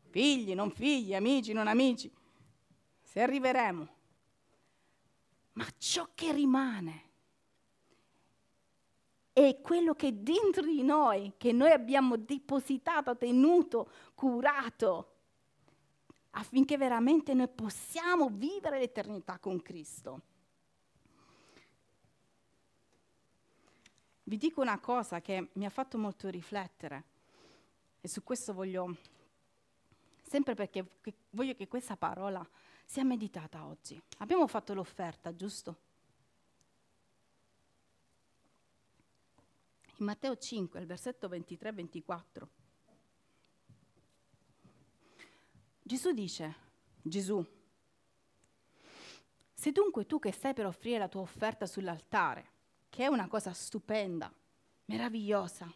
Figli, 0.10 0.54
non 0.54 0.72
figli, 0.72 1.14
amici, 1.14 1.52
non 1.54 1.68
amici. 1.68 2.10
Se 3.02 3.22
arriveremo. 3.22 3.88
Ma 5.54 5.66
ciò 5.78 6.10
che 6.14 6.32
rimane 6.32 7.04
è 9.36 9.60
quello 9.62 9.96
che 9.96 10.24
dentro 10.24 10.64
di 10.64 10.82
noi, 10.82 11.34
che 11.36 11.52
noi 11.52 11.72
abbiamo 11.72 12.16
depositato, 12.16 13.18
tenuto, 13.18 13.92
curato, 14.14 15.15
affinché 16.38 16.78
veramente 16.78 17.34
noi 17.34 17.48
possiamo 17.48 18.30
vivere 18.30 18.80
l'eternità 18.80 19.40
con 19.40 19.62
Cristo. 19.62 20.22
Vi 24.24 24.38
dico 24.38 24.62
una 24.62 24.80
cosa 24.80 25.22
che 25.22 25.50
mi 25.54 25.66
ha 25.66 25.70
fatto 25.70 25.98
molto 25.98 26.30
riflettere 26.30 27.04
e 28.02 28.08
su 28.08 28.24
questo 28.24 28.54
voglio, 28.54 28.98
sempre 30.22 30.56
perché 30.56 30.86
voglio 31.30 31.54
che 31.54 31.68
questa 31.68 31.96
parola 31.96 32.46
sia 32.84 33.04
meditata 33.04 33.66
oggi. 33.66 34.02
Abbiamo 34.18 34.48
fatto 34.48 34.74
l'offerta, 34.74 35.36
giusto? 35.36 35.78
In 39.98 40.06
Matteo 40.06 40.36
5, 40.36 40.80
il 40.80 40.86
versetto 40.86 41.30
23-24. 41.30 42.65
Gesù 45.88 46.14
dice, 46.14 46.56
Gesù, 47.04 47.46
se 49.54 49.72
dunque 49.72 50.08
tu 50.08 50.18
che 50.18 50.32
stai 50.32 50.56
per 50.56 50.66
offrire 50.66 50.98
la 50.98 51.08
tua 51.08 51.22
offerta 51.22 51.68
sull'altare, 51.68 52.50
che 52.90 53.04
è 53.04 53.08
una 53.08 53.28
cosa 53.28 53.54
stupenda, 53.54 54.34
meravigliosa, 54.86 55.72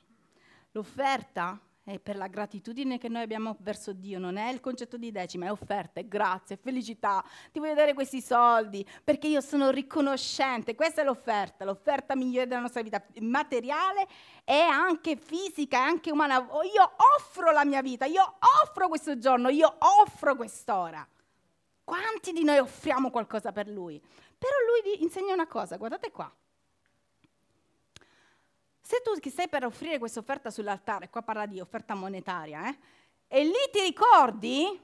l'offerta 0.72 1.62
è 1.90 2.00
per 2.00 2.16
la 2.16 2.28
gratitudine 2.28 3.00
che 3.00 3.10
noi 3.10 3.24
abbiamo 3.24 3.58
verso 3.62 3.94
Dio, 3.94 4.20
non 4.20 4.38
è 4.38 4.52
il 4.52 4.60
concetto 4.60 4.96
di 4.96 5.12
decima, 5.12 5.48
è 5.48 5.52
offerta, 5.52 6.00
è 6.00 6.08
grazia, 6.08 6.56
è 6.56 6.60
felicità. 6.62 7.24
Ti 7.52 7.60
voglio 7.60 7.74
dare 7.74 7.96
questi 7.96 8.22
soldi 8.22 8.88
perché 9.04 9.28
io 9.28 9.42
sono 9.42 9.72
riconoscente. 9.72 10.76
Questa 10.76 11.02
è 11.02 11.04
l'offerta, 11.04 11.66
l'offerta 11.66 12.16
migliore 12.16 12.46
della 12.46 12.62
nostra 12.62 12.84
vita 12.84 13.04
materiale 13.22 14.08
e 14.44 14.60
anche 14.60 15.16
fisica, 15.16 15.78
e 15.78 15.82
anche 15.82 16.12
umana. 16.12 16.36
Io 16.38 16.92
offro 17.18 17.52
la 17.52 17.66
mia 17.66 17.82
vita, 17.82 18.06
io 18.06 18.38
offro 18.64 18.88
questo 18.88 19.18
giorno, 19.18 19.50
io 19.50 19.76
offro 19.80 20.36
quest'ora. 20.36 21.06
Quanti 21.84 22.34
di 22.34 22.44
noi 22.44 22.60
offriamo 22.60 23.10
qualcosa 23.10 23.52
per 23.52 23.68
Lui? 23.68 24.00
Però 24.00 24.54
Lui 24.68 24.92
vi 24.92 25.02
insegna 25.02 25.34
una 25.34 25.48
cosa, 25.48 25.76
guardate 25.78 26.12
qua. 26.12 26.32
Se 29.00 29.06
tu 29.14 29.18
che 29.18 29.30
sei 29.30 29.48
per 29.48 29.64
offrire 29.64 29.98
questa 29.98 30.20
offerta 30.20 30.50
sull'altare, 30.50 31.10
qua 31.10 31.22
parla 31.22 31.46
di 31.46 31.62
offerta 31.62 31.96
monetaria, 31.96 32.68
eh, 32.68 32.78
e 33.30 33.46
lì 33.46 33.54
ti 33.72 33.80
ricordi 33.80 34.78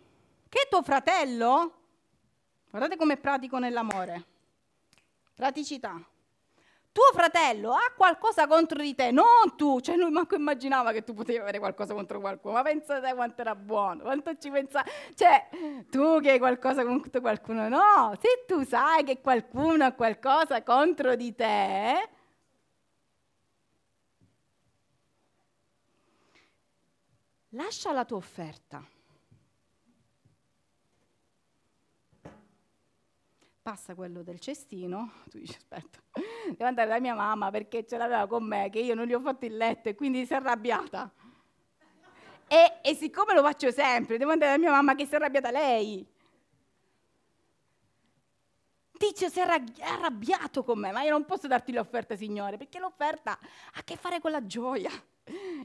che 0.47 0.67
tuo 0.69 0.81
fratello, 0.83 1.73
guardate 2.69 2.95
com'è 2.95 3.17
pratico 3.17 3.59
nell'amore, 3.59 4.23
praticità, 5.33 6.01
tuo 6.93 7.03
fratello 7.11 7.73
ha 7.73 7.91
qualcosa 7.93 8.47
contro 8.47 8.81
di 8.81 8.95
te, 8.95 9.11
non 9.11 9.57
tu, 9.57 9.81
cioè 9.81 9.97
lui 9.97 10.11
manco 10.11 10.35
immaginava 10.35 10.93
che 10.93 11.03
tu 11.03 11.13
potevi 11.13 11.39
avere 11.39 11.59
qualcosa 11.59 11.93
contro 11.93 12.21
qualcuno, 12.21 12.53
ma 12.53 12.61
pensa 12.61 13.01
te 13.01 13.13
quanto 13.13 13.41
era 13.41 13.53
buono, 13.53 14.03
quanto 14.03 14.37
ci 14.37 14.49
pensa, 14.49 14.81
cioè 15.13 15.49
tu 15.89 16.21
che 16.21 16.31
hai 16.31 16.39
qualcosa 16.39 16.85
contro 16.85 17.19
qualcuno, 17.19 17.67
no, 17.67 18.17
se 18.21 18.45
tu 18.47 18.63
sai 18.63 19.03
che 19.03 19.19
qualcuno 19.19 19.83
ha 19.83 19.91
qualcosa 19.91 20.63
contro 20.63 21.15
di 21.15 21.35
te, 21.35 22.14
lascia 27.55 27.91
la 27.91 28.05
tua 28.05 28.17
offerta. 28.17 28.83
Passa 33.61 33.95
quello 33.95 34.21
del 34.21 34.39
cestino, 34.39 35.11
tu 35.29 35.39
dici 35.39 35.57
aspetta, 35.57 35.99
devo 36.49 36.65
andare 36.65 36.89
da 36.89 36.99
mia 36.99 37.15
mamma 37.15 37.49
perché 37.49 37.85
ce 37.85 37.97
l'aveva 37.97 38.27
con 38.27 38.43
me, 38.43 38.69
che 38.69 38.79
io 38.79 38.93
non 38.93 39.07
gli 39.07 39.13
ho 39.13 39.19
fatto 39.19 39.45
il 39.45 39.57
letto 39.57 39.89
e 39.89 39.95
quindi 39.95 40.25
si 40.25 40.33
è 40.33 40.35
arrabbiata. 40.35 41.11
E, 42.47 42.79
e 42.83 42.93
siccome 42.93 43.33
lo 43.33 43.41
faccio 43.41 43.71
sempre, 43.71 44.17
devo 44.17 44.31
andare 44.31 44.51
da 44.51 44.57
mia 44.59 44.69
mamma 44.69 44.93
che 44.93 45.07
si 45.07 45.13
è 45.13 45.15
arrabbiata 45.15 45.49
lei. 45.49 46.07
Tizio 49.07 49.29
si 49.29 49.39
è 49.39 49.43
arrabbiato 49.43 50.63
con 50.63 50.79
me, 50.79 50.91
ma 50.91 51.03
io 51.03 51.11
non 51.11 51.25
posso 51.25 51.47
darti 51.47 51.71
l'offerta, 51.71 52.15
Signore, 52.15 52.57
perché 52.57 52.79
l'offerta 52.79 53.33
ha 53.33 53.39
a 53.73 53.83
che 53.83 53.97
fare 53.97 54.19
con 54.19 54.31
la 54.31 54.45
gioia 54.45 54.91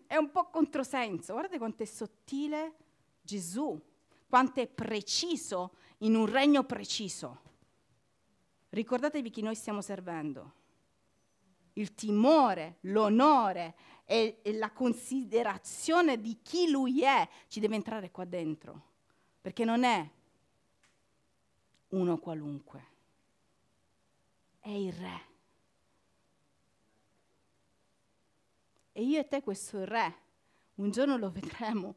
è 0.07 0.17
un 0.17 0.31
po' 0.31 0.51
controsenso. 0.51 1.33
Guardate 1.33 1.57
quanto 1.57 1.83
è 1.83 1.87
sottile 1.87 2.75
Gesù, 3.23 3.81
quanto 4.29 4.61
è 4.61 4.67
preciso 4.67 5.73
in 5.99 6.17
un 6.17 6.27
regno 6.27 6.65
preciso. 6.65 7.41
Ricordatevi 8.69 9.31
chi 9.31 9.41
noi 9.41 9.55
stiamo 9.55 9.81
servendo. 9.81 10.53
Il 11.75 11.95
timore, 11.95 12.77
l'onore 12.83 13.75
e, 14.05 14.41
e 14.43 14.53
la 14.53 14.71
considerazione 14.71 16.21
di 16.21 16.41
chi 16.43 16.71
lui 16.71 17.03
è 17.03 17.27
ci 17.49 17.59
deve 17.59 17.77
entrare 17.77 18.11
qua 18.11 18.27
dentro, 18.27 18.83
perché 19.41 19.65
non 19.65 19.85
è 19.85 20.07
uno 21.89 22.19
qualunque, 22.19 22.89
è 24.61 24.69
il 24.71 24.93
re 24.93 25.29
E 29.01 29.03
io 29.05 29.19
e 29.19 29.27
te 29.27 29.43
questo 29.43 29.83
re, 29.87 30.15
un 30.75 30.91
giorno 30.91 31.17
lo 31.17 31.31
vedremo. 31.31 31.95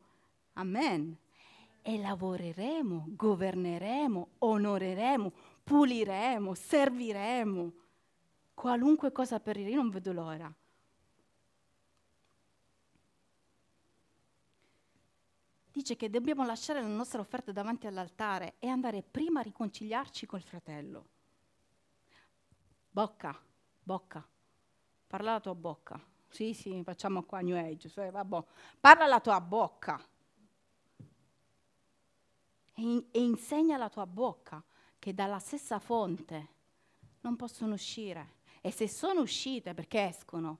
Amen. 0.53 1.17
E 1.81 1.99
lavoreremo, 1.99 3.07
governeremo, 3.09 4.27
onoreremo, 4.37 5.33
puliremo, 5.63 6.53
serviremo. 6.53 7.73
Qualunque 8.53 9.11
cosa 9.11 9.41
per 9.41 9.57
io 9.57 9.75
non 9.75 9.89
vedo 9.89 10.13
l'ora. 10.13 10.53
Dice 15.73 15.97
che 15.97 16.09
dobbiamo 16.09 16.45
lasciare 16.45 16.79
la 16.79 16.87
nostra 16.87 17.19
offerta 17.19 17.51
davanti 17.51 17.85
all'altare 17.85 18.53
e 18.59 18.67
andare 18.67 19.01
prima 19.01 19.41
a 19.41 19.43
riconciliarci 19.43 20.25
col 20.25 20.41
fratello. 20.41 21.12
Bocca, 22.93 23.35
bocca, 23.81 24.23
parla 25.07 25.31
la 25.31 25.39
tua 25.39 25.55
bocca. 25.55 25.99
Sì, 26.29 26.53
sì, 26.53 26.79
facciamo 26.83 27.23
qua 27.23 27.39
New 27.39 27.57
Age. 27.57 27.89
Cioè, 27.89 28.11
vabbè. 28.11 28.43
Parla 28.79 29.07
la 29.07 29.19
tua 29.19 29.41
bocca 29.41 29.99
e, 32.75 33.05
e 33.09 33.19
insegna 33.19 33.77
la 33.77 33.89
tua 33.89 34.05
bocca 34.05 34.63
che 34.99 35.11
dalla 35.15 35.39
stessa 35.39 35.79
fonte 35.79 36.49
non 37.21 37.35
possono 37.35 37.73
uscire. 37.73 38.35
E 38.61 38.69
se 38.69 38.87
sono 38.87 39.21
uscite, 39.21 39.73
perché 39.73 40.09
escono? 40.09 40.59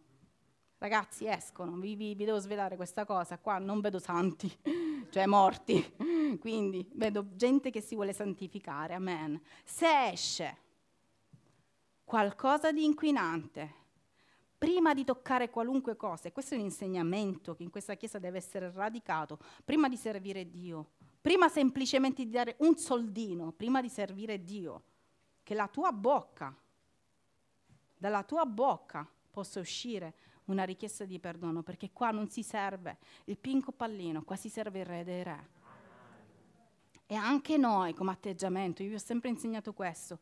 Ragazzi, 0.79 1.27
escono, 1.27 1.77
vi, 1.77 1.95
vi, 1.95 2.15
vi, 2.15 2.25
devo 2.25 2.39
svelare 2.39 2.75
questa 2.77 3.05
cosa, 3.05 3.37
qua 3.37 3.59
non 3.59 3.79
vedo 3.79 3.99
santi, 3.99 4.51
cioè 5.11 5.27
morti, 5.27 5.95
quindi 6.41 6.89
vedo 6.95 7.35
gente 7.35 7.69
che 7.69 7.79
si 7.79 7.93
vuole 7.93 8.11
santificare, 8.11 8.95
amen. 8.95 9.39
Se 9.63 10.07
esce 10.07 10.62
qualcosa 12.03 12.71
di 12.71 12.83
inquinante, 12.83 13.81
prima 14.57 14.93
di 14.93 15.03
toccare 15.03 15.49
qualunque 15.49 15.95
cosa, 15.95 16.27
e 16.27 16.31
questo 16.31 16.53
è 16.53 16.57
un 16.57 16.63
insegnamento 16.63 17.53
che 17.55 17.63
in 17.63 17.69
questa 17.69 17.95
Chiesa 17.95 18.19
deve 18.19 18.37
essere 18.37 18.71
radicato, 18.71 19.37
prima 19.63 19.89
di 19.89 19.97
servire 19.97 20.49
Dio, 20.49 20.91
prima 21.19 21.49
semplicemente 21.49 22.23
di 22.23 22.29
dare 22.31 22.55
un 22.59 22.77
soldino, 22.77 23.51
prima 23.51 23.81
di 23.81 23.89
servire 23.89 24.43
Dio, 24.43 24.83
che 25.43 25.53
la 25.53 25.67
tua 25.67 25.91
bocca, 25.91 26.55
dalla 27.97 28.23
tua 28.23 28.45
bocca 28.45 29.07
possa 29.31 29.59
uscire 29.59 30.13
una 30.45 30.63
richiesta 30.63 31.05
di 31.05 31.19
perdono, 31.19 31.63
perché 31.63 31.91
qua 31.91 32.11
non 32.11 32.29
si 32.29 32.43
serve 32.43 32.97
il 33.25 33.37
pinco 33.37 33.71
pallino, 33.71 34.23
qua 34.23 34.35
si 34.35 34.49
serve 34.49 34.79
il 34.79 34.85
re 34.85 35.03
dei 35.03 35.23
re. 35.23 35.49
E 37.05 37.15
anche 37.15 37.57
noi 37.57 37.93
come 37.93 38.11
atteggiamento, 38.11 38.81
io 38.81 38.89
vi 38.89 38.95
ho 38.95 38.99
sempre 38.99 39.29
insegnato 39.29 39.73
questo, 39.73 40.19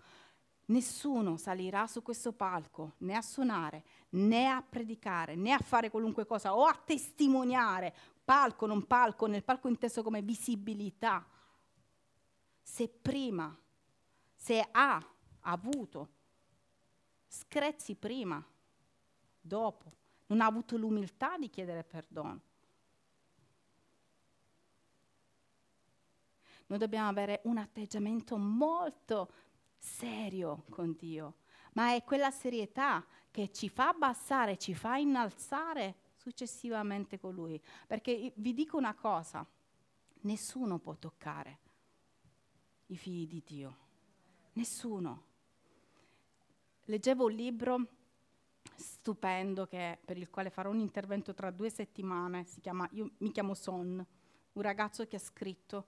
Nessuno 0.72 1.36
salirà 1.36 1.86
su 1.86 2.01
questo 2.01 2.32
palco 2.32 2.93
né 2.99 3.13
a 3.15 3.22
suonare, 3.22 3.84
né 4.11 4.47
a 4.47 4.61
predicare, 4.61 5.36
né 5.36 5.51
a 5.51 5.59
fare 5.59 5.89
qualunque 5.89 6.26
cosa 6.26 6.55
o 6.55 6.63
a 6.63 6.74
testimoniare, 6.74 7.93
palco, 8.24 8.65
non 8.65 8.88
palco, 8.88 9.26
nel 9.26 9.43
palco 9.43 9.67
inteso 9.67 10.01
come 10.01 10.22
visibilità, 10.22 11.28
se 12.61 12.88
prima, 12.88 13.53
se 14.34 14.65
ha 14.72 15.05
avuto 15.41 16.09
screzzi 17.28 17.95
prima, 17.95 18.41
dopo, 19.41 19.91
non 20.28 20.39
ha 20.39 20.45
avuto 20.45 20.78
l'umiltà 20.78 21.38
di 21.38 21.49
chiedere 21.49 21.84
perdono. 21.84 22.39
Noi 26.67 26.80
dobbiamo 26.80 27.09
avere 27.09 27.41
un 27.43 27.57
atteggiamento 27.57 28.38
molto 28.38 29.49
serio 29.82 30.65
con 30.69 30.95
Dio, 30.95 31.38
ma 31.73 31.95
è 31.95 32.03
quella 32.03 32.29
serietà 32.29 33.03
che 33.32 33.51
ci 33.51 33.67
fa 33.67 33.88
abbassare, 33.89 34.57
ci 34.57 34.75
fa 34.75 34.97
innalzare 34.97 35.95
successivamente 36.15 37.19
con 37.19 37.34
Lui. 37.34 37.59
Perché 37.88 38.32
vi 38.36 38.53
dico 38.53 38.77
una 38.77 38.93
cosa, 38.93 39.45
nessuno 40.21 40.77
può 40.77 40.95
toccare 40.97 41.59
i 42.88 42.97
figli 42.97 43.27
di 43.27 43.41
Dio, 43.43 43.77
nessuno. 44.53 45.29
Leggevo 46.86 47.25
un 47.25 47.32
libro 47.32 47.88
stupendo 48.75 49.65
che, 49.65 49.97
per 50.05 50.17
il 50.17 50.29
quale 50.29 50.51
farò 50.51 50.69
un 50.69 50.79
intervento 50.79 51.34
tra 51.34 51.49
due 51.49 51.71
settimane, 51.71 52.43
si 52.43 52.61
chiama, 52.61 52.88
io 52.91 53.11
mi 53.17 53.32
chiamo 53.32 53.55
Son, 53.55 54.05
un 54.53 54.61
ragazzo 54.61 55.07
che 55.07 55.15
ha 55.15 55.19
scritto, 55.19 55.88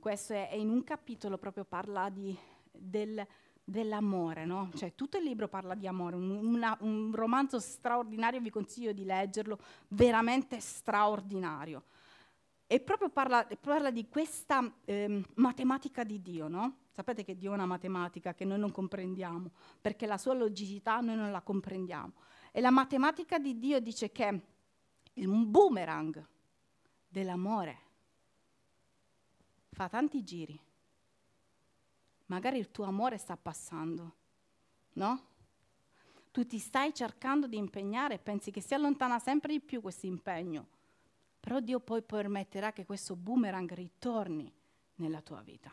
questo 0.00 0.32
è, 0.32 0.54
in 0.54 0.70
un 0.70 0.82
capitolo 0.82 1.38
proprio 1.38 1.64
parla 1.64 2.08
di 2.08 2.36
del, 2.72 3.26
dell'amore, 3.64 4.44
no? 4.44 4.70
Cioè, 4.74 4.94
tutto 4.94 5.18
il 5.18 5.24
libro 5.24 5.48
parla 5.48 5.74
di 5.74 5.86
amore, 5.86 6.16
un, 6.16 6.30
una, 6.30 6.76
un 6.80 7.12
romanzo 7.14 7.58
straordinario, 7.58 8.40
vi 8.40 8.50
consiglio 8.50 8.92
di 8.92 9.04
leggerlo, 9.04 9.58
veramente 9.88 10.60
straordinario. 10.60 11.84
E 12.66 12.80
proprio 12.80 13.10
parla, 13.10 13.46
parla 13.60 13.90
di 13.90 14.08
questa 14.08 14.72
eh, 14.84 15.22
matematica 15.34 16.04
di 16.04 16.22
Dio, 16.22 16.48
no? 16.48 16.76
Sapete 16.90 17.22
che 17.24 17.36
Dio 17.36 17.50
è 17.50 17.54
una 17.54 17.66
matematica 17.66 18.34
che 18.34 18.44
noi 18.44 18.58
non 18.58 18.70
comprendiamo, 18.70 19.50
perché 19.80 20.06
la 20.06 20.18
sua 20.18 20.34
logicità 20.34 21.00
noi 21.00 21.16
non 21.16 21.30
la 21.30 21.42
comprendiamo. 21.42 22.12
E 22.50 22.60
la 22.60 22.70
matematica 22.70 23.38
di 23.38 23.58
Dio 23.58 23.80
dice 23.80 24.10
che 24.10 24.40
il 25.14 25.28
boomerang 25.28 26.26
dell'amore 27.08 27.78
fa 29.70 29.88
tanti 29.88 30.22
giri 30.22 30.58
magari 32.32 32.56
il 32.56 32.70
tuo 32.70 32.84
amore 32.84 33.18
sta 33.18 33.36
passando, 33.36 34.14
no? 34.94 35.26
Tu 36.30 36.46
ti 36.46 36.58
stai 36.58 36.94
cercando 36.94 37.46
di 37.46 37.58
impegnare 37.58 38.14
e 38.14 38.18
pensi 38.18 38.50
che 38.50 38.62
si 38.62 38.72
allontana 38.72 39.18
sempre 39.18 39.52
di 39.52 39.60
più 39.60 39.82
questo 39.82 40.06
impegno, 40.06 40.66
però 41.38 41.60
Dio 41.60 41.78
poi 41.78 42.00
permetterà 42.00 42.72
che 42.72 42.86
questo 42.86 43.16
boomerang 43.16 43.70
ritorni 43.74 44.50
nella 44.94 45.20
tua 45.20 45.42
vita. 45.42 45.70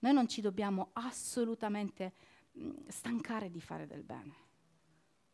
Noi 0.00 0.12
non 0.12 0.28
ci 0.28 0.42
dobbiamo 0.42 0.90
assolutamente 0.92 2.12
mm, 2.58 2.88
stancare 2.88 3.50
di 3.50 3.62
fare 3.62 3.86
del 3.86 4.02
bene. 4.02 4.44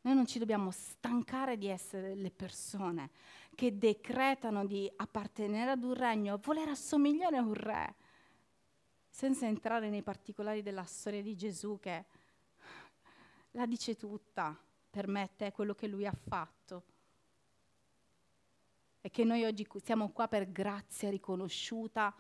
Noi 0.03 0.15
non 0.15 0.27
ci 0.27 0.39
dobbiamo 0.39 0.71
stancare 0.71 1.59
di 1.59 1.67
essere 1.67 2.15
le 2.15 2.31
persone 2.31 3.11
che 3.57 3.77
decretano 3.77 4.65
di 4.65 4.91
appartenere 4.95 5.73
ad 5.73 5.83
un 5.83 5.95
regno, 5.95 6.39
voler 6.41 6.69
assomigliare 6.69 7.37
a 7.37 7.43
un 7.43 7.55
re, 7.55 7.95
senza 9.13 9.47
entrare 9.47 9.91
nei 9.91 10.03
particolari 10.03 10.63
della 10.63 10.85
storia 10.85 11.21
di 11.21 11.37
Gesù 11.37 11.79
che 11.79 12.05
la 13.51 13.67
dice 13.67 13.95
tutta 13.95 14.59
per 14.89 15.07
me 15.07 15.29
te 15.37 15.53
quello 15.53 15.75
che 15.75 15.87
lui 15.87 16.07
ha 16.07 16.17
fatto. 16.29 16.85
E 19.03 19.11
che 19.11 19.23
noi 19.25 19.45
oggi 19.45 19.69
siamo 19.85 20.09
qua 20.11 20.29
per 20.29 20.51
grazia 20.51 21.11
riconosciuta. 21.11 22.15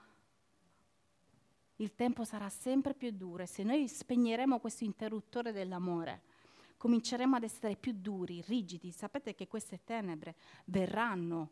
Il 1.76 1.94
tempo 1.94 2.24
sarà 2.24 2.50
sempre 2.50 2.92
più 2.92 3.10
duro 3.10 3.42
e 3.42 3.46
se 3.46 3.62
noi 3.62 3.88
spegneremo 3.88 4.60
questo 4.60 4.84
interruttore 4.84 5.50
dell'amore, 5.50 6.20
cominceremo 6.76 7.36
ad 7.36 7.44
essere 7.44 7.74
più 7.74 7.94
duri, 7.94 8.42
rigidi. 8.42 8.92
Sapete 8.92 9.34
che 9.34 9.48
queste 9.48 9.82
tenebre 9.82 10.36
verranno 10.66 11.50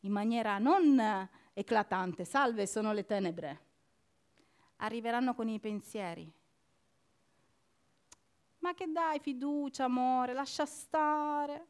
in 0.00 0.12
maniera 0.12 0.58
non 0.58 1.28
eclatante. 1.54 2.26
Salve, 2.26 2.66
sono 2.66 2.92
le 2.92 3.06
tenebre 3.06 3.70
arriveranno 4.82 5.34
con 5.34 5.48
i 5.48 5.58
pensieri. 5.58 6.30
Ma 8.58 8.74
che 8.74 8.90
dai, 8.90 9.18
fiducia, 9.18 9.84
amore, 9.84 10.32
lascia 10.32 10.66
stare. 10.66 11.66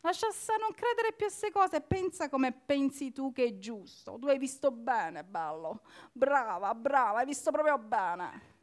Lascia 0.00 0.30
stare, 0.30 0.60
non 0.60 0.72
credere 0.72 1.12
più 1.12 1.26
a 1.26 1.28
queste 1.28 1.50
cose, 1.50 1.80
pensa 1.80 2.28
come 2.28 2.52
pensi 2.52 3.12
tu 3.12 3.32
che 3.32 3.44
è 3.44 3.58
giusto. 3.58 4.18
Tu 4.18 4.26
hai 4.26 4.38
visto 4.38 4.70
bene, 4.70 5.24
bello. 5.24 5.80
Brava, 6.12 6.74
brava, 6.74 7.18
hai 7.20 7.26
visto 7.26 7.50
proprio 7.50 7.78
bene. 7.78 8.56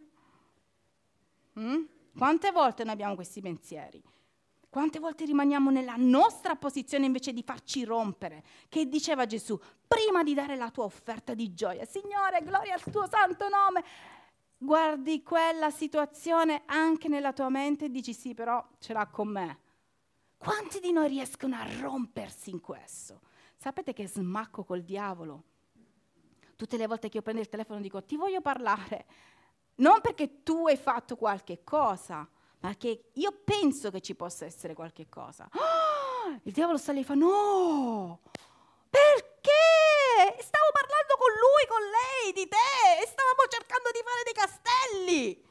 Mm? 1.59 1.83
Quante 2.17 2.51
volte 2.51 2.83
noi 2.83 2.93
abbiamo 2.93 3.15
questi 3.15 3.41
pensieri? 3.41 4.01
Quante 4.75 4.99
volte 4.99 5.23
rimaniamo 5.23 5.71
nella 5.71 5.95
nostra 5.95 6.57
posizione 6.57 7.05
invece 7.05 7.31
di 7.31 7.43
farci 7.43 7.85
rompere? 7.85 8.43
Che 8.67 8.89
diceva 8.89 9.25
Gesù, 9.25 9.57
prima 9.87 10.21
di 10.21 10.33
dare 10.33 10.57
la 10.57 10.69
tua 10.69 10.83
offerta 10.83 11.33
di 11.33 11.53
gioia, 11.53 11.85
Signore, 11.85 12.41
gloria 12.43 12.73
al 12.73 12.83
tuo 12.83 13.07
santo 13.07 13.47
nome, 13.47 13.85
guardi 14.57 15.23
quella 15.23 15.71
situazione 15.71 16.63
anche 16.65 17.07
nella 17.07 17.31
tua 17.31 17.47
mente 17.47 17.85
e 17.85 17.89
dici 17.89 18.13
sì, 18.13 18.33
però 18.33 18.67
ce 18.79 18.91
l'ha 18.91 19.07
con 19.07 19.29
me. 19.29 19.59
Quanti 20.35 20.81
di 20.81 20.91
noi 20.91 21.07
riescono 21.07 21.55
a 21.55 21.65
rompersi 21.79 22.49
in 22.49 22.59
questo? 22.59 23.21
Sapete 23.55 23.93
che 23.93 24.09
smacco 24.09 24.65
col 24.65 24.81
diavolo? 24.81 25.43
Tutte 26.57 26.75
le 26.75 26.87
volte 26.87 27.07
che 27.07 27.15
io 27.15 27.23
prendo 27.23 27.39
il 27.39 27.47
telefono 27.47 27.79
dico 27.79 28.03
ti 28.03 28.17
voglio 28.17 28.41
parlare, 28.41 29.05
non 29.75 30.01
perché 30.01 30.43
tu 30.43 30.67
hai 30.67 30.75
fatto 30.75 31.15
qualche 31.15 31.63
cosa, 31.63 32.27
ma 32.65 32.75
che 32.75 33.11
io 33.13 33.31
penso 33.43 33.91
che 33.91 34.01
ci 34.01 34.15
possa 34.15 34.45
essere 34.45 34.73
qualche 34.73 35.07
cosa. 35.07 35.47
Oh, 35.53 36.39
il 36.43 36.51
diavolo 36.51 36.77
sta 36.77 36.91
lì 36.91 37.01
e 37.01 37.03
fa 37.03 37.13
no, 37.13 38.21
perché? 38.89 40.41
Stavo 40.41 40.71
parlando 40.73 41.15
con 41.15 41.31
lui, 41.31 41.67
con 41.67 41.81
lei, 41.81 42.33
di 42.33 42.47
te, 42.47 43.03
e 43.03 43.05
stavamo 43.05 43.45
cercando 43.47 43.91
di 43.91 43.99
fare 44.03 44.23
dei 44.23 44.33
castelli. 44.33 45.43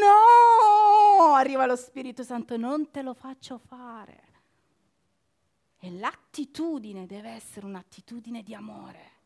No, 0.00 1.34
arriva 1.34 1.66
lo 1.66 1.76
Spirito 1.76 2.24
Santo, 2.24 2.56
non 2.56 2.90
te 2.90 3.02
lo 3.02 3.14
faccio 3.14 3.58
fare. 3.58 4.28
E 5.78 5.92
l'attitudine 5.92 7.06
deve 7.06 7.30
essere 7.30 7.64
un'attitudine 7.64 8.42
di 8.42 8.54
amore 8.54 9.19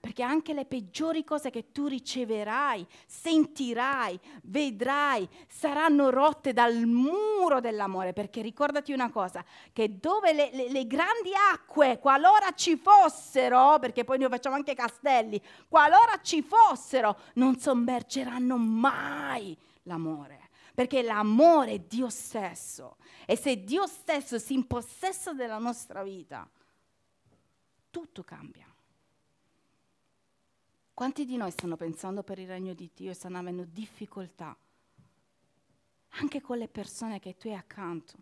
perché 0.00 0.22
anche 0.22 0.52
le 0.52 0.64
peggiori 0.64 1.24
cose 1.24 1.50
che 1.50 1.72
tu 1.72 1.86
riceverai, 1.86 2.86
sentirai, 3.06 4.18
vedrai, 4.42 5.28
saranno 5.48 6.10
rotte 6.10 6.52
dal 6.52 6.84
muro 6.86 7.60
dell'amore, 7.60 8.12
perché 8.12 8.42
ricordati 8.42 8.92
una 8.92 9.10
cosa, 9.10 9.44
che 9.72 9.98
dove 9.98 10.32
le, 10.32 10.50
le, 10.52 10.70
le 10.70 10.86
grandi 10.86 11.30
acque, 11.52 11.98
qualora 11.98 12.52
ci 12.54 12.76
fossero, 12.76 13.78
perché 13.78 14.04
poi 14.04 14.18
noi 14.18 14.28
facciamo 14.28 14.56
anche 14.56 14.74
castelli, 14.74 15.40
qualora 15.68 16.20
ci 16.22 16.42
fossero, 16.42 17.18
non 17.34 17.58
sommergeranno 17.58 18.56
mai 18.56 19.56
l'amore. 19.82 20.46
Perché 20.78 21.02
l'amore 21.02 21.72
è 21.72 21.78
Dio 21.80 22.08
stesso. 22.08 22.98
E 23.26 23.36
se 23.36 23.64
Dio 23.64 23.88
stesso 23.88 24.38
si 24.38 24.54
impossessa 24.54 25.32
della 25.32 25.58
nostra 25.58 26.04
vita, 26.04 26.48
tutto 27.90 28.22
cambia. 28.22 28.67
Quanti 30.98 31.24
di 31.24 31.36
noi 31.36 31.52
stanno 31.52 31.76
pensando 31.76 32.24
per 32.24 32.40
il 32.40 32.48
regno 32.48 32.74
di 32.74 32.90
Dio 32.92 33.12
e 33.12 33.14
stanno 33.14 33.38
avendo 33.38 33.64
difficoltà? 33.64 34.58
Anche 36.08 36.40
con 36.40 36.58
le 36.58 36.66
persone 36.66 37.20
che 37.20 37.36
tu 37.36 37.46
hai 37.46 37.54
accanto. 37.54 38.14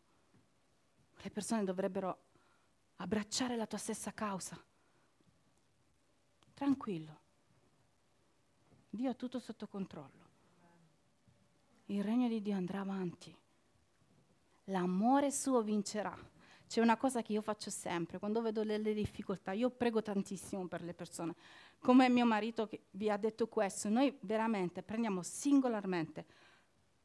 Le 1.22 1.31
persone 1.31 1.64
dovrebbero 1.64 2.18
abbracciare 2.97 3.57
la 3.57 3.66
tua 3.66 3.79
stessa 3.79 4.12
causa. 4.12 4.62
Tranquillo. 6.53 7.20
Dio 8.91 9.09
ha 9.09 9.14
tutto 9.14 9.39
sotto 9.39 9.66
controllo. 9.66 10.29
Il 11.87 12.05
regno 12.05 12.29
di 12.29 12.43
Dio 12.43 12.57
andrà 12.57 12.81
avanti 12.81 13.35
l'amore 14.64 15.31
suo 15.31 15.62
vincerà. 15.62 16.14
C'è 16.68 16.81
una 16.81 16.97
cosa 16.97 17.22
che 17.22 17.33
io 17.33 17.43
faccio 17.43 17.70
sempre, 17.70 18.18
quando 18.18 18.43
vedo 18.43 18.64
delle 18.64 18.93
difficoltà, 18.93 19.53
io 19.53 19.70
prego 19.70 20.03
tantissimo 20.03 20.66
per 20.66 20.83
le 20.83 20.95
persone. 20.95 21.35
Come 21.79 22.09
mio 22.09 22.27
marito 22.27 22.66
che 22.66 22.87
vi 22.93 23.11
ha 23.11 23.16
detto 23.16 23.47
questo, 23.47 23.89
noi 23.89 24.16
veramente 24.22 24.83
prendiamo 24.83 25.22
singolarmente. 25.22 26.27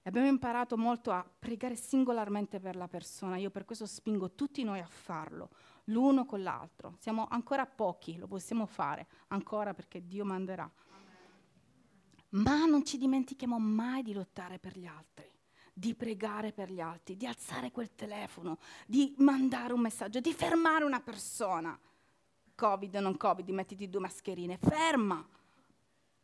Abbiamo 0.03 0.28
imparato 0.28 0.78
molto 0.78 1.11
a 1.11 1.24
pregare 1.24 1.76
singolarmente 1.76 2.59
per 2.59 2.76
la 2.76 2.88
persona, 2.88 3.38
io 3.38 3.51
per 3.51 3.65
questo 3.65 3.86
spingo 3.86 4.32
tutti 4.34 4.63
noi 4.63 4.80
a 4.80 4.88
farlo, 4.88 5.51
l'uno 5.86 6.26
con 6.26 6.41
l'altro. 6.41 6.95
Siamo 6.97 7.28
ancora 7.30 7.67
pochi, 7.67 8.17
lo 8.17 8.26
possiamo 8.26 8.65
fare 8.65 9.07
ancora 9.28 9.76
perché 9.76 10.07
Dio 10.07 10.26
manderà. 10.26 10.69
Ma 12.30 12.65
non 12.65 12.84
ci 12.84 12.97
dimentichiamo 12.97 13.59
mai 13.59 14.01
di 14.01 14.13
lottare 14.13 14.57
per 14.57 14.78
gli 14.78 14.88
altri 14.88 15.30
di 15.74 15.95
pregare 15.95 16.51
per 16.51 16.72
gli 16.72 16.82
altri, 16.82 17.15
di 17.15 17.26
alzare 17.26 17.72
quel 17.72 17.95
telefono, 17.95 18.59
di 18.86 19.15
mandare 19.19 19.74
un 19.74 19.80
messaggio, 19.80 20.19
di 20.19 20.34
fermare 20.34 20.84
una 20.84 20.99
persona. 20.99 21.80
Covid 22.62 22.93
non 22.97 23.18
Covid, 23.18 23.49
mettiti 23.49 23.89
due 23.89 24.01
mascherine, 24.01 24.59
ferma, 24.59 25.28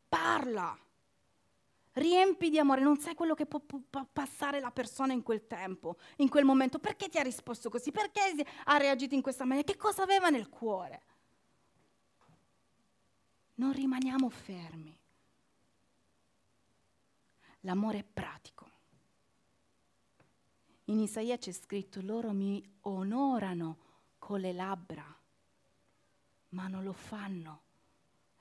parla, 0.08 0.78
riempi 1.94 2.52
di 2.52 2.60
amore, 2.60 2.82
non 2.82 3.00
sai 3.00 3.16
quello 3.16 3.34
che 3.34 3.48
può, 3.48 3.60
può, 3.60 4.06
passare 4.14 4.60
la 4.60 4.70
persona 4.70 5.14
in 5.14 5.24
quel 5.24 5.48
tempo, 5.48 5.98
in 6.18 6.30
quel 6.30 6.46
momento, 6.46 6.78
perché 6.78 7.10
ti 7.10 7.18
ha 7.18 7.24
risposto 7.24 7.72
così, 7.72 7.92
perché 7.92 8.22
ha 8.66 8.78
reagito 8.78 9.16
in 9.16 9.24
questa 9.24 9.46
maniera, 9.46 9.68
che 9.68 9.80
cosa 9.80 10.04
aveva 10.04 10.30
nel 10.30 10.48
cuore. 10.48 11.02
Non 13.56 13.72
rimaniamo 13.74 14.30
fermi. 14.30 14.96
L'amore 17.62 17.98
è 17.98 18.04
pratico. 18.04 18.70
In 20.86 21.00
Isaia 21.00 21.36
c'è 21.40 21.52
scritto, 21.52 22.00
loro 22.04 22.32
mi 22.32 22.64
onorano 22.82 23.78
con 24.20 24.40
le 24.40 24.54
labbra, 24.54 25.16
ma 26.58 26.68
non 26.68 26.84
lo 26.84 26.93
fanno 26.93 27.62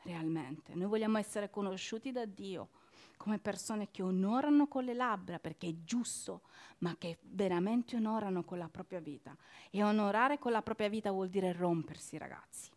realmente. 0.05 0.75
Noi 0.75 0.89
vogliamo 0.89 1.19
essere 1.19 1.51
conosciuti 1.51 2.13
da 2.13 2.25
Dio 2.25 2.71
come 3.19 3.39
persone 3.39 3.91
che 3.91 4.03
onorano 4.03 4.69
con 4.69 4.85
le 4.85 4.95
labbra 4.95 5.39
perché 5.39 5.69
è 5.69 5.75
giusto, 5.85 6.43
ma 6.79 6.97
che 6.97 7.19
veramente 7.23 7.97
onorano 7.97 8.43
con 8.43 8.57
la 8.57 8.69
propria 8.69 9.01
vita. 9.01 9.37
E 9.71 9.83
onorare 9.83 10.39
con 10.39 10.51
la 10.51 10.63
propria 10.63 10.89
vita 10.89 11.11
vuol 11.11 11.29
dire 11.29 11.53
rompersi, 11.53 12.17
ragazzi. 12.17 12.71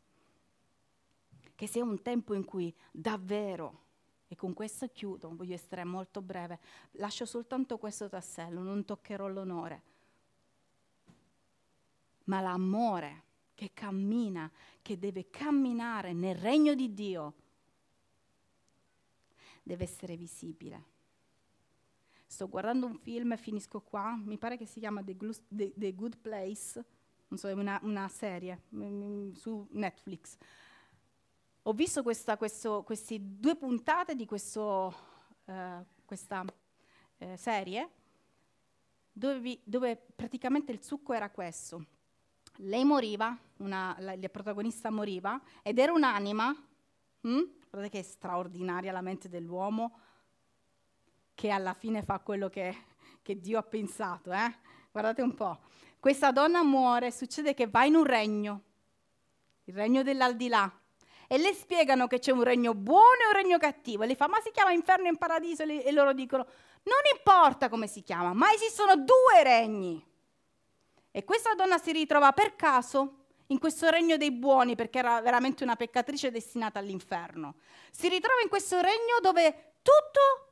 Che 1.56 1.68
sia 1.68 1.84
un 1.84 2.02
tempo 2.02 2.34
in 2.34 2.44
cui 2.44 2.74
davvero 2.92 3.88
e 4.28 4.36
con 4.36 4.54
questo 4.54 4.90
chiudo, 4.90 5.34
voglio 5.34 5.54
essere 5.54 5.86
molto 5.86 6.22
breve, 6.22 6.60
lascio 6.92 7.26
soltanto 7.26 7.78
questo 7.78 8.10
tassello, 8.10 8.62
non 8.62 8.84
toccherò 8.84 9.28
l'onore. 9.28 9.84
Ma 12.26 12.42
l'amore 12.42 13.28
che 13.60 13.72
cammina, 13.74 14.49
che 14.82 14.97
deve 14.97 15.30
camminare 15.30 16.14
nel 16.14 16.36
regno 16.36 16.74
di 16.74 16.93
Dio, 16.93 17.34
deve 19.62 19.84
essere 19.84 20.16
visibile. 20.16 20.84
Sto 22.26 22.47
guardando 22.47 22.86
un 22.86 22.95
film 22.95 23.36
finisco 23.36 23.82
qua, 23.82 24.16
mi 24.16 24.38
pare 24.38 24.55
che 24.55 24.66
si 24.66 24.80
chiama 24.80 25.03
The, 25.03 25.93
Good 25.93 26.20
Place, 26.20 26.86
non 27.28 27.38
so, 27.38 27.49
è 27.49 27.53
una, 27.53 27.78
una 27.84 28.07
serie 28.07 28.62
m- 28.70 28.84
m- 28.84 29.34
su 29.34 29.68
Netflix 29.72 30.38
ho 31.64 31.74
visto 31.74 32.01
questa, 32.01 32.38
questo, 32.38 32.84
queste 32.84 33.18
due 33.20 33.55
puntate 33.55 34.16
di 34.16 34.26
questo, 34.26 34.95
eh, 35.45 35.84
questa 36.05 36.45
eh, 37.18 37.36
serie 37.36 37.89
dove, 39.12 39.60
dove, 39.66 39.95
praticamente 40.16 40.72
il 40.72 40.82
succo 40.82 41.14
era 41.14 41.30
questo. 41.30 41.86
Lei 42.64 42.84
moriva, 42.84 43.38
una, 43.57 43.95
la, 43.99 44.16
la, 44.18 44.30
protagonista 44.30 44.89
moriva, 44.89 45.39
ed 45.64 45.80
era 45.80 45.93
un'anima, 45.93 46.53
hm? 47.22 47.41
guardate 47.70 47.97
che 47.97 48.03
straordinaria 48.03 48.91
la 48.91 49.01
mente 49.01 49.30
dell'uomo, 49.30 49.99
che 51.34 51.51
alla 51.51 51.74
fine 51.74 52.03
fa 52.03 52.20
quello 52.20 52.49
che, 52.49 52.76
che 53.22 53.39
Dio 53.39 53.60
ha 53.60 53.64
pensato. 53.64 54.34
Eh? 54.34 54.53
Guardate 54.91 55.22
un 55.22 55.34
po'. 55.36 55.57
Questa 56.01 56.32
donna 56.32 56.62
muore, 56.62 57.12
succede 57.12 57.53
che 57.53 57.68
va 57.68 57.86
in 57.86 57.95
un 57.95 58.03
regno, 58.03 58.64
il 59.64 59.74
regno 59.74 60.03
dell'aldilà, 60.03 60.70
e 61.28 61.38
le 61.38 61.53
spiegano 61.53 62.07
che 62.07 62.20
c'è 62.20 62.32
un 62.32 62.43
regno 62.43 62.74
buono 62.74 63.22
e 63.24 63.28
un 63.28 63.41
regno 63.41 63.57
cattivo. 63.57 64.03
E 64.03 64.07
lei 64.07 64.16
fa, 64.16 64.28
ma 64.28 64.41
si 64.41 64.51
chiama 64.51 64.72
inferno 64.72 65.07
e 65.07 65.16
paradiso? 65.18 65.64
E, 65.64 65.66
le, 65.66 65.86
e 65.86 65.91
loro 65.93 66.12
dicono, 66.12 66.45
non 66.84 66.99
importa 67.16 67.70
come 67.70 67.88
si 67.88 68.01
chiama, 68.01 68.34
ma 68.34 68.51
esistono 68.51 68.97
due 68.97 69.43
regni. 69.43 70.05
E 71.12 71.24
questa 71.24 71.53
donna 71.53 71.78
si 71.78 71.91
ritrova 71.91 72.32
per 72.32 72.55
caso 72.55 73.16
in 73.47 73.60
questo 73.60 73.89
regno 73.89 74.18
dei 74.18 74.32
buoni, 74.32 74.76
perché 74.76 74.99
era 74.99 75.22
veramente 75.22 75.64
una 75.64 75.76
peccatrice 75.76 76.32
destinata 76.32 76.80
all'inferno. 76.80 77.55
Si 77.91 78.07
ritrova 78.07 78.41
in 78.41 78.49
questo 78.49 78.80
regno 78.80 79.20
dove 79.22 79.74
tutto 79.82 80.49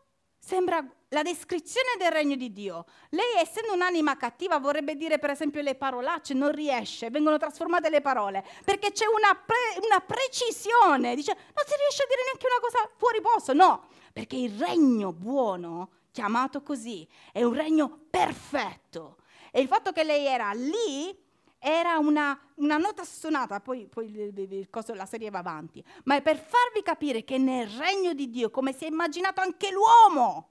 Sembra 0.48 0.82
la 1.10 1.24
descrizione 1.24 1.96
del 1.98 2.10
regno 2.10 2.38
di 2.38 2.54
Dio. 2.54 2.86
Lei, 3.10 3.36
essendo 3.42 3.74
un'anima 3.74 4.16
cattiva, 4.16 4.60
vorrebbe 4.60 4.96
dire 4.96 5.20
per 5.20 5.30
esempio 5.32 5.62
le 5.62 5.76
parolacce, 5.76 6.34
non 6.34 6.54
riesce, 6.54 7.10
vengono 7.10 7.38
trasformate 7.38 7.90
le 7.90 8.00
parole, 8.00 8.46
perché 8.64 8.94
c'è 8.94 9.04
una, 9.08 9.36
pre- 9.36 9.86
una 9.86 10.00
precisione. 10.00 11.16
Dice, 11.16 11.34
non 11.34 11.66
si 11.66 11.76
riesce 11.78 12.04
a 12.04 12.08
dire 12.08 12.22
neanche 12.24 12.48
una 12.48 12.62
cosa 12.62 12.90
fuori 12.96 13.20
posto. 13.20 13.52
No, 13.52 13.90
perché 14.14 14.38
il 14.38 14.58
regno 14.58 15.12
buono, 15.12 15.90
chiamato 16.14 16.62
così, 16.62 17.06
è 17.34 17.44
un 17.44 17.54
regno 17.54 18.06
perfetto. 18.10 19.17
E 19.52 19.62
il 19.62 19.68
fatto 19.68 19.92
che 19.92 20.04
lei 20.04 20.26
era 20.26 20.52
lì 20.52 21.26
era 21.60 21.98
una, 21.98 22.40
una 22.56 22.78
nota 22.78 23.04
stonata, 23.04 23.60
poi, 23.60 23.88
poi 23.88 24.06
il, 24.06 24.38
il, 24.38 24.54
il, 24.54 24.70
la 24.94 25.06
serie 25.06 25.30
va 25.30 25.40
avanti, 25.40 25.84
ma 26.04 26.16
è 26.16 26.22
per 26.22 26.38
farvi 26.38 26.84
capire 26.84 27.24
che 27.24 27.38
nel 27.38 27.68
regno 27.68 28.14
di 28.14 28.30
Dio, 28.30 28.50
come 28.50 28.74
si 28.74 28.86
è 28.86 28.88
immaginato 28.88 29.42
anche 29.42 29.72
l'uomo, 29.72 30.50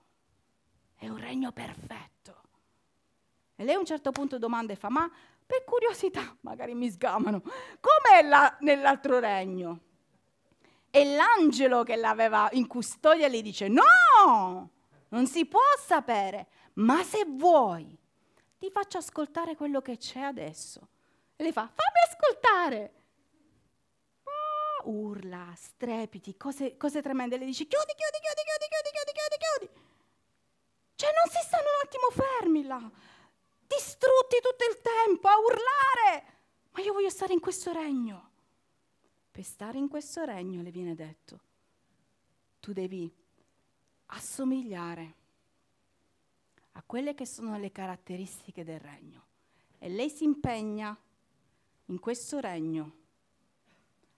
è 0.96 1.08
un 1.08 1.18
regno 1.18 1.52
perfetto. 1.52 2.14
E 3.54 3.64
lei 3.64 3.74
a 3.74 3.78
un 3.78 3.86
certo 3.86 4.10
punto 4.10 4.38
domanda 4.38 4.72
e 4.72 4.76
fa, 4.76 4.90
ma 4.90 5.10
per 5.46 5.64
curiosità, 5.64 6.36
magari 6.42 6.74
mi 6.74 6.90
sgamano, 6.90 7.40
com'è 7.40 8.22
la, 8.26 8.56
nell'altro 8.60 9.18
regno? 9.18 9.80
E 10.90 11.14
l'angelo 11.14 11.82
che 11.82 11.96
l'aveva 11.96 12.48
in 12.52 12.66
custodia 12.66 13.28
gli 13.28 13.42
dice, 13.42 13.68
no, 13.68 14.70
non 15.08 15.26
si 15.26 15.46
può 15.46 15.60
sapere, 15.78 16.48
ma 16.74 17.02
se 17.02 17.24
vuoi, 17.28 17.96
ti 18.58 18.70
faccio 18.70 18.98
ascoltare 18.98 19.54
quello 19.56 19.80
che 19.80 19.96
c'è 19.96 20.20
adesso. 20.20 20.88
E 21.36 21.42
lei 21.42 21.52
fa, 21.52 21.66
fammi 21.66 22.00
ascoltare. 22.10 22.94
Oh, 24.24 24.90
urla, 24.90 25.52
strepiti, 25.54 26.36
cose, 26.36 26.76
cose 26.76 27.02
tremende. 27.02 27.36
Le 27.36 27.44
dice, 27.44 27.66
chiudi, 27.66 27.92
chiudi, 27.94 28.18
chiudi, 28.20 28.42
chiudi, 28.44 28.66
chiudi, 28.68 28.90
chiudi, 28.92 29.12
chiudi, 29.12 29.68
chiudi. 29.68 29.84
Cioè 30.96 31.10
non 31.12 31.30
si 31.30 31.46
stanno 31.46 31.68
un 31.68 31.80
attimo 31.84 32.10
fermi 32.10 32.62
là, 32.64 32.90
distrutti 33.66 34.38
tutto 34.40 34.64
il 34.70 34.80
tempo 34.80 35.28
a 35.28 35.38
urlare. 35.38 36.34
Ma 36.70 36.80
io 36.80 36.92
voglio 36.92 37.10
stare 37.10 37.34
in 37.34 37.40
questo 37.40 37.72
regno. 37.72 38.30
Per 39.30 39.44
stare 39.44 39.76
in 39.76 39.88
questo 39.88 40.24
regno, 40.24 40.62
le 40.62 40.70
viene 40.70 40.94
detto, 40.94 41.40
tu 42.60 42.72
devi 42.72 43.14
assomigliare 44.06 45.14
a 46.76 46.82
quelle 46.84 47.14
che 47.14 47.24
sono 47.24 47.56
le 47.56 47.72
caratteristiche 47.72 48.62
del 48.62 48.78
regno. 48.78 49.24
E 49.78 49.88
lei 49.88 50.10
si 50.10 50.24
impegna 50.24 50.96
in 51.86 51.98
questo 51.98 52.38
regno 52.38 52.92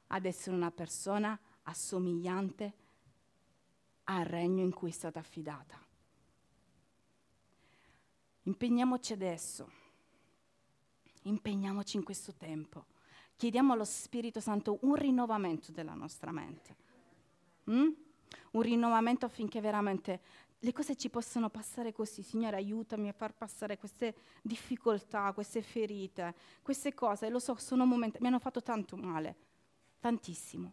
ad 0.08 0.24
essere 0.24 0.56
una 0.56 0.72
persona 0.72 1.38
assomigliante 1.62 2.72
al 4.04 4.24
regno 4.24 4.62
in 4.62 4.72
cui 4.72 4.90
è 4.90 4.92
stata 4.92 5.20
affidata. 5.20 5.80
Impegniamoci 8.42 9.12
adesso, 9.12 9.70
impegniamoci 11.22 11.96
in 11.96 12.02
questo 12.02 12.32
tempo, 12.34 12.86
chiediamo 13.36 13.74
allo 13.74 13.84
Spirito 13.84 14.40
Santo 14.40 14.78
un 14.82 14.94
rinnovamento 14.94 15.70
della 15.70 15.94
nostra 15.94 16.32
mente, 16.32 16.76
mm? 17.70 17.88
un 18.52 18.62
rinnovamento 18.62 19.26
affinché 19.26 19.60
veramente 19.60 20.20
le 20.60 20.72
cose 20.72 20.96
ci 20.96 21.08
possono 21.08 21.50
passare 21.50 21.92
così, 21.92 22.22
Signore 22.22 22.56
aiutami 22.56 23.08
a 23.08 23.12
far 23.12 23.34
passare 23.34 23.78
queste 23.78 24.14
difficoltà, 24.42 25.32
queste 25.32 25.62
ferite, 25.62 26.34
queste 26.62 26.94
cose, 26.94 27.28
lo 27.28 27.38
so, 27.38 27.54
sono 27.56 27.84
momenti, 27.84 28.18
mi 28.20 28.26
hanno 28.26 28.40
fatto 28.40 28.62
tanto 28.62 28.96
male, 28.96 29.36
tantissimo, 30.00 30.72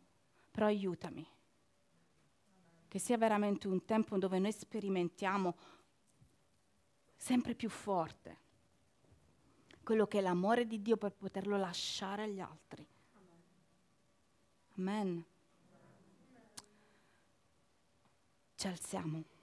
però 0.50 0.66
aiutami. 0.66 1.26
Che 2.88 3.00
sia 3.00 3.18
veramente 3.18 3.68
un 3.68 3.84
tempo 3.86 4.18
dove 4.18 4.40
noi 4.40 4.52
sperimentiamo 4.52 5.56
sempre 7.16 7.54
più 7.54 7.70
forte 7.70 8.44
quello 9.86 10.08
che 10.08 10.18
è 10.18 10.22
l'amore 10.22 10.66
di 10.66 10.82
Dio 10.82 10.98
per 10.98 11.12
poterlo 11.12 11.58
lasciare 11.58 12.24
agli 12.24 12.40
altri. 12.40 12.86
Amen. 14.78 15.24
Ci 18.56 18.68
alziamo. 18.68 19.35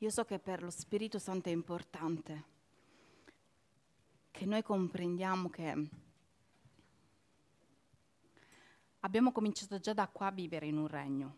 Io 0.00 0.10
so 0.10 0.24
che 0.24 0.38
per 0.38 0.62
lo 0.62 0.70
Spirito 0.70 1.18
Santo 1.18 1.48
è 1.48 1.52
importante 1.52 2.44
che 4.30 4.46
noi 4.46 4.62
comprendiamo 4.62 5.50
che 5.50 5.88
abbiamo 9.00 9.32
cominciato 9.32 9.80
già 9.80 9.92
da 9.94 10.06
qua 10.06 10.28
a 10.28 10.30
vivere 10.30 10.66
in 10.66 10.76
un 10.76 10.86
regno. 10.86 11.36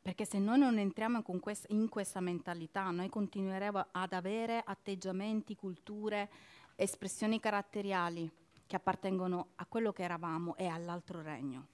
Perché 0.00 0.24
se 0.24 0.38
noi 0.38 0.60
non 0.60 0.78
entriamo 0.78 1.24
in 1.70 1.88
questa 1.88 2.20
mentalità, 2.20 2.88
noi 2.92 3.08
continueremo 3.08 3.88
ad 3.90 4.12
avere 4.12 4.62
atteggiamenti, 4.64 5.56
culture, 5.56 6.30
espressioni 6.76 7.40
caratteriali 7.40 8.30
che 8.64 8.76
appartengono 8.76 9.48
a 9.56 9.66
quello 9.66 9.92
che 9.92 10.04
eravamo 10.04 10.54
e 10.56 10.66
all'altro 10.68 11.20
regno. 11.20 11.66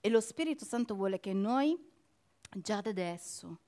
E 0.00 0.08
lo 0.08 0.20
Spirito 0.20 0.64
Santo 0.64 0.96
vuole 0.96 1.20
che 1.20 1.32
noi 1.32 1.94
già 2.54 2.80
da 2.80 2.90
adesso, 2.90 3.58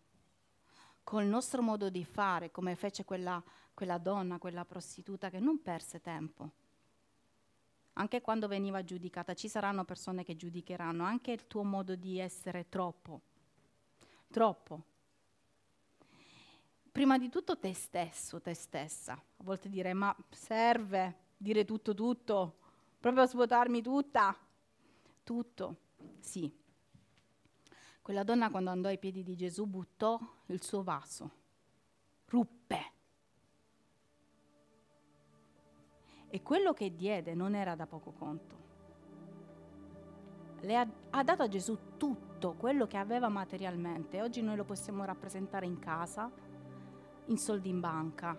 col 1.03 1.25
nostro 1.25 1.63
modo 1.63 1.89
di 1.89 2.05
fare, 2.05 2.51
come 2.51 2.75
fece 2.75 3.05
quella, 3.05 3.43
quella 3.73 3.99
donna, 3.99 4.39
quella 4.39 4.65
prostituta 4.65 5.31
che 5.31 5.39
non 5.39 5.63
perse 5.63 6.01
tempo. 6.01 6.51
Anche 7.95 8.21
quando 8.21 8.47
veniva 8.47 8.85
giudicata, 8.85 9.35
ci 9.35 9.49
saranno 9.49 9.85
persone 9.85 10.23
che 10.23 10.37
giudicheranno 10.37 11.03
anche 11.05 11.33
il 11.33 11.47
tuo 11.47 11.65
modo 11.65 11.97
di 11.97 12.19
essere 12.19 12.69
troppo, 12.69 13.23
troppo. 14.31 14.83
Prima 16.93 17.19
di 17.19 17.29
tutto 17.29 17.59
te 17.59 17.75
stesso, 17.75 18.41
te 18.41 18.55
stessa. 18.55 19.13
A 19.13 19.43
volte 19.43 19.69
dire, 19.69 19.93
ma 19.95 20.15
serve 20.31 21.27
dire 21.37 21.65
tutto, 21.65 21.95
tutto, 21.95 22.59
proprio 23.01 23.27
svuotarmi 23.27 23.83
tutta, 23.83 24.37
tutto, 25.25 25.77
sì, 26.21 26.53
quella 28.09 28.25
donna 28.25 28.49
quando 28.49 28.71
andò 28.71 28.89
ai 28.89 28.97
piedi 28.97 29.23
di 29.23 29.37
Gesù 29.37 29.67
buttò 29.67 30.19
il 30.47 30.63
suo 30.63 30.83
vaso, 30.83 31.31
ruppe. 32.29 32.93
E 36.31 36.43
quello 36.43 36.73
che 36.73 36.97
diede 36.97 37.35
non 37.35 37.55
era 37.55 37.75
da 37.75 37.87
poco 37.87 38.13
conto. 38.13 38.57
Le 40.61 40.75
ha, 40.75 40.89
ha 41.11 41.23
dato 41.23 41.43
a 41.43 41.49
Gesù 41.49 41.77
tutto 41.99 42.55
quello 42.55 42.87
che 42.87 42.97
aveva 42.97 43.29
materialmente. 43.29 44.23
Oggi 44.23 44.41
noi 44.41 44.57
lo 44.57 44.65
possiamo 44.65 45.05
rappresentare 45.05 45.67
in 45.67 45.79
casa, 45.79 46.31
in 47.27 47.37
soldi 47.37 47.69
in 47.69 47.81
banca, 47.81 48.35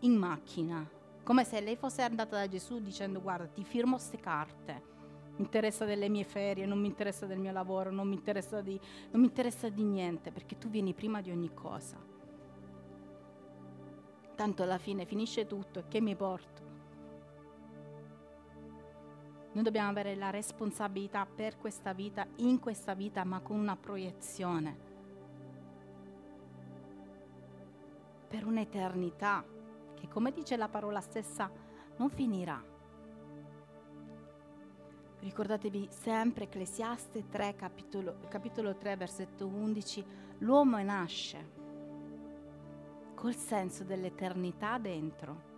in 0.00 0.16
macchina, 0.16 0.84
come 1.22 1.44
se 1.44 1.60
lei 1.60 1.76
fosse 1.76 2.02
andata 2.02 2.38
da 2.38 2.48
Gesù 2.48 2.80
dicendo 2.80 3.20
guarda 3.20 3.46
ti 3.46 3.62
firmo 3.62 3.94
queste 3.94 4.18
carte 4.18 4.82
mi 5.40 5.46
interessa 5.46 5.86
delle 5.86 6.10
mie 6.10 6.24
ferie, 6.24 6.66
non 6.66 6.78
mi 6.78 6.86
interessa 6.86 7.24
del 7.24 7.38
mio 7.38 7.50
lavoro, 7.50 7.90
non 7.90 8.06
mi 8.06 8.14
interessa 8.14 8.60
di, 8.60 8.78
non 9.10 9.22
mi 9.22 9.28
interessa 9.28 9.70
di 9.70 9.82
niente, 9.82 10.30
perché 10.30 10.58
tu 10.58 10.68
vieni 10.68 10.92
prima 10.92 11.22
di 11.22 11.30
ogni 11.30 11.54
cosa. 11.54 11.96
Tanto 14.34 14.62
alla 14.62 14.76
fine 14.76 15.06
finisce 15.06 15.46
tutto 15.46 15.78
e 15.78 15.84
che 15.88 16.02
mi 16.02 16.14
porto? 16.14 16.68
Noi 19.52 19.64
dobbiamo 19.64 19.88
avere 19.88 20.14
la 20.14 20.28
responsabilità 20.28 21.24
per 21.24 21.56
questa 21.56 21.94
vita, 21.94 22.26
in 22.36 22.58
questa 22.58 22.92
vita, 22.92 23.24
ma 23.24 23.40
con 23.40 23.58
una 23.58 23.76
proiezione. 23.76 24.88
Per 28.28 28.44
un'eternità 28.44 29.42
che, 29.94 30.06
come 30.06 30.32
dice 30.32 30.58
la 30.58 30.68
parola 30.68 31.00
stessa, 31.00 31.50
non 31.96 32.10
finirà. 32.10 32.69
Ricordatevi 35.20 35.88
sempre 35.90 36.44
Ecclesiaste 36.44 37.28
3, 37.28 37.54
capitolo, 37.54 38.16
capitolo 38.28 38.74
3, 38.74 38.96
versetto 38.96 39.46
11, 39.46 40.04
l'uomo 40.38 40.82
nasce 40.82 41.58
col 43.14 43.34
senso 43.34 43.84
dell'eternità 43.84 44.78
dentro. 44.78 45.48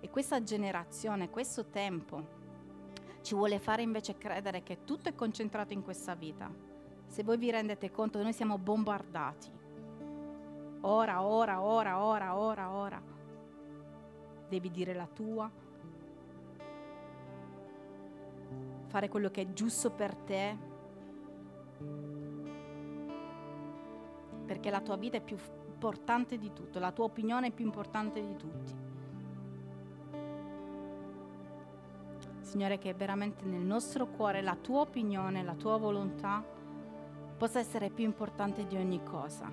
E 0.00 0.10
questa 0.10 0.42
generazione, 0.42 1.30
questo 1.30 1.66
tempo, 1.66 2.36
ci 3.22 3.36
vuole 3.36 3.60
fare 3.60 3.82
invece 3.82 4.18
credere 4.18 4.64
che 4.64 4.82
tutto 4.84 5.08
è 5.08 5.14
concentrato 5.14 5.72
in 5.72 5.84
questa 5.84 6.16
vita. 6.16 6.50
Se 7.06 7.22
voi 7.22 7.36
vi 7.36 7.52
rendete 7.52 7.92
conto, 7.92 8.20
noi 8.20 8.32
siamo 8.32 8.58
bombardati. 8.58 9.48
Ora, 10.80 11.22
ora, 11.22 11.62
ora, 11.62 12.02
ora, 12.02 12.36
ora, 12.36 12.70
ora. 12.70 13.02
Devi 14.48 14.70
dire 14.72 14.92
la 14.92 15.06
tua, 15.06 15.48
fare 18.88 19.08
quello 19.08 19.30
che 19.30 19.42
è 19.42 19.52
giusto 19.52 19.90
per 19.90 20.14
te, 20.14 20.56
perché 24.46 24.70
la 24.70 24.80
tua 24.80 24.96
vita 24.96 25.18
è 25.18 25.22
più 25.22 25.36
importante 25.72 26.38
di 26.38 26.52
tutto, 26.52 26.78
la 26.78 26.90
tua 26.90 27.04
opinione 27.04 27.48
è 27.48 27.50
più 27.52 27.64
importante 27.64 28.20
di 28.20 28.36
tutti. 28.36 28.86
Signore, 32.40 32.78
che 32.78 32.94
veramente 32.94 33.44
nel 33.44 33.60
nostro 33.60 34.06
cuore 34.06 34.40
la 34.40 34.56
tua 34.56 34.80
opinione, 34.80 35.42
la 35.42 35.54
tua 35.54 35.76
volontà 35.76 36.42
possa 37.36 37.58
essere 37.58 37.90
più 37.90 38.04
importante 38.04 38.66
di 38.66 38.74
ogni 38.76 39.02
cosa. 39.02 39.52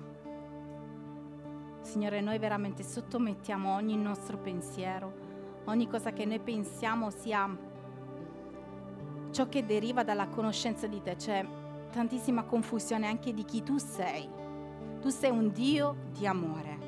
Signore, 1.82 2.22
noi 2.22 2.38
veramente 2.38 2.82
sottomettiamo 2.82 3.74
ogni 3.74 3.96
nostro 3.96 4.38
pensiero, 4.38 5.12
ogni 5.66 5.86
cosa 5.86 6.12
che 6.12 6.24
noi 6.24 6.40
pensiamo 6.40 7.10
sia 7.10 7.46
ciò 9.36 9.50
che 9.50 9.66
deriva 9.66 10.02
dalla 10.02 10.28
conoscenza 10.28 10.86
di 10.86 11.02
te. 11.02 11.14
C'è 11.14 11.46
tantissima 11.90 12.44
confusione 12.44 13.06
anche 13.06 13.34
di 13.34 13.44
chi 13.44 13.62
tu 13.62 13.76
sei. 13.76 14.26
Tu 15.02 15.10
sei 15.10 15.28
un 15.28 15.52
Dio 15.52 15.94
di 16.10 16.26
amore, 16.26 16.78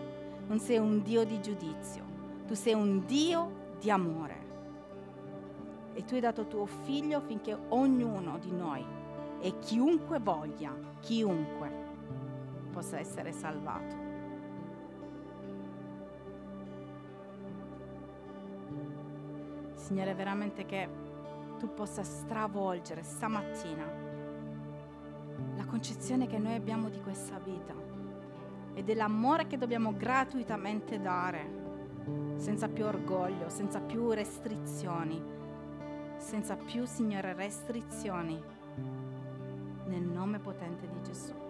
non 0.47 0.59
sei 0.59 0.79
un 0.79 1.03
Dio 1.03 1.25
di 1.25 1.43
giudizio. 1.43 2.03
Tu 2.47 2.55
sei 2.55 2.73
un 2.73 3.05
Dio 3.05 3.75
di 3.79 3.91
amore. 3.91 4.47
E 5.93 6.05
tu 6.07 6.15
hai 6.15 6.21
dato 6.21 6.47
tuo 6.47 6.65
figlio 6.65 7.21
finché 7.21 7.55
ognuno 7.69 8.39
di 8.39 8.51
noi 8.51 8.83
e 9.41 9.59
chiunque 9.59 10.19
voglia, 10.19 10.75
chiunque, 11.01 11.71
possa 12.73 12.99
essere 12.99 13.31
salvato. 13.31 14.07
Signore, 19.75 20.15
veramente 20.15 20.65
che 20.65 21.08
tu 21.59 21.75
possa 21.75 22.03
stravolgere 22.03 23.03
stamattina 23.03 24.07
la 25.57 25.65
concezione 25.67 26.27
che 26.27 26.39
noi 26.39 26.55
abbiamo 26.55 26.89
di 26.89 27.01
questa 27.01 27.39
vita 27.39 27.75
e 28.75 28.83
dell'amore 28.83 29.47
che 29.47 29.59
dobbiamo 29.59 29.93
gratuitamente 29.97 31.01
dare, 31.01 32.37
senza 32.37 32.69
più 32.69 32.85
orgoglio, 32.85 33.49
senza 33.49 33.81
più 33.81 34.11
restrizioni, 34.13 35.21
senza 36.17 36.57
più, 36.57 36.85
Signore, 36.85 37.35
restrizioni, 37.35 38.41
nel 39.87 40.03
nome 40.03 40.39
potente 40.39 40.87
di 40.89 41.03
Gesù. 41.03 41.48